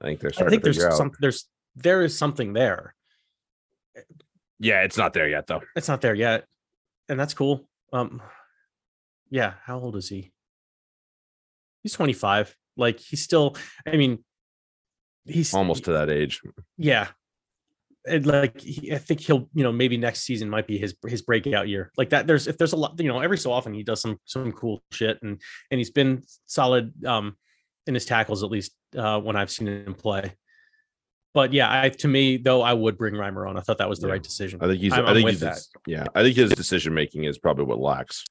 I 0.01 0.05
think 0.05 0.19
they're 0.19 0.31
I 0.37 0.49
think 0.49 0.63
there's 0.63 0.97
some 0.97 1.11
there's 1.19 1.47
there 1.75 2.01
is 2.03 2.17
something 2.17 2.53
there. 2.53 2.95
Yeah, 4.59 4.83
it's 4.83 4.97
not 4.97 5.13
there 5.13 5.27
yet 5.27 5.47
though. 5.47 5.61
It's 5.75 5.87
not 5.87 6.01
there 6.01 6.15
yet. 6.15 6.45
And 7.09 7.19
that's 7.19 7.33
cool. 7.33 7.67
Um 7.93 8.21
yeah, 9.29 9.53
how 9.63 9.79
old 9.79 9.95
is 9.95 10.09
he? 10.09 10.31
He's 11.83 11.93
25. 11.93 12.55
Like 12.77 12.99
he's 12.99 13.23
still 13.23 13.55
I 13.87 13.95
mean 13.97 14.23
he's 15.25 15.53
Almost 15.53 15.85
to 15.85 15.93
that 15.93 16.09
age. 16.09 16.41
yeah 16.77 17.07
and 18.07 18.25
like 18.25 18.61
he, 18.61 18.93
i 18.93 18.97
think 18.97 19.19
he'll 19.19 19.49
you 19.53 19.63
know 19.63 19.71
maybe 19.71 19.97
next 19.97 20.21
season 20.21 20.49
might 20.49 20.67
be 20.67 20.77
his 20.77 20.95
his 21.07 21.21
breakout 21.21 21.67
year 21.67 21.91
like 21.97 22.09
that 22.11 22.27
there's 22.27 22.47
if 22.47 22.57
there's 22.57 22.73
a 22.73 22.77
lot 22.77 22.99
you 22.99 23.07
know 23.07 23.19
every 23.19 23.37
so 23.37 23.51
often 23.51 23.73
he 23.73 23.83
does 23.83 24.01
some 24.01 24.19
some 24.25 24.51
cool 24.51 24.83
shit 24.91 25.17
and 25.23 25.41
and 25.71 25.79
he's 25.79 25.89
been 25.89 26.21
solid 26.45 26.93
um 27.05 27.35
in 27.87 27.93
his 27.93 28.05
tackles 28.05 28.43
at 28.43 28.49
least 28.49 28.71
uh 28.97 29.19
when 29.19 29.35
i've 29.35 29.51
seen 29.51 29.67
him 29.67 29.93
play 29.93 30.33
but 31.33 31.53
yeah 31.53 31.81
i 31.81 31.89
to 31.89 32.07
me 32.07 32.37
though 32.37 32.61
i 32.61 32.73
would 32.73 32.97
bring 32.97 33.13
Reimer 33.13 33.47
on 33.49 33.57
i 33.57 33.61
thought 33.61 33.77
that 33.77 33.89
was 33.89 33.99
the 33.99 34.07
Yeah. 34.07 34.13
right 34.13 34.23
decision 34.23 34.59
I 34.61 34.67
think 34.67 34.79
he's. 34.81 34.93
I'm- 34.93 35.05
i 35.05 35.13
think 35.13 35.29
he's. 35.29 35.39
that. 35.41 35.59
Yeah, 35.85 36.05
I 36.15 36.23
think 36.23 36.35
his 36.35 36.51
decision 36.51 36.93
making 36.93 37.25
is 37.25 37.37
probably 37.37 37.65
what 37.65 37.79
lacks. 37.79 38.23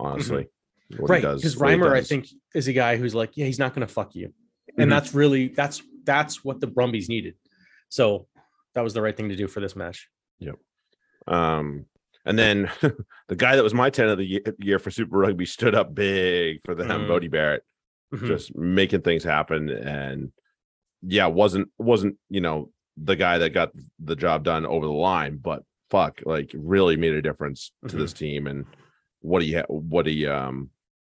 Honestly, 0.00 0.48
Mm-hmm. 0.92 1.04
right 1.06 1.22
because 1.22 1.56
Reimer 1.56 1.92
i 1.94 2.02
think 2.02 2.26
is 2.54 2.68
a 2.68 2.72
guy 2.74 2.96
who's 2.98 3.14
like 3.14 3.30
yeah 3.36 3.46
he's 3.46 3.58
not 3.58 3.72
gonna 3.74 3.86
fuck 3.86 4.14
you 4.14 4.28
Mhm. 4.28 4.82
and 4.82 4.92
that's 4.92 5.14
really 5.14 5.48
that's 5.48 5.80
that's 6.04 6.44
what 6.44 6.60
the 6.60 6.66
brumbies 6.66 7.08
needed 7.08 7.34
so 7.88 8.26
that 8.74 8.82
was 8.82 8.92
the 8.92 9.00
right 9.00 9.16
thing 9.16 9.28
to 9.30 9.36
do 9.36 9.48
for 9.48 9.60
this 9.60 9.74
match 9.76 10.08
Yep. 10.40 10.56
Um, 11.28 11.86
and 12.26 12.38
then 12.38 12.70
the 13.28 13.36
guy 13.36 13.56
that 13.56 13.62
was 13.62 13.72
my 13.74 13.90
10 13.90 14.08
of 14.08 14.18
the 14.18 14.24
ye- 14.24 14.44
year 14.58 14.78
for 14.78 14.90
Super 14.90 15.16
Rugby 15.18 15.46
stood 15.46 15.74
up 15.74 15.94
big 15.94 16.60
for 16.64 16.74
them, 16.74 16.88
Mm. 17.02 17.08
Bodie 17.08 17.28
Barrett, 17.28 17.62
Mhm. 18.12 18.26
just 18.26 18.54
making 18.56 19.00
things 19.02 19.24
happen. 19.24 19.68
And 19.70 20.32
yeah, 21.02 21.26
wasn't 21.26 21.68
wasn't 21.78 22.16
you 22.28 22.40
know 22.40 22.70
the 22.96 23.16
guy 23.16 23.38
that 23.38 23.50
got 23.50 23.70
the 23.98 24.16
job 24.16 24.44
done 24.44 24.66
over 24.66 24.86
the 24.86 24.92
line, 24.92 25.38
but 25.38 25.62
fuck, 25.90 26.20
like 26.24 26.50
really 26.54 26.96
made 26.96 27.12
a 27.14 27.22
difference 27.22 27.72
to 27.82 27.88
Mm-hmm. 27.88 27.98
this 27.98 28.12
team. 28.12 28.46
And 28.46 28.66
what 29.20 29.42
he 29.42 29.54
ha- 29.54 29.64
what 29.68 30.06
he 30.06 30.26
um 30.26 30.70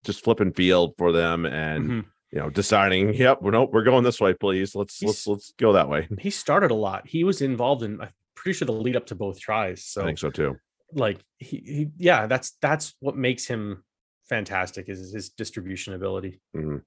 just 0.05 0.23
flipping 0.23 0.53
field 0.53 0.95
for 0.99 1.11
them 1.13 1.47
and 1.47 1.91
Mhm. 1.91 2.05
you 2.31 2.39
know 2.39 2.51
deciding, 2.51 3.15
yep, 3.15 3.39
we're 3.43 3.51
no, 3.51 3.65
we're 3.65 3.83
going 3.85 4.05
this 4.05 4.21
way, 4.21 4.35
please. 4.35 4.75
Let's 4.75 5.03
let's 5.03 5.27
let's 5.27 5.53
go 5.59 5.73
that 5.73 5.89
way. 5.89 6.09
he 6.19 6.31
started 6.31 6.71
a 6.71 6.75
lot. 6.75 7.07
He 7.09 7.25
was 7.25 7.43
involved 7.43 7.83
in 7.83 8.01
I'm 8.01 8.11
pretty 8.37 8.57
sure 8.59 8.67
the 8.67 8.73
lead 8.73 8.97
up 8.97 9.07
to 9.07 9.15
both 9.15 9.41
tries. 9.41 9.85
So 9.85 10.03
I 10.03 10.05
think 10.07 10.19
so 10.19 10.31
too. 10.31 10.57
like 10.93 11.19
he, 11.39 11.57
he 11.59 11.89
yeah, 11.99 12.27
that's 12.27 12.53
that's 12.61 12.95
what 13.01 13.17
makes 13.17 13.47
him 13.47 13.83
fantastic 14.29 14.89
is 14.89 15.13
his 15.13 15.31
distribution 15.31 15.95
ability. 15.95 16.41
Mhm. 16.57 16.83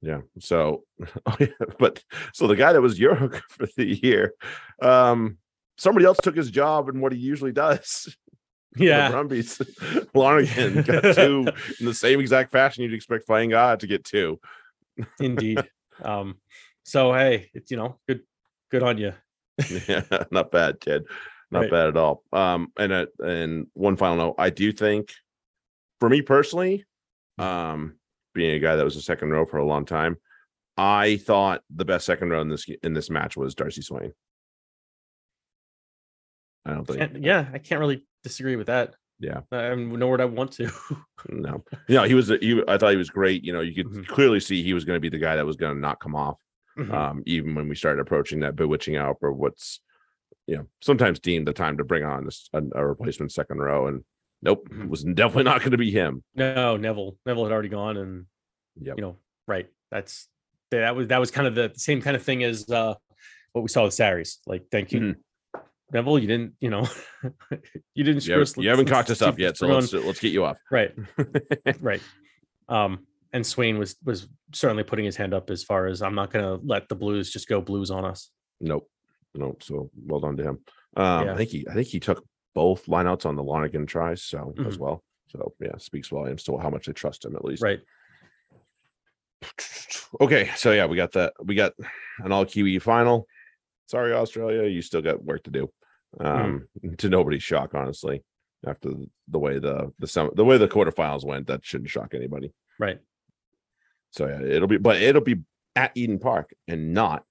Yeah. 0.00 0.20
So, 0.38 0.84
oh 1.26 1.36
yeah, 1.40 1.46
but 1.78 2.02
so 2.32 2.46
the 2.46 2.56
guy 2.56 2.72
that 2.72 2.80
was 2.82 2.98
your 2.98 3.14
hooker 3.20 3.42
for 3.50 3.66
the 3.76 3.84
year, 4.02 4.34
um, 4.80 5.38
somebody 5.76 6.06
else 6.06 6.18
took 6.22 6.36
his 6.36 6.50
job 6.50 6.88
and 6.88 7.00
what 7.00 7.12
he 7.12 7.18
usually 7.18 7.52
does. 7.52 8.14
The 8.74 8.84
Yeah. 8.84 9.10
Brumbies, 9.10 9.62
Lonergan 10.14 10.82
got 10.82 11.14
two 11.14 11.46
in 11.80 11.86
the 11.86 11.94
same 11.94 12.20
exact 12.20 12.52
fashion 12.52 12.82
you'd 12.84 12.92
expect 12.92 13.24
Flying 13.26 13.48
God 13.50 13.80
to 13.80 13.86
get 13.86 14.04
two. 14.04 14.38
Indeed. 15.18 15.66
um 16.02 16.36
so 16.84 17.14
hey, 17.14 17.50
it's 17.54 17.70
you 17.70 17.78
know, 17.78 17.98
good 18.06 18.20
good 18.70 18.82
on 18.82 18.98
you. 18.98 19.14
Yeah, 19.88 20.02
not 20.30 20.50
bad, 20.50 20.80
kid. 20.80 21.04
Not 21.50 21.60
Right. 21.62 21.70
bad 21.70 21.86
at 21.88 21.96
all. 21.96 22.22
Um, 22.30 22.70
and 22.78 22.92
uh, 22.92 23.06
and 23.20 23.68
one 23.72 23.96
final 23.96 24.16
note, 24.16 24.34
I 24.38 24.50
do 24.50 24.70
think, 24.70 25.12
for 26.00 26.08
me 26.08 26.22
personally, 26.22 26.84
um, 27.38 27.96
being 28.34 28.54
a 28.54 28.58
guy 28.58 28.76
that 28.76 28.84
was 28.84 28.96
a 28.96 29.02
second 29.02 29.30
row 29.30 29.46
for 29.46 29.58
a 29.58 29.64
long 29.66 29.84
time, 29.84 30.16
I 30.76 31.16
thought 31.16 31.62
the 31.74 31.84
best 31.84 32.06
second 32.06 32.30
row 32.30 32.40
in 32.40 32.48
this 32.48 32.66
in 32.82 32.92
this 32.94 33.10
match 33.10 33.36
was 33.36 33.54
Darcy 33.54 33.82
Swain. 33.82 34.12
I 36.64 36.74
don't 36.74 36.86
think 36.86 37.00
And 37.00 37.24
yeah, 37.24 37.48
I 37.52 37.58
can't 37.58 37.80
really 37.80 38.04
disagree 38.22 38.56
with 38.56 38.66
that. 38.66 38.94
Yeah. 39.20 39.40
I'm 39.50 39.98
nowhere 39.98 40.20
I 40.20 40.26
want 40.26 40.52
to. 40.52 40.70
no. 41.28 41.64
Yeah, 41.88 42.06
he 42.06 42.14
was. 42.14 42.28
He, 42.28 42.62
I 42.68 42.78
thought 42.78 42.90
he 42.92 42.96
was 42.96 43.10
great. 43.10 43.42
You 43.44 43.52
know, 43.52 43.60
you 43.62 43.74
could 43.74 43.92
Mhm. 43.92 44.06
clearly 44.06 44.38
see 44.38 44.62
he 44.62 44.74
was 44.74 44.84
going 44.84 44.96
to 44.96 45.00
be 45.00 45.08
the 45.08 45.18
guy 45.18 45.34
that 45.36 45.46
was 45.46 45.56
going 45.56 45.74
to 45.74 45.80
not 45.80 46.00
come 46.00 46.14
off. 46.14 46.38
Mhm. 46.78 46.92
um, 46.94 47.22
even 47.26 47.56
when 47.56 47.68
we 47.68 47.74
started 47.74 48.00
approaching 48.00 48.38
that 48.40 48.54
bewitching 48.54 48.96
hour 48.96 49.16
for 49.18 49.32
what's 49.32 49.80
you 50.46 50.56
know 50.56 50.66
sometimes 50.80 51.18
deemed 51.18 51.48
the 51.48 51.52
time 51.52 51.76
to 51.76 51.82
bring 51.82 52.04
on 52.04 52.28
a, 52.52 52.62
a 52.76 52.86
replacement 52.86 53.32
second 53.32 53.58
row 53.58 53.88
and 53.88 54.04
nope 54.42 54.66
it 54.70 54.76
Mhm. 54.76 54.88
was 54.88 55.02
definitely 55.04 55.44
not 55.44 55.60
going 55.60 55.72
to 55.72 55.78
be 55.78 55.90
him 55.90 56.22
no, 56.34 56.76
Neville. 56.76 57.16
Neville 57.26 57.44
had 57.44 57.52
already 57.52 57.68
gone 57.68 57.96
and 57.96 58.26
Yep. 58.80 58.96
you 58.96 59.02
know, 59.02 59.16
right. 59.48 59.66
That's 59.90 60.28
that 60.70 60.94
was 60.94 61.08
that 61.08 61.18
was 61.18 61.30
kind 61.32 61.48
of 61.48 61.54
the 61.56 61.72
same 61.74 62.00
kind 62.00 62.14
of 62.14 62.22
thing 62.22 62.44
as 62.44 62.70
uh 62.70 62.94
what 63.52 63.62
we 63.62 63.68
saw 63.68 63.82
with 63.84 63.94
Sarries. 63.94 64.38
Like, 64.46 64.66
thank 64.70 64.92
you, 64.92 65.00
Mhm. 65.00 65.16
Neville. 65.92 66.18
You 66.20 66.28
didn't, 66.28 66.52
you 66.60 66.70
know, 66.70 66.86
you 67.94 68.04
didn't 68.04 68.16
you 68.16 68.20
screw 68.20 68.32
haven't, 68.34 68.42
us. 68.42 68.56
you 68.56 68.68
haven't 68.68 68.86
cocked 68.86 69.08
let's 69.08 69.22
up 69.22 69.38
yet 69.38 69.56
so 69.56 69.66
let's 69.66 69.92
let's 69.92 70.20
get 70.20 70.32
you 70.32 70.44
off 70.44 70.58
right, 70.70 70.94
right. 71.80 72.02
Um, 72.68 73.06
and 73.32 73.44
Swain 73.46 73.78
was 73.78 73.96
was 74.04 74.28
certainly 74.54 74.84
putting 74.84 75.04
his 75.04 75.16
hand 75.16 75.34
up 75.34 75.50
as 75.50 75.64
far 75.64 75.86
as 75.86 76.00
I'm 76.02 76.14
not 76.14 76.30
gonna 76.30 76.56
let 76.62 76.88
the 76.88 76.94
blues 76.94 77.32
just 77.32 77.48
go 77.48 77.60
blues 77.60 77.90
on 77.90 78.04
us. 78.04 78.30
nope 78.60 78.88
nope 79.34 79.62
so 79.62 79.90
well 80.06 80.20
done 80.20 80.36
to 80.36 80.42
him 80.42 80.58
um 80.96 81.26
Yeah. 81.26 81.34
i 81.34 81.36
think 81.36 81.50
he 81.50 81.66
i 81.68 81.74
think 81.74 81.86
he 81.88 82.00
took 82.00 82.24
both 82.54 82.86
lineouts 82.86 83.26
on 83.26 83.36
the 83.36 83.42
Lonergan 83.42 83.86
tries 83.86 84.22
so 84.22 84.52
as 84.66 84.76
Mhm. 84.76 84.80
well 84.80 85.04
so 85.28 85.52
yeah 85.60 85.76
speaks 85.78 86.08
volumes 86.08 86.42
to 86.44 86.56
how 86.58 86.70
much 86.70 86.86
they 86.86 86.92
trust 86.92 87.24
him 87.24 87.36
at 87.36 87.44
least 87.44 87.62
Right. 87.62 87.80
okay 90.20 90.50
so 90.56 90.72
yeah 90.72 90.86
we 90.86 90.96
got 90.96 91.12
that 91.12 91.32
we 91.44 91.54
got 91.54 91.72
an 92.24 92.32
all 92.32 92.44
kiwi 92.44 92.78
final 92.78 93.26
sorry 93.86 94.12
australia 94.12 94.68
you 94.68 94.82
still 94.82 95.02
got 95.02 95.22
work 95.24 95.42
to 95.44 95.50
do 95.50 95.70
um 96.20 96.66
to 96.98 97.08
nobody's 97.08 97.42
shock 97.42 97.74
honestly 97.74 98.22
after 98.66 98.90
the 99.28 99.38
way 99.38 99.58
the 99.58 99.92
the 99.98 100.06
sem- 100.06 100.30
the 100.34 100.44
way 100.44 100.58
the 100.58 100.66
quarterfinals 100.68 101.24
went 101.24 101.46
that 101.46 101.64
shouldn't 101.64 101.90
shock 101.90 102.14
anybody 102.14 102.52
Right. 102.80 102.98
so 104.10 104.26
yeah 104.26 104.40
it'll 104.42 104.68
be 104.68 104.78
but 104.78 105.00
it'll 105.00 105.22
be 105.22 105.36
at 105.76 105.92
eden 105.94 106.18
park 106.18 106.52
and 106.66 106.92
not 106.94 107.24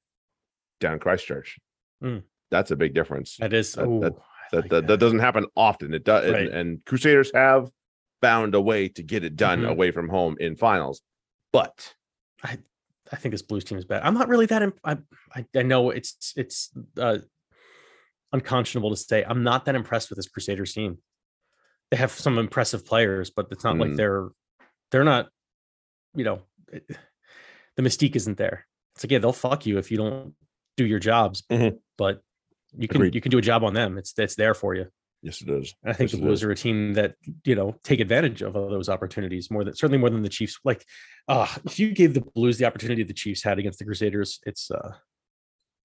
down 0.79 0.99
christchurch 0.99 1.57
Mm. 2.03 2.21
that's 2.51 2.69
a 2.69 2.75
big 2.75 2.93
difference 2.93 3.37
That 3.37 3.53
is. 3.53 3.73
That- 3.73 4.13
that, 4.51 4.61
like 4.61 4.69
that, 4.69 4.87
that 4.87 4.99
doesn't 4.99 5.19
happen 5.19 5.45
often 5.55 5.93
it 5.93 6.03
does 6.03 6.31
Right. 6.31 6.47
and, 6.47 6.55
and 6.55 6.85
crusaders 6.85 7.31
have 7.33 7.69
found 8.21 8.55
a 8.55 8.61
way 8.61 8.87
to 8.89 9.03
get 9.03 9.23
it 9.23 9.35
done 9.35 9.61
Mhm. 9.61 9.69
away 9.69 9.91
from 9.91 10.09
home 10.09 10.35
in 10.39 10.55
finals 10.55 11.01
but 11.53 11.93
I 12.43 12.57
I 13.11 13.15
think 13.15 13.31
this 13.31 13.41
Blues 13.41 13.63
team 13.63 13.77
is 13.77 13.85
bad. 13.85 14.03
I'm 14.03 14.15
not 14.15 14.27
really 14.27 14.47
that. 14.47 14.61
Imp- 14.61 14.79
I, 14.83 14.97
I 15.33 15.45
I 15.55 15.61
know 15.63 15.91
it's 15.91 16.33
it's 16.35 16.69
uh, 16.97 17.19
unconscionable 18.33 18.89
to 18.89 18.97
say. 18.97 19.23
I'm 19.23 19.43
not 19.43 19.65
that 19.65 19.75
impressed 19.75 20.09
with 20.09 20.17
this 20.17 20.27
Crusaders 20.27 20.73
team. 20.73 20.97
They 21.89 21.97
have 21.97 22.11
some 22.11 22.37
impressive 22.37 22.85
players, 22.85 23.29
but 23.29 23.47
it's 23.51 23.63
not 23.63 23.77
like 23.77 23.91
Mm. 23.91 23.95
they're 23.97 24.27
they're 24.91 25.03
not. 25.05 25.29
You 26.15 26.23
know, 26.25 26.41
it- 26.71 26.85
the 27.77 27.83
mystique 27.83 28.15
isn't 28.15 28.37
there. 28.37 28.67
It's 28.95 29.03
like 29.05 29.11
yeah, 29.11 29.19
they'll 29.19 29.31
fuck 29.33 29.65
you 29.65 29.77
if 29.77 29.89
you 29.91 29.97
don't 29.97 30.35
do 30.75 30.85
your 30.85 30.99
jobs, 30.99 31.43
Mhm. 31.49 31.79
but 31.97 32.21
you 32.77 32.87
can 32.87 32.97
Agreed. 32.97 33.15
you 33.15 33.21
can 33.21 33.29
do 33.31 33.37
a 33.37 33.41
job 33.41 33.63
on 33.63 33.73
them. 33.73 33.97
It's 33.97 34.13
it's 34.17 34.35
there 34.35 34.53
for 34.53 34.73
you. 34.75 34.87
Yes, 35.23 35.41
it 35.41 35.49
is. 35.49 35.73
And 35.83 35.91
I 35.91 35.93
think 35.93 36.11
Yes, 36.11 36.19
the 36.19 36.25
Blues 36.25 36.43
are 36.43 36.51
a 36.51 36.55
team 36.55 36.93
that 36.93 37.15
you 37.43 37.55
know 37.55 37.75
take 37.83 37.99
advantage 37.99 38.41
of 38.41 38.55
all 38.55 38.69
those 38.69 38.87
opportunities 38.89 39.49
more 39.49 39.63
than 39.63 39.75
certainly 39.75 39.97
more 39.97 40.09
than 40.09 40.21
the 40.21 40.29
Chiefs. 40.29 40.59
Like, 40.63 40.85
uh, 41.27 41.47
if 41.65 41.79
you 41.79 41.91
gave 41.93 42.13
the 42.13 42.21
Blues 42.21 42.57
the 42.57 42.65
opportunity 42.65 43.03
the 43.03 43.13
Chiefs 43.13 43.43
had 43.43 43.57
against 43.59 43.79
the 43.79 43.85
Crusaders, 43.85 44.39
it's 44.45 44.69
uh, 44.71 44.93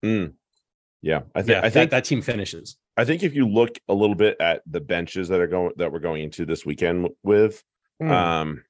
Mm. 0.05 0.35
Yeah, 1.01 1.23
I 1.35 1.43
think 1.43 1.49
yeah, 1.51 1.59
I 1.59 1.61
that, 1.63 1.73
think 1.73 1.91
that 1.91 2.05
team 2.05 2.23
finishes. 2.23 2.77
I 2.97 3.05
think 3.05 3.23
if 3.23 3.35
you 3.35 3.49
look 3.49 3.79
a 3.89 3.95
little 3.95 4.15
bit 4.15 4.37
at 4.41 4.63
the 4.67 4.81
benches 4.81 5.29
that 5.29 5.41
are 5.41 5.47
going 5.49 5.73
that 5.77 5.93
we're 5.93 5.99
going 5.99 6.23
into 6.23 6.45
this 6.45 6.65
weekend 6.67 7.09
with, 7.23 7.63
Mm. 8.03 8.11
um, 8.11 8.65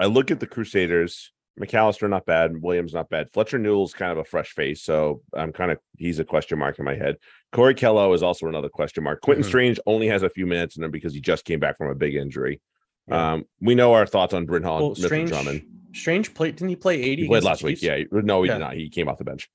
I 0.00 0.06
look 0.06 0.30
at 0.30 0.40
the 0.40 0.46
Crusaders. 0.46 1.32
McAlister 1.60 2.08
not 2.08 2.24
bad, 2.24 2.62
Williams 2.62 2.94
not 2.94 3.10
bad. 3.10 3.30
Fletcher 3.32 3.58
Newell's 3.58 3.92
kind 3.92 4.10
of 4.10 4.18
a 4.18 4.24
fresh 4.24 4.50
face, 4.52 4.82
so 4.82 5.20
I'm 5.34 5.52
kind 5.52 5.70
of 5.70 5.78
he's 5.98 6.18
a 6.18 6.24
question 6.24 6.58
mark 6.58 6.78
in 6.78 6.84
my 6.84 6.94
head. 6.94 7.16
Cory 7.52 7.74
Kellow 7.74 8.14
is 8.14 8.22
also 8.22 8.46
another 8.48 8.70
question 8.70 9.04
mark. 9.04 9.20
Quinten 9.22 9.40
Mhm. 9.40 9.44
Strange 9.44 9.80
only 9.86 10.06
has 10.08 10.22
a 10.22 10.30
few 10.30 10.46
minutes 10.46 10.76
in 10.76 10.82
him 10.84 10.90
because 10.90 11.12
he 11.12 11.20
just 11.20 11.44
came 11.44 11.60
back 11.60 11.76
from 11.76 11.88
a 11.90 11.94
big 11.94 12.14
injury. 12.14 12.60
Yeah. 13.08 13.32
Um, 13.34 13.44
we 13.60 13.74
know 13.74 13.92
our 13.92 14.06
thoughts 14.06 14.32
on 14.32 14.46
Bryn 14.46 14.62
Hall 14.62 14.78
well, 14.80 14.88
and 14.88 14.96
strange. 14.98 15.28
Drummond. 15.30 15.62
Strange 15.94 16.32
played. 16.32 16.56
Didn't 16.56 16.70
he 16.70 16.76
play 16.76 17.02
eighty? 17.02 17.22
He 17.22 17.28
played 17.28 17.42
last 17.44 17.62
week. 17.62 17.82
Yeah, 17.82 18.02
no, 18.10 18.42
he 18.42 18.48
Yeah. 18.48 18.54
did 18.54 18.60
not. 18.60 18.74
He 18.74 18.88
came 18.88 19.08
off 19.08 19.18
the 19.18 19.24
bench. 19.24 19.50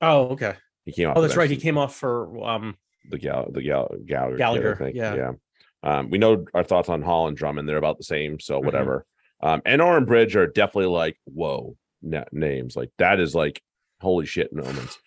Oh, 0.00 0.30
okay. 0.30 0.54
He 0.84 0.92
came 0.92 1.08
off. 1.10 1.16
Oh, 1.16 1.20
the 1.20 1.28
that's 1.28 1.36
right. 1.36 1.48
He 1.50 1.56
came 1.56 1.78
off 1.78 1.94
for 1.94 2.42
um. 2.44 2.76
the 3.08 3.18
Gal 3.18 3.48
the 3.52 3.62
Gal 3.62 3.94
Gallagher. 4.04 4.32
kid, 4.32 4.34
I 4.34 4.36
Gallagher, 4.38 4.76
think. 4.76 4.96
yeah. 4.96 5.14
yeah. 5.14 5.32
Um, 5.82 6.10
we 6.10 6.18
know 6.18 6.44
our 6.54 6.64
thoughts 6.64 6.88
on 6.88 7.02
Hall 7.02 7.28
and 7.28 7.36
Drummond. 7.36 7.68
They're 7.68 7.76
about 7.76 7.98
the 7.98 8.04
same, 8.04 8.40
so 8.40 8.60
Mhm. 8.60 8.64
whatever. 8.64 9.06
Um, 9.42 9.62
and 9.64 9.80
Oren 9.80 10.04
Bridge 10.04 10.36
are 10.36 10.46
definitely 10.46 10.90
like 10.90 11.16
whoa 11.24 11.76
na- 12.02 12.24
names. 12.32 12.76
Like 12.76 12.90
that 12.98 13.20
is 13.20 13.34
like 13.34 13.62
holy 14.00 14.26
shit 14.26 14.52
moments. 14.52 14.98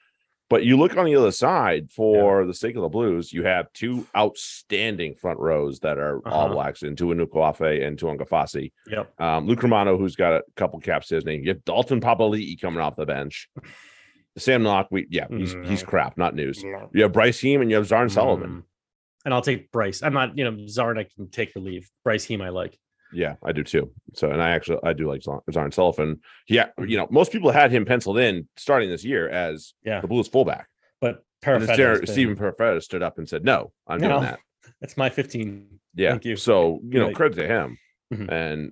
But 0.50 0.64
you 0.66 0.78
look 0.78 0.96
on 0.98 1.06
the 1.06 1.16
other 1.16 1.32
side 1.32 1.90
for 1.92 2.46
the 2.46 2.54
sake 2.54 2.76
of 2.76 2.84
the 2.84 2.90
Blues, 2.90 3.34
you 3.34 3.44
have 3.44 3.72
two 3.74 4.06
outstanding 4.16 5.16
front 5.16 5.40
rows 5.40 5.80
that 5.80 5.98
are 5.98 6.20
all 6.28 6.46
Uh-huh. 6.46 6.54
blacks 6.54 6.84
in 6.84 6.96
Tua 6.96 7.16
Nukuafe 7.16 7.84
and 7.86 7.98
Tu'ungafasi. 7.98 8.72
Yep. 8.88 9.20
Um, 9.20 9.48
Luke 9.48 9.64
Romano, 9.64 9.98
who's 9.98 10.16
got 10.16 10.34
a 10.34 10.44
couple 10.56 10.80
caps 10.80 11.08
to 11.08 11.16
his 11.16 11.26
name. 11.26 11.42
You 11.42 11.50
have 11.50 11.64
Dalton 11.66 12.02
Papali'i 12.02 12.60
coming 12.62 12.82
off 12.82 12.96
the 12.96 13.06
bench. 13.06 13.50
Sam 14.38 14.62
Nock, 14.64 14.88
we 14.92 15.08
yeah, 15.10 15.28
he's 15.30 15.56
he's 15.64 15.82
crap, 15.84 16.18
not 16.18 16.36
news. 16.36 16.64
You 16.92 17.04
have 17.04 17.14
Bryce 17.14 17.40
Heem 17.40 17.62
and 17.62 17.70
you 17.72 17.78
have 17.78 17.88
Zarn 17.88 18.10
Sullivan. 18.12 18.50
Mm. 18.50 18.64
And 19.26 19.34
I'll 19.34 19.42
take 19.42 19.72
Bryce. 19.72 20.04
I'm 20.04 20.14
not, 20.14 20.38
you 20.38 20.44
know, 20.44 20.52
Zarn. 20.66 21.00
I 21.00 21.06
can 21.16 21.30
take 21.30 21.56
or 21.56 21.62
leave. 21.62 21.90
Bryce 22.04 22.26
Heem, 22.26 22.42
I 22.42 22.50
like. 22.50 22.78
Yeah, 23.14 23.36
I 23.43 23.51
do 23.51 23.64
too. 23.64 23.91
So, 24.14 24.32
and 24.32 24.41
I 24.41 24.49
actually 24.51 24.80
I 24.84 24.93
do 24.93 25.07
like 25.07 25.22
Zar- 25.24 25.43
Zarn 25.51 25.74
Sullivan. 25.74 26.20
Yeah, 26.47 26.68
you 26.80 26.97
know, 26.97 27.07
most 27.11 27.32
people 27.32 27.51
had 27.51 27.72
him 27.72 27.86
penciled 27.86 28.18
in 28.18 28.47
starting 28.57 28.89
this 28.89 29.03
year 29.05 29.30
as 29.30 29.74
Yeah. 29.86 30.01
the 30.01 30.07
Blues 30.07 30.28
fullback. 30.28 30.68
But 30.99 31.24
Stephen 31.43 31.68
Perofeta 32.36 32.82
stood 32.82 33.03
up 33.03 33.18
and 33.18 33.28
said, 33.28 33.43
"No, 33.43 33.72
I'm 33.88 33.99
No. 33.99 34.09
doing 34.09 34.22
that." 34.22 34.39
That's 34.82 34.97
my 34.97 35.09
15. 35.09 35.68
Yeah. 35.95 36.11
Thank 36.11 36.26
you. 36.26 36.36
So 36.36 36.80
you 36.84 36.99
know, 36.99 37.07
Right. 37.07 37.16
credit 37.16 37.36
to 37.36 37.47
him. 37.47 37.78
Mhm. 38.14 38.32
And 38.32 38.72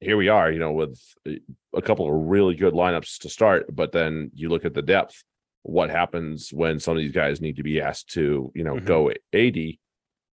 here 0.00 0.16
we 0.16 0.28
are, 0.28 0.50
you 0.50 0.58
know, 0.58 0.72
with 0.72 1.00
a- 1.26 1.82
couple 1.82 2.06
of 2.08 2.26
really 2.28 2.54
good 2.56 2.74
lineups 2.74 3.18
to 3.20 3.28
start. 3.30 3.66
But 3.74 3.92
then 3.92 4.30
you 4.34 4.48
look 4.48 4.64
at 4.64 4.74
the 4.74 4.82
depth. 4.82 5.22
What 5.62 5.90
happens 5.90 6.50
when 6.52 6.78
some 6.80 6.96
of 6.96 7.02
these 7.02 7.12
guys 7.12 7.40
need 7.40 7.56
to 7.56 7.62
be 7.62 7.80
asked 7.80 8.10
to, 8.14 8.50
you 8.54 8.64
know, 8.64 8.74
Mhm. 8.76 8.84
go 8.84 9.12
80 9.32 9.80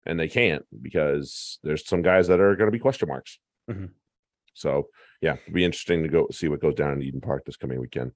and 0.06 0.18
they 0.18 0.28
can't 0.28 0.64
because 0.82 1.58
there's 1.62 1.86
some 1.86 2.02
guys 2.02 2.28
that 2.28 2.40
are 2.40 2.56
going 2.56 2.68
to 2.68 2.72
be 2.72 2.78
question 2.78 3.08
marks. 3.08 3.38
Mhm. 3.70 3.90
So 4.54 4.88
yeah, 5.22 5.34
it'll 5.46 5.54
be 5.54 5.64
interesting 5.64 6.02
to 6.02 6.08
go 6.08 6.26
see 6.32 6.48
what 6.48 6.60
goes 6.60 6.74
down 6.74 6.92
in 6.92 7.02
Eden 7.02 7.20
Park 7.20 7.44
this 7.44 7.56
coming 7.56 7.80
weekend. 7.80 8.12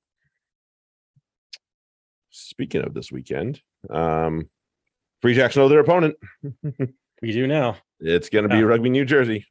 Speaking 2.31 2.83
of 2.83 2.95
this 2.95 3.13
weekend, 3.13 3.61
um, 3.91 4.49
Free 5.21 5.35
Jacks 5.35 5.57
know 5.57 5.69
their 5.69 5.81
opponent. 5.81 6.17
We 7.23 7.31
do 7.31 7.47
now. 7.47 7.77
It's 8.01 8.29
going 8.31 8.43
to 8.43 8.49
be 8.49 8.57
Yeah. 8.57 8.63
Rugby, 8.65 8.91
New 8.91 9.05
Jersey. 9.05 9.47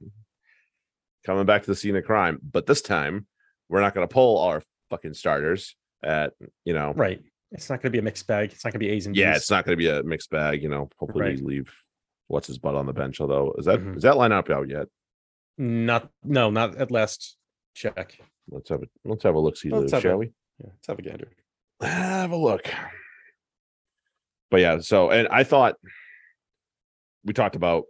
Coming 1.26 1.46
back 1.46 1.62
to 1.62 1.68
the 1.72 1.76
scene 1.76 1.96
of 1.96 2.04
crime, 2.04 2.38
but 2.44 2.66
this 2.66 2.82
time 2.82 3.28
we're 3.70 3.80
not 3.80 3.94
going 3.96 4.06
to 4.06 4.14
pull 4.14 4.40
our 4.40 4.62
fucking 4.90 5.14
starters 5.14 5.78
at 6.04 6.34
you 6.66 6.74
know. 6.74 6.92
Right. 6.94 7.22
It's 7.54 7.70
not 7.70 7.78
going 7.82 7.90
to 7.92 7.96
be 7.96 8.00
a 8.00 8.02
mixed 8.02 8.28
bag. 8.28 8.52
It's 8.52 8.66
not 8.66 8.74
going 8.74 8.82
to 8.82 8.86
be 8.86 8.90
A's 8.90 9.06
and 9.06 9.14
B's. 9.16 9.22
Yeah, 9.22 9.36
it's 9.38 9.50
not 9.50 9.64
going 9.64 9.72
to 9.72 9.82
be 9.82 9.88
a 9.88 10.04
mixed 10.04 10.30
bag. 10.32 10.62
You 10.62 10.68
know, 10.68 10.90
hopefully 11.00 11.24
Right. 11.24 11.36
we 11.40 11.42
leave 11.60 11.74
what's 12.32 12.48
his 12.48 12.58
butt 12.58 12.76
on 12.76 12.86
the 12.86 12.94
bench. 12.94 13.20
Although 13.22 13.54
is 13.58 13.66
that 13.66 13.80
is 13.80 13.86
Mhm. 13.86 14.02
that 14.02 14.16
lineup 14.16 14.50
out 14.50 14.70
yet? 14.70 14.88
not. 15.58 16.10
No, 16.24 16.50
not 16.50 16.76
at 16.78 16.90
last 16.92 17.38
check. 17.76 18.18
Let's 18.50 18.70
have 18.70 18.82
a 18.84 18.88
let's 19.06 19.24
have 19.24 19.36
a 19.36 19.40
look 19.40 19.58
see, 19.58 19.70
shall 19.70 19.84
a- 20.12 20.18
we? 20.18 20.28
Yeah, 20.60 20.68
let's 20.72 20.88
have 20.88 21.00
a 21.00 21.02
gander. 21.02 21.30
have 21.82 22.32
a 22.32 22.36
look. 22.38 22.66
But 24.50 24.62
yeah, 24.62 24.80
so 24.80 25.10
and 25.12 25.28
I 25.30 25.44
thought 25.44 25.76
we 27.24 27.34
talked 27.34 27.56
about 27.56 27.86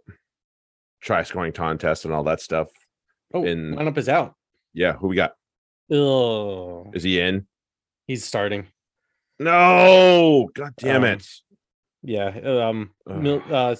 try 1.00 1.22
scoring 1.22 1.52
contest 1.52 2.04
and 2.04 2.12
all 2.14 2.24
that 2.24 2.40
stuff. 2.40 2.68
Oh, 3.34 3.44
In- 3.44 3.74
lineup 3.74 3.96
is 3.98 4.08
out. 4.08 4.34
Yeah, 4.74 4.92
who 4.94 5.08
we 5.08 5.16
got? 5.16 5.34
Oh, 5.90 6.90
Is 6.94 7.02
he 7.02 7.20
in? 7.20 7.46
he's 8.06 8.24
starting. 8.24 8.66
No, 9.38 10.48
god 10.54 10.74
damn 10.78 11.02
Um, 11.02 11.10
it. 11.10 11.26
Yeah. 12.02 12.28
Um. 12.28 12.92
Mil, 13.06 13.42
uh. 13.50 13.74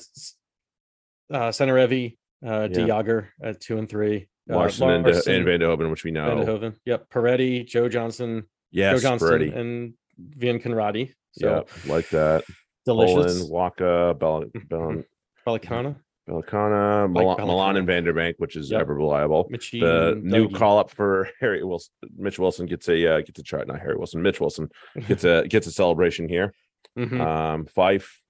Uh. 1.30 1.48
Centerevi. 1.50 2.16
Uh. 2.44 2.68
Yeah. 2.70 2.86
Diager 2.86 3.28
at 3.42 3.60
two 3.60 3.78
and 3.78 3.88
three. 3.88 4.28
uh, 4.50 4.56
Larson 4.56 4.90
and, 4.90 5.04
Larson, 5.04 5.34
and 5.36 5.44
Van 5.44 5.60
de 5.60 5.66
Hoven, 5.66 5.90
which 5.90 6.04
we 6.04 6.10
know. 6.10 6.26
Van 6.26 6.38
de 6.38 6.46
Hoven. 6.46 6.74
Yep. 6.84 7.08
Peretti, 7.10 7.66
Joe 7.66 7.88
Johnson, 7.88 8.44
Yes, 8.70 9.00
Joe 9.00 9.10
Johnson 9.10 9.28
Brady. 9.28 9.50
and 9.52 9.94
Vian 10.38 10.60
Conradi. 10.62 11.12
So 11.32 11.64
yeah, 11.86 11.92
like 11.92 12.08
that. 12.10 12.44
delicious. 12.84 13.34
Poland, 13.38 13.50
Waka, 13.50 14.16
Bel- 14.18 14.44
Bel- 14.68 15.04
Pelicana, 15.46 15.96
Belicana, 16.28 17.14
Like 17.14 17.38
Milan, 17.38 17.76
and 17.76 17.88
Vanderbank, 17.88 18.34
which 18.38 18.54
is 18.56 18.70
Yep. 18.70 18.80
ever 18.82 18.94
reliable. 18.94 19.48
The 19.50 20.20
new 20.22 20.48
Dougie. 20.48 20.54
call 20.54 20.78
up 20.78 20.90
for 20.90 21.28
Harry 21.40 21.62
Wilson, 21.64 21.92
Mitch 22.16 22.38
Wilson 22.38 22.66
gets 22.66 22.88
a 22.88 23.14
uh, 23.16 23.20
gets 23.22 23.38
a 23.38 23.42
chart. 23.42 23.66
Not 23.68 23.80
Harry 23.80 23.96
Wilson, 23.96 24.20
Mitch 24.22 24.40
Wilson 24.40 24.68
gets 25.08 25.24
a 25.24 25.46
gets 25.48 25.66
a 25.66 25.72
celebration 25.72 26.28
here. 26.28 26.52
Mhm. 26.98 27.20
Um, 27.20 27.66
Fife, 27.66 28.20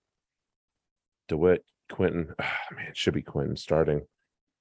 Dewitt, 1.28 1.64
Quentin. 1.92 2.34
Ah, 2.40 2.58
man, 2.76 2.86
it 2.88 2.96
should 2.96 3.14
be 3.14 3.22
Quentin 3.22 3.56
starting. 3.56 4.00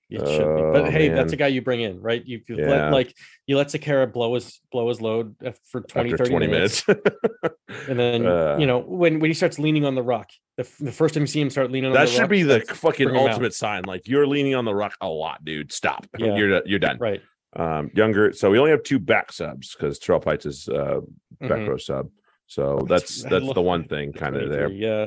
It 0.10 0.20
should 0.28 0.56
be. 0.58 0.62
But 0.62 0.82
Oh, 0.82 0.92
hey, 0.92 1.08
that's 1.08 1.32
a 1.32 1.38
guy 1.38 1.48
you 1.48 1.62
bring 1.62 1.80
in, 1.80 2.02
right? 2.02 2.22
You, 2.26 2.42
you 2.46 2.58
Yeah. 2.58 2.68
let 2.70 2.92
like 2.92 3.16
you 3.48 3.56
let 3.58 3.68
Sakara 3.68 4.12
blow 4.12 4.34
his 4.36 4.60
blow 4.70 4.90
his 4.90 5.00
load 5.00 5.36
uh, 5.46 5.54
for 5.70 5.80
20, 5.80 6.12
after 6.12 6.26
30 6.26 6.30
20 6.32 6.48
minutes. 6.48 6.86
minutes. 6.88 7.08
And 7.88 7.98
then 7.98 8.26
Uh, 8.28 8.58
you 8.60 8.68
know, 8.68 8.80
when 8.80 9.20
when 9.22 9.30
he 9.30 9.34
starts 9.34 9.58
leaning 9.58 9.86
on 9.86 9.96
the 9.96 10.04
rock, 10.04 10.30
the, 10.58 10.68
the 10.82 10.92
first 10.92 11.14
time 11.14 11.24
you 11.24 11.28
see 11.28 11.40
him 11.40 11.50
start 11.50 11.72
leaning 11.72 11.88
on 11.88 11.94
the 11.94 12.00
rock. 12.00 12.08
that 12.08 12.12
should 12.14 12.22
rock, 12.24 12.30
be 12.30 12.44
the 12.44 12.60
fucking 12.60 13.10
ultimate 13.16 13.54
sign. 13.54 13.84
Like 13.86 14.06
you're 14.10 14.28
leaning 14.28 14.54
on 14.54 14.66
the 14.66 14.76
rock 14.76 14.96
a 15.00 15.08
lot, 15.08 15.46
dude. 15.46 15.72
Stop. 15.72 16.06
Yeah. 16.20 16.36
You're 16.36 16.62
you're 16.68 16.80
done. 16.80 16.98
right. 17.00 17.22
Um, 17.56 17.90
younger. 17.94 18.34
So 18.34 18.52
we 18.52 18.60
only 18.60 18.72
have 18.72 18.84
two 18.84 19.00
back 19.00 19.32
subs 19.32 19.74
because 19.74 19.98
Terrell 19.98 20.20
Pites 20.20 20.46
is 20.46 20.68
uh 20.68 21.00
back 21.40 21.60
Mhm. 21.62 21.70
row 21.70 21.78
sub. 21.78 22.10
So 22.48 22.80
That's- 22.86 23.22
that's 23.22 23.24
that's 23.46 23.54
the 23.54 23.62
one 23.62 23.86
thing 23.86 24.12
kind 24.12 24.36
of 24.36 24.50
there. 24.50 24.70
Yeah. 24.70 25.06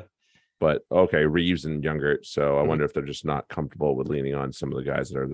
But 0.64 0.80
okay, 0.90 1.26
Reeves 1.26 1.66
and 1.66 1.84
Younger. 1.84 2.20
So 2.22 2.58
I 2.58 2.62
Mhm. 2.62 2.68
wonder 2.68 2.84
if 2.86 2.94
they're 2.94 3.02
just 3.04 3.26
not 3.26 3.46
comfortable 3.50 3.94
with 3.96 4.08
leaning 4.08 4.34
on 4.34 4.50
some 4.50 4.72
of 4.72 4.78
the 4.78 4.90
guys 4.90 5.10
that 5.10 5.18
are 5.18 5.28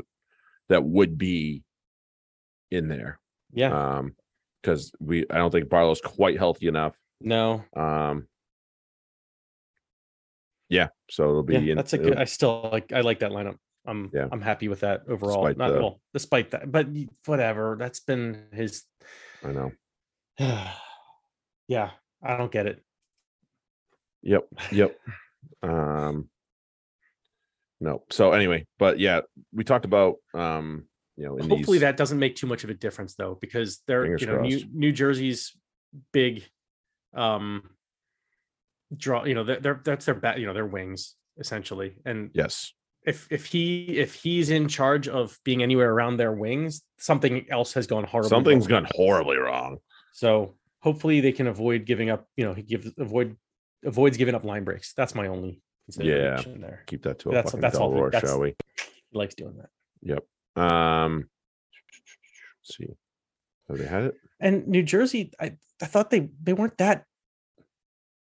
that 0.68 0.82
would 0.82 1.16
be 1.16 1.62
in 2.72 2.88
there. 2.88 3.20
Yeah. 3.52 3.70
Um, 3.98 4.16
because 4.60 4.90
we 4.98 5.24
I 5.30 5.36
don't 5.38 5.52
think 5.52 5.68
Barlow's 5.68 6.00
quite 6.00 6.36
healthy 6.36 6.66
enough. 6.66 6.96
no. 7.20 7.64
Um, 7.76 8.26
yeah, 10.68 10.88
so 11.08 11.28
it'll 11.30 11.42
be 11.44 11.54
Yeah, 11.54 11.60
in, 11.60 11.76
that's 11.76 11.92
a 11.92 11.98
good. 11.98 12.16
I 12.16 12.24
still 12.24 12.68
like. 12.72 12.92
I 12.92 13.02
like 13.02 13.20
that 13.20 13.30
lineup. 13.30 13.56
I'm. 13.86 14.10
Yeah. 14.12 14.26
I'm 14.32 14.40
happy 14.40 14.66
with 14.66 14.80
that 14.80 15.02
overall. 15.06 15.44
Despite 15.44 15.56
Not 15.58 15.68
the- 15.68 15.78
well, 15.80 16.00
despite 16.12 16.50
that, 16.50 16.72
but 16.72 16.88
whatever. 17.26 17.76
That's 17.78 18.00
been 18.00 18.48
his. 18.52 18.84
I 19.44 19.52
know. 19.52 19.70
yeah, 21.68 21.92
I 22.20 22.36
don't 22.36 22.50
get 22.50 22.66
it. 22.66 22.84
Yep. 24.22 24.46
Yep. 24.72 24.96
um 25.62 26.28
no. 27.80 28.02
So 28.10 28.32
anyway, 28.32 28.66
but 28.78 28.98
yeah, 28.98 29.22
we 29.52 29.64
talked 29.64 29.86
about 29.86 30.16
um, 30.34 30.84
you 31.16 31.24
know, 31.24 31.36
in 31.36 31.48
Hopefully 31.48 31.78
these 31.78 31.82
that 31.82 31.96
doesn't 31.96 32.18
make 32.18 32.36
too 32.36 32.46
much 32.46 32.64
of 32.64 32.70
a 32.70 32.74
difference 32.74 33.14
though, 33.14 33.38
because 33.40 33.82
they're 33.86 34.02
Fingers 34.02 34.20
you 34.20 34.26
know 34.26 34.40
New, 34.40 34.58
crossed. 34.58 34.74
New 34.74 34.92
Jersey's 34.92 35.56
big 36.12 36.44
um 37.14 37.62
draw. 38.96 39.24
You 39.24 39.34
know 39.34 39.44
they're, 39.44 39.60
they're 39.60 39.80
that's 39.82 40.04
their 40.04 40.14
bat. 40.14 40.38
You 40.38 40.46
know 40.46 40.54
their 40.54 40.66
wings 40.66 41.14
essentially, 41.38 41.94
and 42.04 42.30
yes. 42.34 42.72
if 43.04 43.26
if 43.30 43.46
he 43.46 43.98
if 43.98 44.14
he's 44.14 44.50
in 44.50 44.68
charge 44.68 45.08
of 45.08 45.38
being 45.44 45.62
anywhere 45.62 45.90
around 45.90 46.18
their 46.18 46.32
wings, 46.32 46.82
something 46.98 47.46
else 47.50 47.72
has 47.72 47.86
gone 47.86 48.04
horribly. 48.04 48.28
Something's 48.28 48.70
wrong. 48.70 48.82
gone 48.82 48.90
horribly 48.94 49.38
wrong. 49.38 49.78
So 50.12 50.56
hopefully 50.80 51.20
they 51.20 51.32
can 51.32 51.46
avoid 51.46 51.86
giving 51.86 52.10
up. 52.10 52.26
You 52.36 52.44
know 52.44 52.54
he 52.54 52.62
gives 52.62 52.90
avoid 52.98 53.36
avoids 53.84 54.16
giving 54.16 54.34
up 54.34 54.44
line 54.44 54.64
breaks. 54.64 54.92
That's 54.94 55.14
my 55.14 55.26
only 55.28 55.60
consideration 55.86 56.60
there. 56.60 56.82
Keep 56.86 57.02
that 57.02 57.18
to 57.20 57.30
a 57.30 57.32
That's- 57.32 57.50
fucking 57.52 57.60
that's 57.60 57.76
all- 57.78 57.90
Delroy, 57.92 58.12
that's- 58.12 58.30
shall 58.30 58.40
we? 58.40 58.54
He 59.10 59.18
likes 59.18 59.34
doing 59.34 59.56
that. 59.58 59.70
Yep. 60.02 60.62
Um 60.62 61.28
let's 62.62 62.76
see. 62.76 62.86
Have 63.68 63.78
they 63.78 63.86
had 63.86 64.02
it? 64.04 64.14
and 64.40 64.66
New 64.66 64.82
Jersey, 64.82 65.32
I, 65.40 65.56
I 65.82 65.86
thought 65.86 66.10
they 66.10 66.28
they 66.42 66.52
weren't 66.52 66.76
that 66.78 67.04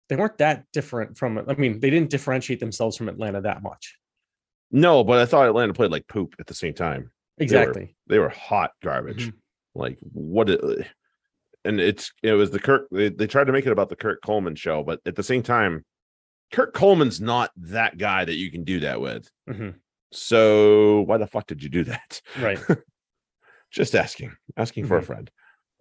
they 0.08 0.16
weren't 0.16 0.38
that 0.38 0.64
different 0.72 1.16
from 1.16 1.38
I 1.48 1.54
mean, 1.54 1.80
they 1.80 1.90
didn't 1.90 2.10
differentiate 2.10 2.60
themselves 2.60 2.96
from 2.96 3.08
Atlanta 3.08 3.40
that 3.42 3.62
much. 3.62 3.96
No, 4.70 5.04
but 5.04 5.18
I 5.18 5.26
thought 5.26 5.46
Atlanta 5.48 5.72
played 5.74 5.90
like 5.90 6.06
poop 6.08 6.34
at 6.40 6.46
the 6.46 6.54
same 6.54 6.74
time. 6.74 7.10
Exactly. 7.38 7.96
They 8.08 8.18
were 8.18 8.28
hot 8.28 8.72
garbage. 8.82 9.28
Mhm. 9.28 9.32
Like 9.74 9.98
what? 10.12 10.50
It, 10.50 10.86
and 11.64 11.80
it's 11.80 12.12
it 12.22 12.32
was 12.32 12.50
the 12.50 12.58
Kirk. 12.58 12.88
They, 12.90 13.08
they 13.08 13.26
tried 13.26 13.44
to 13.46 13.52
make 13.52 13.66
it 13.66 13.72
about 13.72 13.88
the 13.88 13.96
Kirk 13.96 14.20
Coleman 14.24 14.54
show, 14.54 14.82
but 14.82 15.00
at 15.06 15.16
the 15.16 15.22
same 15.22 15.42
time, 15.42 15.84
Kirk 16.52 16.74
Coleman's 16.74 17.20
not 17.20 17.50
that 17.56 17.98
guy 17.98 18.24
that 18.24 18.34
you 18.36 18.50
can 18.50 18.64
do 18.64 18.80
that 18.80 19.00
with. 19.00 19.30
Mhm. 19.48 19.74
So 20.12 21.02
why 21.02 21.16
the 21.18 21.26
fuck 21.26 21.46
did 21.46 21.62
you 21.62 21.68
do 21.68 21.84
that? 21.84 22.20
Right. 22.38 22.58
Just 23.70 23.94
asking, 23.94 24.32
asking 24.56 24.86
for 24.86 24.98
a 24.98 25.02
Mhm. 25.02 25.06
friend. 25.06 25.30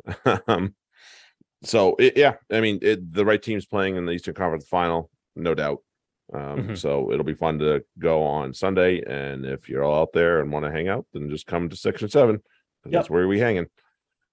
um, 0.48 0.76
so 1.64 1.96
it, 2.00 2.16
yeah, 2.18 2.36
I 2.52 2.62
mean, 2.62 2.80
it, 2.82 3.12
the 3.14 3.26
right 3.26 3.42
team's 3.42 3.66
playing 3.66 3.98
in 3.98 4.06
the 4.06 4.14
Eastern 4.14 4.34
Conference 4.34 4.68
Final, 4.68 5.10
no 5.36 5.54
doubt. 5.54 5.80
Um, 6.34 6.70
Mhm. 6.70 6.78
So 6.78 7.12
it'll 7.12 7.26
be 7.26 7.34
fun 7.34 7.60
to 7.60 7.84
go 8.00 8.24
on 8.24 8.54
Sunday, 8.54 9.02
and 9.06 9.46
if 9.46 9.68
you're 9.68 9.84
all 9.84 10.02
out 10.02 10.14
there 10.14 10.40
and 10.40 10.52
want 10.52 10.64
to 10.66 10.72
hang 10.72 10.88
out, 10.88 11.06
then 11.12 11.30
just 11.30 11.46
come 11.46 11.68
to 11.70 11.76
Section 11.76 12.08
Seven. 12.08 12.38
'cause 12.84 12.92
That's 12.94 13.10
where 13.10 13.28
we 13.28 13.40
hanging. 13.40 13.68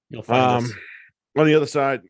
You'll 0.09 0.23
find 0.23 0.41
Um, 0.41 0.65
us. 0.65 0.73
On 1.39 1.47
the 1.47 1.55
other 1.55 1.66
side, 1.66 2.03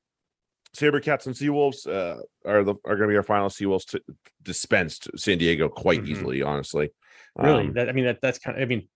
Sabercats 0.77 1.27
and 1.27 1.35
Seawolves 1.35 1.87
uh, 1.87 2.21
are 2.45 2.65
the 2.65 2.75
are 2.85 2.97
going 2.97 3.09
to 3.09 3.13
be 3.13 3.17
our 3.17 3.23
final. 3.23 3.49
Seawolves 3.49 3.87
t- 3.87 4.01
dispensed 4.43 5.09
San 5.17 5.39
Diego 5.39 5.69
quite 5.69 6.03
Mhm. 6.03 6.09
easily, 6.09 6.43
honestly. 6.43 6.91
Really, 7.37 7.67
Um, 7.69 7.73
that 7.75 7.89
I 7.89 7.93
mean 7.93 8.05
that 8.05 8.21
that's 8.21 8.39
kind 8.39 8.57
of 8.57 8.63
I 8.63 8.67
mean 8.67 8.89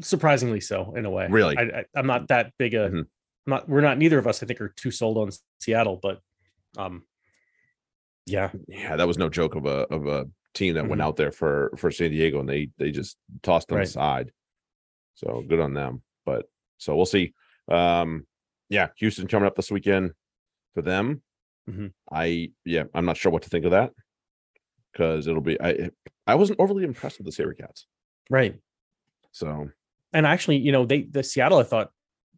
surprisingly 0.00 0.60
so 0.60 0.94
in 0.94 1.04
a 1.04 1.10
way. 1.10 1.26
Really? 1.30 1.56
I, 1.56 1.62
I 1.62 1.84
I'm 1.94 2.06
not 2.06 2.28
that 2.28 2.52
big 2.58 2.74
a 2.74 2.90
Mhm. 2.90 3.06
Not 3.48 3.68
we're 3.68 3.80
not 3.80 3.98
neither 3.98 4.18
of 4.18 4.26
us 4.26 4.42
I 4.42 4.46
think 4.46 4.60
are 4.60 4.70
too 4.70 4.90
sold 4.90 5.18
on 5.18 5.30
Seattle, 5.60 5.98
but 6.02 6.20
um 6.76 7.04
yeah, 8.26 8.50
yeah, 8.66 8.96
that 8.96 9.06
was 9.06 9.18
no 9.18 9.28
joke 9.28 9.54
of 9.54 9.66
a 9.66 9.86
of 9.94 10.06
a 10.08 10.26
team 10.54 10.74
that 10.74 10.88
went 10.88 11.00
Mhm. 11.00 11.04
out 11.04 11.16
there 11.16 11.30
for 11.30 11.72
for 11.76 11.90
San 11.92 12.10
Diego, 12.10 12.40
and 12.40 12.48
they 12.48 12.70
they 12.78 12.90
just 12.90 13.16
tossed 13.42 13.68
them 13.68 13.78
Right. 13.78 13.86
aside. 13.86 14.32
So 15.14 15.42
good 15.46 15.60
on 15.60 15.74
them. 15.74 16.02
But 16.24 16.48
so 16.78 16.96
we'll 16.96 17.06
see. 17.06 17.34
Um, 17.68 18.26
yeah, 18.68 18.88
Houston 18.98 19.26
coming 19.26 19.46
up 19.46 19.54
this 19.56 19.70
weekend 19.70 20.12
for 20.74 20.82
them. 20.82 21.22
Mhm. 21.68 21.92
I 22.12 22.50
yeah, 22.64 22.84
I'm 22.94 23.04
not 23.04 23.16
sure 23.16 23.32
what 23.32 23.42
to 23.42 23.48
think 23.50 23.64
of 23.64 23.72
that 23.72 23.92
because 24.92 25.26
it'll 25.26 25.40
be 25.42 25.60
I 25.60 25.90
I 26.26 26.34
wasn't 26.36 26.60
overly 26.60 26.84
impressed 26.84 27.18
with 27.18 27.26
the 27.26 27.42
Sabercats. 27.42 27.84
right. 28.30 28.58
So 29.32 29.68
And 30.12 30.26
actually, 30.26 30.56
you 30.58 30.72
know, 30.72 30.86
they 30.86 31.02
the 31.02 31.22
Seattle 31.22 31.58
I 31.58 31.64
thought 31.64 31.90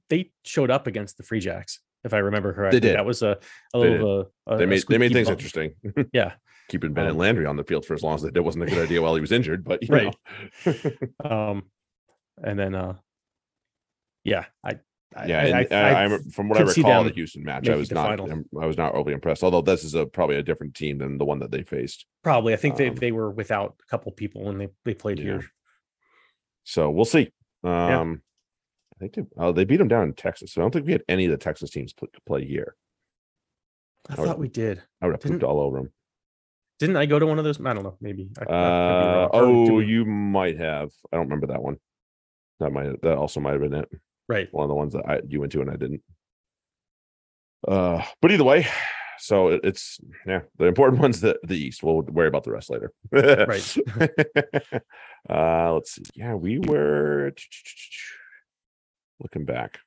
they 0.08 0.32
showed 0.44 0.70
up 0.70 0.86
against 0.86 1.16
the 1.18 1.22
Free 1.22 1.40
Jacks, 1.40 1.80
if 2.04 2.14
I 2.14 2.18
remember 2.18 2.52
correctly. 2.54 2.80
They 2.80 2.88
did. 2.88 2.96
That 2.96 3.04
was 3.06 3.22
a, 3.22 3.38
a 3.74 3.78
They 3.80 3.90
little 3.90 4.20
of 4.20 4.28
a, 4.46 4.54
a- 4.54 4.58
they 4.58 4.66
made 4.66 4.82
they 4.88 4.98
made 4.98 5.12
things 5.12 5.28
bum. 5.28 5.34
interesting. 5.34 5.74
Yeah. 6.12 6.34
Keeping 6.68 6.92
Ben 6.92 7.06
Um, 7.06 7.16
Landry 7.16 7.46
on 7.46 7.56
the 7.56 7.64
field 7.64 7.86
for 7.86 7.94
as 7.94 8.02
long 8.02 8.14
as 8.14 8.22
they 8.22 8.30
did 8.30 8.40
wasn't 8.40 8.64
a 8.64 8.66
good 8.66 8.84
idea 8.84 9.00
while 9.00 9.14
he 9.14 9.20
was 9.22 9.32
injured, 9.32 9.64
but 9.64 9.82
you 9.82 9.88
Right. 9.94 10.14
know. 10.64 10.74
Um 11.24 11.62
and 12.42 12.58
then 12.58 12.74
uh 12.74 12.94
yeah, 14.24 14.46
I, 14.64 14.78
yeah, 15.26 15.38
I, 15.40 15.44
and 15.44 15.72
I, 15.74 15.76
I- 16.02 16.04
I, 16.14 16.18
from 16.32 16.48
what 16.48 16.58
I 16.58 16.62
recall, 16.62 17.04
the 17.04 17.10
Houston 17.10 17.42
match, 17.42 17.68
I 17.68 17.76
was 17.76 17.90
not, 17.90 18.20
I 18.20 18.66
was 18.66 18.76
not 18.76 18.94
overly 18.94 19.14
impressed. 19.14 19.42
Although 19.42 19.62
this 19.62 19.84
is 19.84 19.94
a 19.94 20.06
probably 20.06 20.36
a 20.36 20.42
different 20.42 20.74
team 20.74 20.98
than 20.98 21.18
the 21.18 21.24
one 21.24 21.38
that 21.40 21.50
they 21.50 21.62
faced. 21.62 22.06
probably 22.22 22.52
I 22.52 22.56
think 22.56 22.76
they, 22.76 22.88
um, 22.88 22.94
they 22.96 23.12
were 23.12 23.30
without 23.30 23.76
a 23.82 23.90
couple 23.90 24.12
people 24.12 24.44
when 24.44 24.58
they, 24.58 24.68
they 24.84 24.94
played 24.94 25.18
Yeah. 25.18 25.24
here. 25.24 25.44
So 26.64 26.90
we'll 26.90 27.04
see. 27.06 27.30
Um, 27.64 28.20
I 28.94 28.98
think 29.00 29.14
they, 29.14 29.22
oh, 29.38 29.52
they 29.52 29.64
beat 29.64 29.78
them 29.78 29.88
down 29.88 30.04
in 30.04 30.12
Texas. 30.12 30.52
So 30.52 30.60
I 30.60 30.64
don't 30.64 30.72
think 30.72 30.86
we 30.86 30.92
had 30.92 31.04
any 31.08 31.24
of 31.24 31.30
the 31.30 31.36
Texas 31.38 31.70
teams 31.70 31.92
pl- 31.94 32.08
play 32.26 32.44
here. 32.44 32.74
I 34.10 34.14
I 34.14 34.20
would- 34.20 34.26
thought 34.26 34.38
we 34.38 34.48
did. 34.48 34.82
I 35.00 35.06
would 35.06 35.12
have 35.14 35.20
pooped 35.22 35.42
all 35.42 35.60
over 35.60 35.78
them. 35.78 35.92
Didn't 36.78 36.96
I 36.96 37.06
go 37.06 37.18
to 37.18 37.26
one 37.26 37.38
of 37.38 37.44
those? 37.44 37.58
I 37.64 37.72
don't 37.74 37.82
know. 37.82 37.96
Maybe. 38.00 38.28
I, 38.38 38.42
I 38.42 38.44
could 38.44 38.48
be 38.48 38.54
Uh, 38.54 38.58
wrong. 38.60 39.30
Or 39.32 39.64
did 39.64 39.70
oh, 39.72 39.74
we- 39.76 39.86
you 39.86 40.04
might 40.04 40.58
have. 40.58 40.90
I 41.12 41.16
don't 41.16 41.26
remember 41.26 41.46
that 41.48 41.62
one. 41.62 41.78
That 42.60 42.72
might 42.72 43.00
that 43.02 43.16
also 43.16 43.40
might 43.40 43.52
have 43.52 43.62
been 43.62 43.74
it. 43.74 43.88
Right. 44.28 44.48
One 44.52 44.64
of 44.64 44.68
the 44.68 44.74
ones 44.74 44.92
that 44.92 45.04
I 45.06 45.20
you 45.26 45.40
went 45.40 45.52
to 45.52 45.60
and 45.60 45.70
I 45.70 45.76
didn't. 45.76 46.02
Uh, 47.66 48.02
but 48.20 48.30
either 48.30 48.44
way, 48.44 48.68
so 49.18 49.48
it, 49.48 49.60
it's 49.64 49.98
yeah, 50.26 50.40
the 50.58 50.66
important 50.66 51.00
one's 51.02 51.20
the 51.20 51.38
the 51.42 51.56
East. 51.56 51.82
We'll 51.82 52.02
worry 52.02 52.28
about 52.28 52.44
the 52.44 52.52
rest 52.52 52.70
later. 52.70 52.92
Right. 53.10 53.76
uh, 55.28 55.74
let's 55.74 55.92
see. 55.94 56.02
Yeah, 56.14 56.34
we 56.34 56.58
were 56.58 57.32
looking 59.20 59.44
back. 59.44 59.80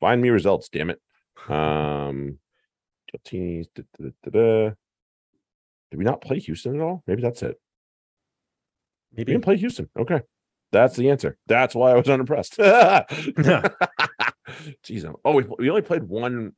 Find 0.00 0.20
me 0.20 0.30
results, 0.30 0.68
damn 0.68 0.90
it. 0.90 1.00
Um. 1.48 2.38
Did 5.92 5.98
we 5.98 6.04
not 6.04 6.22
play 6.22 6.38
Houston 6.38 6.76
at 6.76 6.80
all? 6.80 7.02
Maybe 7.06 7.20
that's 7.20 7.42
it. 7.42 7.60
Maybe 9.12 9.32
we 9.32 9.34
didn't 9.34 9.44
play 9.44 9.58
Houston. 9.58 9.90
Okay. 9.98 10.22
That's 10.72 10.96
the 10.96 11.10
answer. 11.10 11.36
That's 11.46 11.74
why 11.74 11.92
I 11.92 11.96
was 11.96 12.08
unimpressed. 12.08 12.56
Jeez. 12.58 14.14
I'm- 15.04 15.16
Oh, 15.24 15.32
we, 15.32 15.44
we 15.58 15.70
only 15.70 15.82
played 15.82 16.04
one 16.04 16.52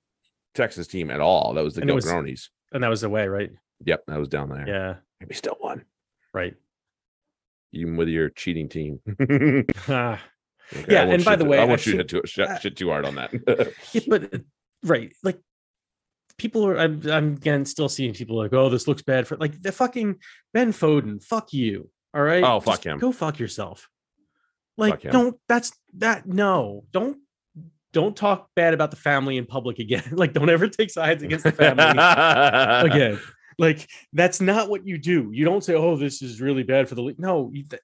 Texas 0.55 0.87
team 0.87 1.11
at 1.11 1.21
all. 1.21 1.55
That 1.55 1.65
was 1.65 1.75
the 1.75 1.83
And 1.83 1.95
was- 1.95 2.07
And 2.73 2.83
that 2.83 2.89
was 2.89 3.01
the 3.03 3.11
way, 3.11 3.27
right? 3.29 3.51
Yep, 3.85 4.05
that 4.07 4.19
was 4.19 4.29
down 4.29 4.49
there. 4.51 4.67
Yeah. 4.67 4.95
And 5.21 5.29
we 5.29 5.35
still 5.35 5.57
won, 5.61 5.85
Right. 6.33 6.55
even 7.73 7.97
with 7.97 8.09
your 8.09 8.31
cheating 8.31 8.69
team. 8.69 9.01
Okay, 9.21 9.65
Ah, 9.89 10.21
Yeah, 10.89 11.03
and 11.05 11.25
by 11.25 11.37
the 11.37 11.45
way, 11.45 11.59
I 11.59 11.65
won't 11.65 11.81
shoot 11.81 12.09
too, 12.09 12.23
shit, 12.25 12.49
uh, 12.49 12.59
shit 12.59 12.77
too 12.77 12.89
hard 12.89 13.05
on 13.05 13.17
that. 13.17 13.33
yeah, 13.93 14.01
but 14.09 14.35
uh, 14.35 14.39
right, 14.83 15.13
like 15.23 15.39
people 16.39 16.67
are. 16.67 16.79
I'm, 16.79 17.03
I'm 17.11 17.35
again 17.35 17.67
still 17.67 17.91
seeing 17.91 18.15
people 18.15 18.39
like, 18.39 18.55
oh, 18.55 18.71
this 18.71 18.89
looks 18.89 19.03
bad 19.03 19.27
for 19.29 19.37
like 19.37 19.61
the 19.61 19.73
fucking 19.73 20.17
Ben 20.55 20.73
Foden. 20.73 21.23
Fuck 21.23 21.53
you. 21.53 21.91
All 22.15 22.23
right. 22.23 22.43
Oh, 22.43 22.61
fuck 22.61 22.77
Just 22.77 22.87
him. 22.87 22.99
Go 22.99 23.13
fuck 23.13 23.39
yourself. 23.39 23.91
Like, 24.77 25.03
don't. 25.03 25.37
That's 25.49 25.73
that. 25.99 26.27
No, 26.27 26.85
don't. 26.93 27.19
Don't 27.93 28.17
talk 28.17 28.49
bad 28.57 28.75
about 28.75 28.91
the 28.91 28.97
family 28.97 29.37
in 29.37 29.47
public 29.47 29.79
again. 29.79 30.03
like, 30.13 30.33
don't 30.33 30.51
ever 30.51 30.67
take 30.69 30.91
sides 30.91 31.23
against 31.23 31.45
the 31.45 31.53
family 31.53 31.85
again. 32.93 33.21
Like 33.57 33.89
that's 34.13 34.41
not 34.41 34.69
what 34.69 34.85
you 34.85 34.99
do. 34.99 35.31
You 35.33 35.45
don't 35.45 35.63
say, 35.63 35.75
"Oh, 35.75 35.97
this 35.97 36.21
is 36.21 36.41
really 36.41 36.65
bad 36.65 36.89
for 36.89 36.97
the 36.97 37.03
league." 37.03 37.21
No, 37.21 37.51
you, 37.55 37.63
th- 37.63 37.83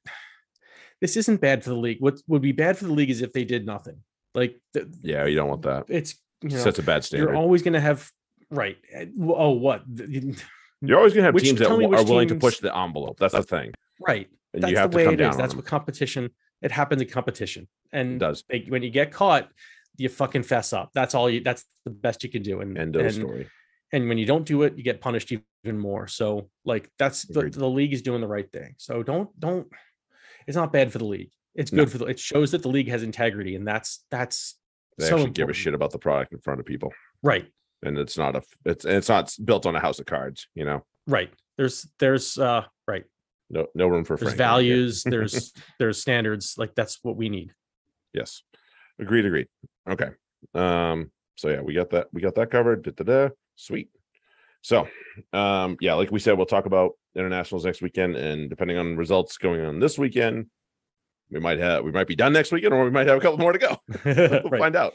this 1.01 1.17
isn't 1.17 1.41
bad 1.41 1.63
for 1.63 1.71
the 1.71 1.77
league. 1.77 1.99
What 2.01 2.21
would 2.27 2.43
be 2.43 2.51
bad 2.51 2.77
for 2.77 2.87
the 2.87 2.93
league 2.93 3.09
is 3.11 3.23
if 3.23 3.33
they 3.33 3.45
did 3.45 3.65
nothing. 3.67 3.99
Like 4.35 4.61
th- 4.75 4.87
yeah, 5.03 5.27
you 5.27 5.37
don't 5.37 5.49
want 5.49 5.63
that. 5.63 5.85
it's 5.89 6.17
you 6.43 6.49
know, 6.51 6.57
Sets 6.57 6.81
a 6.81 6.83
bad 6.83 7.05
standard. 7.05 7.27
you're 7.29 7.37
always 7.37 7.63
going 7.63 7.75
to 7.75 7.81
have 7.81 8.11
right. 8.51 8.79
Eh, 8.93 9.07
oh, 9.21 9.51
what? 9.51 9.83
You're 9.87 10.99
always 10.99 11.13
gonna 11.15 11.25
have 11.27 11.35
Which- 11.35 11.45
teams 11.45 11.59
that 11.61 11.69
w- 11.69 11.95
are 11.95 12.03
willing 12.05 12.27
to 12.29 12.35
push 12.35 12.59
the 12.59 12.77
envelope. 12.77 13.19
That's 13.21 13.35
the 13.35 13.43
thing, 13.45 13.73
Right. 14.01 14.29
and 14.55 14.63
That's 14.65 14.71
you 14.73 14.77
have 14.79 14.91
the 14.91 14.97
to 14.97 14.97
way 14.97 15.05
come 15.05 15.15
it 15.15 15.17
down 15.19 15.31
is. 15.31 15.37
That's 15.37 15.53
them. 15.53 15.59
what 15.59 15.67
competition. 15.67 16.31
It 16.63 16.73
happens 16.73 17.01
in 17.03 17.09
competition, 17.09 17.69
It 17.93 17.99
and 17.99 18.21
does. 18.21 18.45
they, 18.49 18.67
when 18.69 18.83
you 18.83 18.91
get 18.91 19.13
caught, 19.13 19.51
you 19.97 20.09
fucking 20.09 20.43
fess 20.45 20.73
up. 20.73 20.91
That's 20.95 21.15
all 21.15 21.29
you. 21.31 21.41
That's 21.43 21.65
the 21.85 21.91
best 21.91 22.23
you 22.25 22.31
can 22.31 22.43
do. 22.43 22.61
And 22.61 22.77
End 22.79 22.97
of 22.97 23.05
and, 23.07 23.15
story. 23.15 23.49
and 23.93 24.09
when 24.09 24.19
you 24.19 24.27
don't 24.27 24.45
do 24.47 24.63
it, 24.63 24.77
you 24.77 24.83
get 24.85 25.01
punished 25.01 25.33
even 25.33 25.79
more. 25.79 26.07
So 26.07 26.49
like 26.65 26.91
that's 26.99 27.23
the, 27.25 27.51
the 27.51 27.67
league 27.69 27.93
is 27.93 28.03
doing 28.03 28.21
the 28.21 28.29
right 28.29 28.51
thing. 28.51 28.75
So 28.79 29.03
don't 29.03 29.29
don't. 29.39 29.67
It's 30.47 30.57
not 30.57 30.73
bad 30.73 30.91
for 30.93 30.99
the 30.99 31.05
league. 31.05 31.31
It's 31.55 31.73
No. 31.73 31.85
good 31.85 31.93
for 31.93 31.99
the. 31.99 32.07
It 32.07 32.19
shows 32.19 32.51
that 32.53 32.63
the 32.63 32.69
league 32.69 32.89
has 32.89 33.03
integrity, 33.03 33.57
and 33.57 33.67
that's 33.67 34.05
that's 34.11 34.57
They 34.99 35.07
so 35.07 35.17
actually 35.17 35.31
give 35.33 35.49
a 35.51 35.53
shit 35.55 35.75
about 35.75 35.91
the 35.93 35.99
product 35.99 36.33
in 36.33 36.41
front 36.41 36.61
of 36.61 36.67
people. 36.67 36.93
right. 37.23 37.47
and 37.83 37.99
it's 37.99 38.17
not 38.19 38.37
a 38.37 38.43
it's 38.67 38.85
it's 38.85 39.09
not 39.09 39.35
built 39.45 39.65
on 39.67 39.75
a 39.75 39.81
house 39.81 39.99
of 40.01 40.07
cards 40.07 40.47
you 40.55 40.65
know 40.67 40.85
Right. 41.07 41.31
There's 41.57 41.87
there's 41.99 42.39
uh. 42.39 42.65
No 43.51 43.67
no 43.75 43.87
room 43.89 44.05
for 44.05 44.17
There's 44.17 44.31
Frank 44.35 44.41
around 44.41 44.63
here. 44.63 44.75
values. 44.77 45.03
there's 45.03 45.53
there's 45.79 46.01
standards. 46.01 46.55
Like 46.57 46.75
that's 46.75 46.99
what 47.03 47.17
we 47.17 47.29
need. 47.29 47.53
yes 48.15 48.43
agreed 48.99 49.25
agreed 49.25 49.47
okay 49.89 50.11
um 50.55 51.11
so 51.37 51.49
yeah 51.49 51.61
we 51.61 51.73
got 51.75 51.91
that 51.91 52.07
we 52.13 52.21
got 52.21 52.35
that 52.35 52.51
covered 52.51 52.83
Da-da-da. 52.83 53.31
sweet 53.57 53.89
so 54.63 54.87
um 55.33 55.77
yeah 55.81 55.95
like 55.95 56.11
we 56.11 56.19
said 56.21 56.37
we'll 56.37 56.45
talk 56.47 56.67
about 56.67 56.93
internationals 57.17 57.65
next 57.65 57.81
weekend 57.83 58.15
and 58.17 58.51
depending 58.51 58.77
on 58.77 58.97
results 58.97 59.39
going 59.39 59.65
on 59.65 59.81
this 59.81 59.99
weekend 59.99 60.47
we 61.31 61.41
might 61.41 61.59
have 61.59 61.83
we 61.83 61.91
might 61.93 62.07
be 62.09 62.15
done 62.17 62.33
next 62.35 62.53
weekend 62.53 62.75
or 62.75 62.85
we 62.85 62.91
might 62.91 63.07
have 63.07 63.17
a 63.17 63.21
couple 63.21 63.39
more 63.39 63.53
to 63.53 63.59
go 63.59 63.79
we'll 64.05 64.43
right. 64.51 64.59
find 64.61 64.77
out 64.77 64.95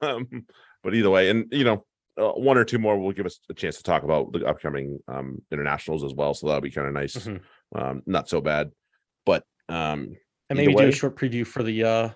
um, 0.00 0.46
but 0.84 0.94
either 0.94 1.10
way 1.10 1.30
and 1.30 1.46
you 1.50 1.64
know 1.64 1.84
uh, 2.20 2.32
one 2.32 2.58
or 2.58 2.64
two 2.64 2.78
more 2.78 2.98
will 2.98 3.12
give 3.12 3.26
us 3.26 3.40
a 3.50 3.54
chance 3.54 3.76
to 3.78 3.82
talk 3.82 4.02
about 4.02 4.32
the 4.32 4.44
upcoming 4.46 4.98
um 5.08 5.40
internationals 5.50 6.04
as 6.04 6.14
well 6.14 6.34
so 6.34 6.46
that'll 6.46 6.60
be 6.60 6.70
kind 6.70 6.86
of 6.88 6.94
nice 6.94 7.16
Mhm. 7.16 7.40
um 7.74 8.02
not 8.06 8.28
so 8.28 8.40
bad 8.40 8.70
but 9.26 9.42
um 9.68 10.16
And 10.48 10.56
maybe 10.58 10.74
do 10.74 10.86
a 10.88 10.92
short 10.92 11.16
preview 11.16 11.46
for 11.46 11.62
the 11.62 11.84
uh 11.84 12.08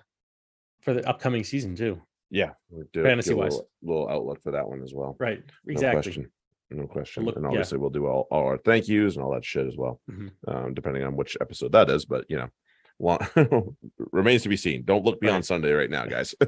for 0.81 0.93
the 0.93 1.07
upcoming 1.09 1.43
season 1.43 1.75
too. 1.75 2.01
yeah 2.29 2.51
we'll 2.69 2.85
do, 2.93 3.03
Fantasy 3.03 3.31
do 3.31 3.37
wise. 3.37 3.51
little, 3.53 3.69
little 3.81 4.09
outlook 4.09 4.41
for 4.43 4.51
that 4.51 4.67
one 4.67 4.81
as 4.83 4.93
well 4.93 5.15
Right. 5.19 5.41
no 5.65 5.71
Exactly. 5.71 6.01
question 6.01 6.31
no 6.71 6.87
question 6.87 7.23
look- 7.23 7.35
and 7.35 7.43
yeah. 7.43 7.49
obviously 7.49 7.77
we'll 7.77 7.89
do 7.89 8.05
all, 8.07 8.27
all 8.31 8.45
our 8.45 8.57
thank 8.57 8.87
yous 8.87 9.15
and 9.15 9.23
all 9.23 9.33
that 9.33 9.45
shit 9.45 9.65
as 9.67 9.77
well 9.77 9.99
Mhm. 10.11 10.31
um 10.47 10.73
depending 10.73 11.03
on 11.03 11.15
which 11.15 11.37
episode 11.41 11.71
that 11.73 11.89
is 11.89 12.05
but 12.05 12.25
you 12.29 12.37
know 12.37 12.49
well 12.99 13.19
remains 14.11 14.43
to 14.43 14.49
be 14.49 14.57
seen 14.57 14.83
don't 14.83 15.03
look 15.05 15.19
beyond 15.19 15.37
Right. 15.37 15.45
sunday 15.45 15.71
right 15.73 15.89
now 15.89 16.05
guys 16.05 16.33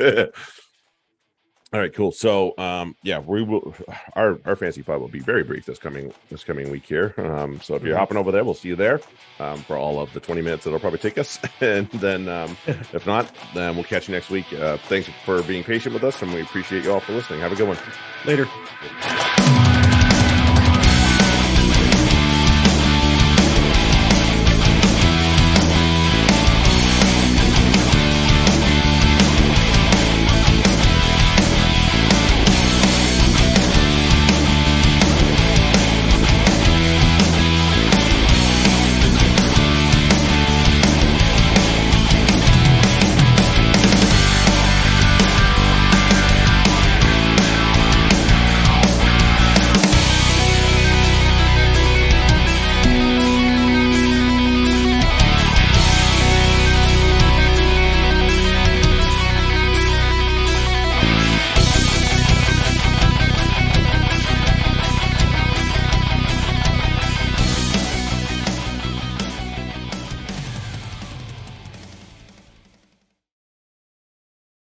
All 1.73 1.81
right, 1.81 1.93
cool. 1.93 2.13
So, 2.13 2.53
um, 2.57 2.95
yeah, 3.03 3.19
we 3.19 3.43
will. 3.43 3.75
Our 4.13 4.39
our 4.45 4.55
fancy 4.55 4.83
pod 4.83 5.01
will 5.01 5.09
be 5.09 5.19
very 5.19 5.43
brief 5.43 5.65
this 5.65 5.77
coming 5.77 6.13
this 6.29 6.43
coming 6.45 6.71
week 6.71 6.85
here. 6.85 7.13
Um, 7.17 7.59
so 7.61 7.75
if 7.75 7.83
you're 7.83 7.93
Mhm. 7.93 7.99
hopping 7.99 8.17
over 8.17 8.31
there, 8.31 8.45
we'll 8.45 8.53
see 8.53 8.69
you 8.69 8.77
there 8.77 9.01
um, 9.41 9.59
for 9.63 9.75
all 9.75 9.99
of 9.99 10.13
the 10.13 10.21
20 10.21 10.41
minutes 10.41 10.63
that'll 10.63 10.79
probably 10.79 10.99
take 10.99 11.17
us. 11.17 11.39
And 11.61 11.89
then, 11.91 12.29
um, 12.29 12.55
if 12.67 13.05
not, 13.05 13.29
then 13.53 13.75
we'll 13.75 13.83
catch 13.83 14.07
you 14.07 14.13
next 14.13 14.29
week. 14.29 14.51
Uh, 14.53 14.77
thanks 14.87 15.09
for 15.25 15.41
being 15.43 15.63
patient 15.63 15.93
with 15.93 16.05
us, 16.05 16.21
and 16.21 16.33
we 16.33 16.41
appreciate 16.41 16.85
you 16.85 16.93
all 16.93 17.01
for 17.01 17.11
listening. 17.11 17.41
Have 17.41 17.51
a 17.51 17.55
good 17.55 17.67
one. 17.67 17.77
Later. 18.25 18.47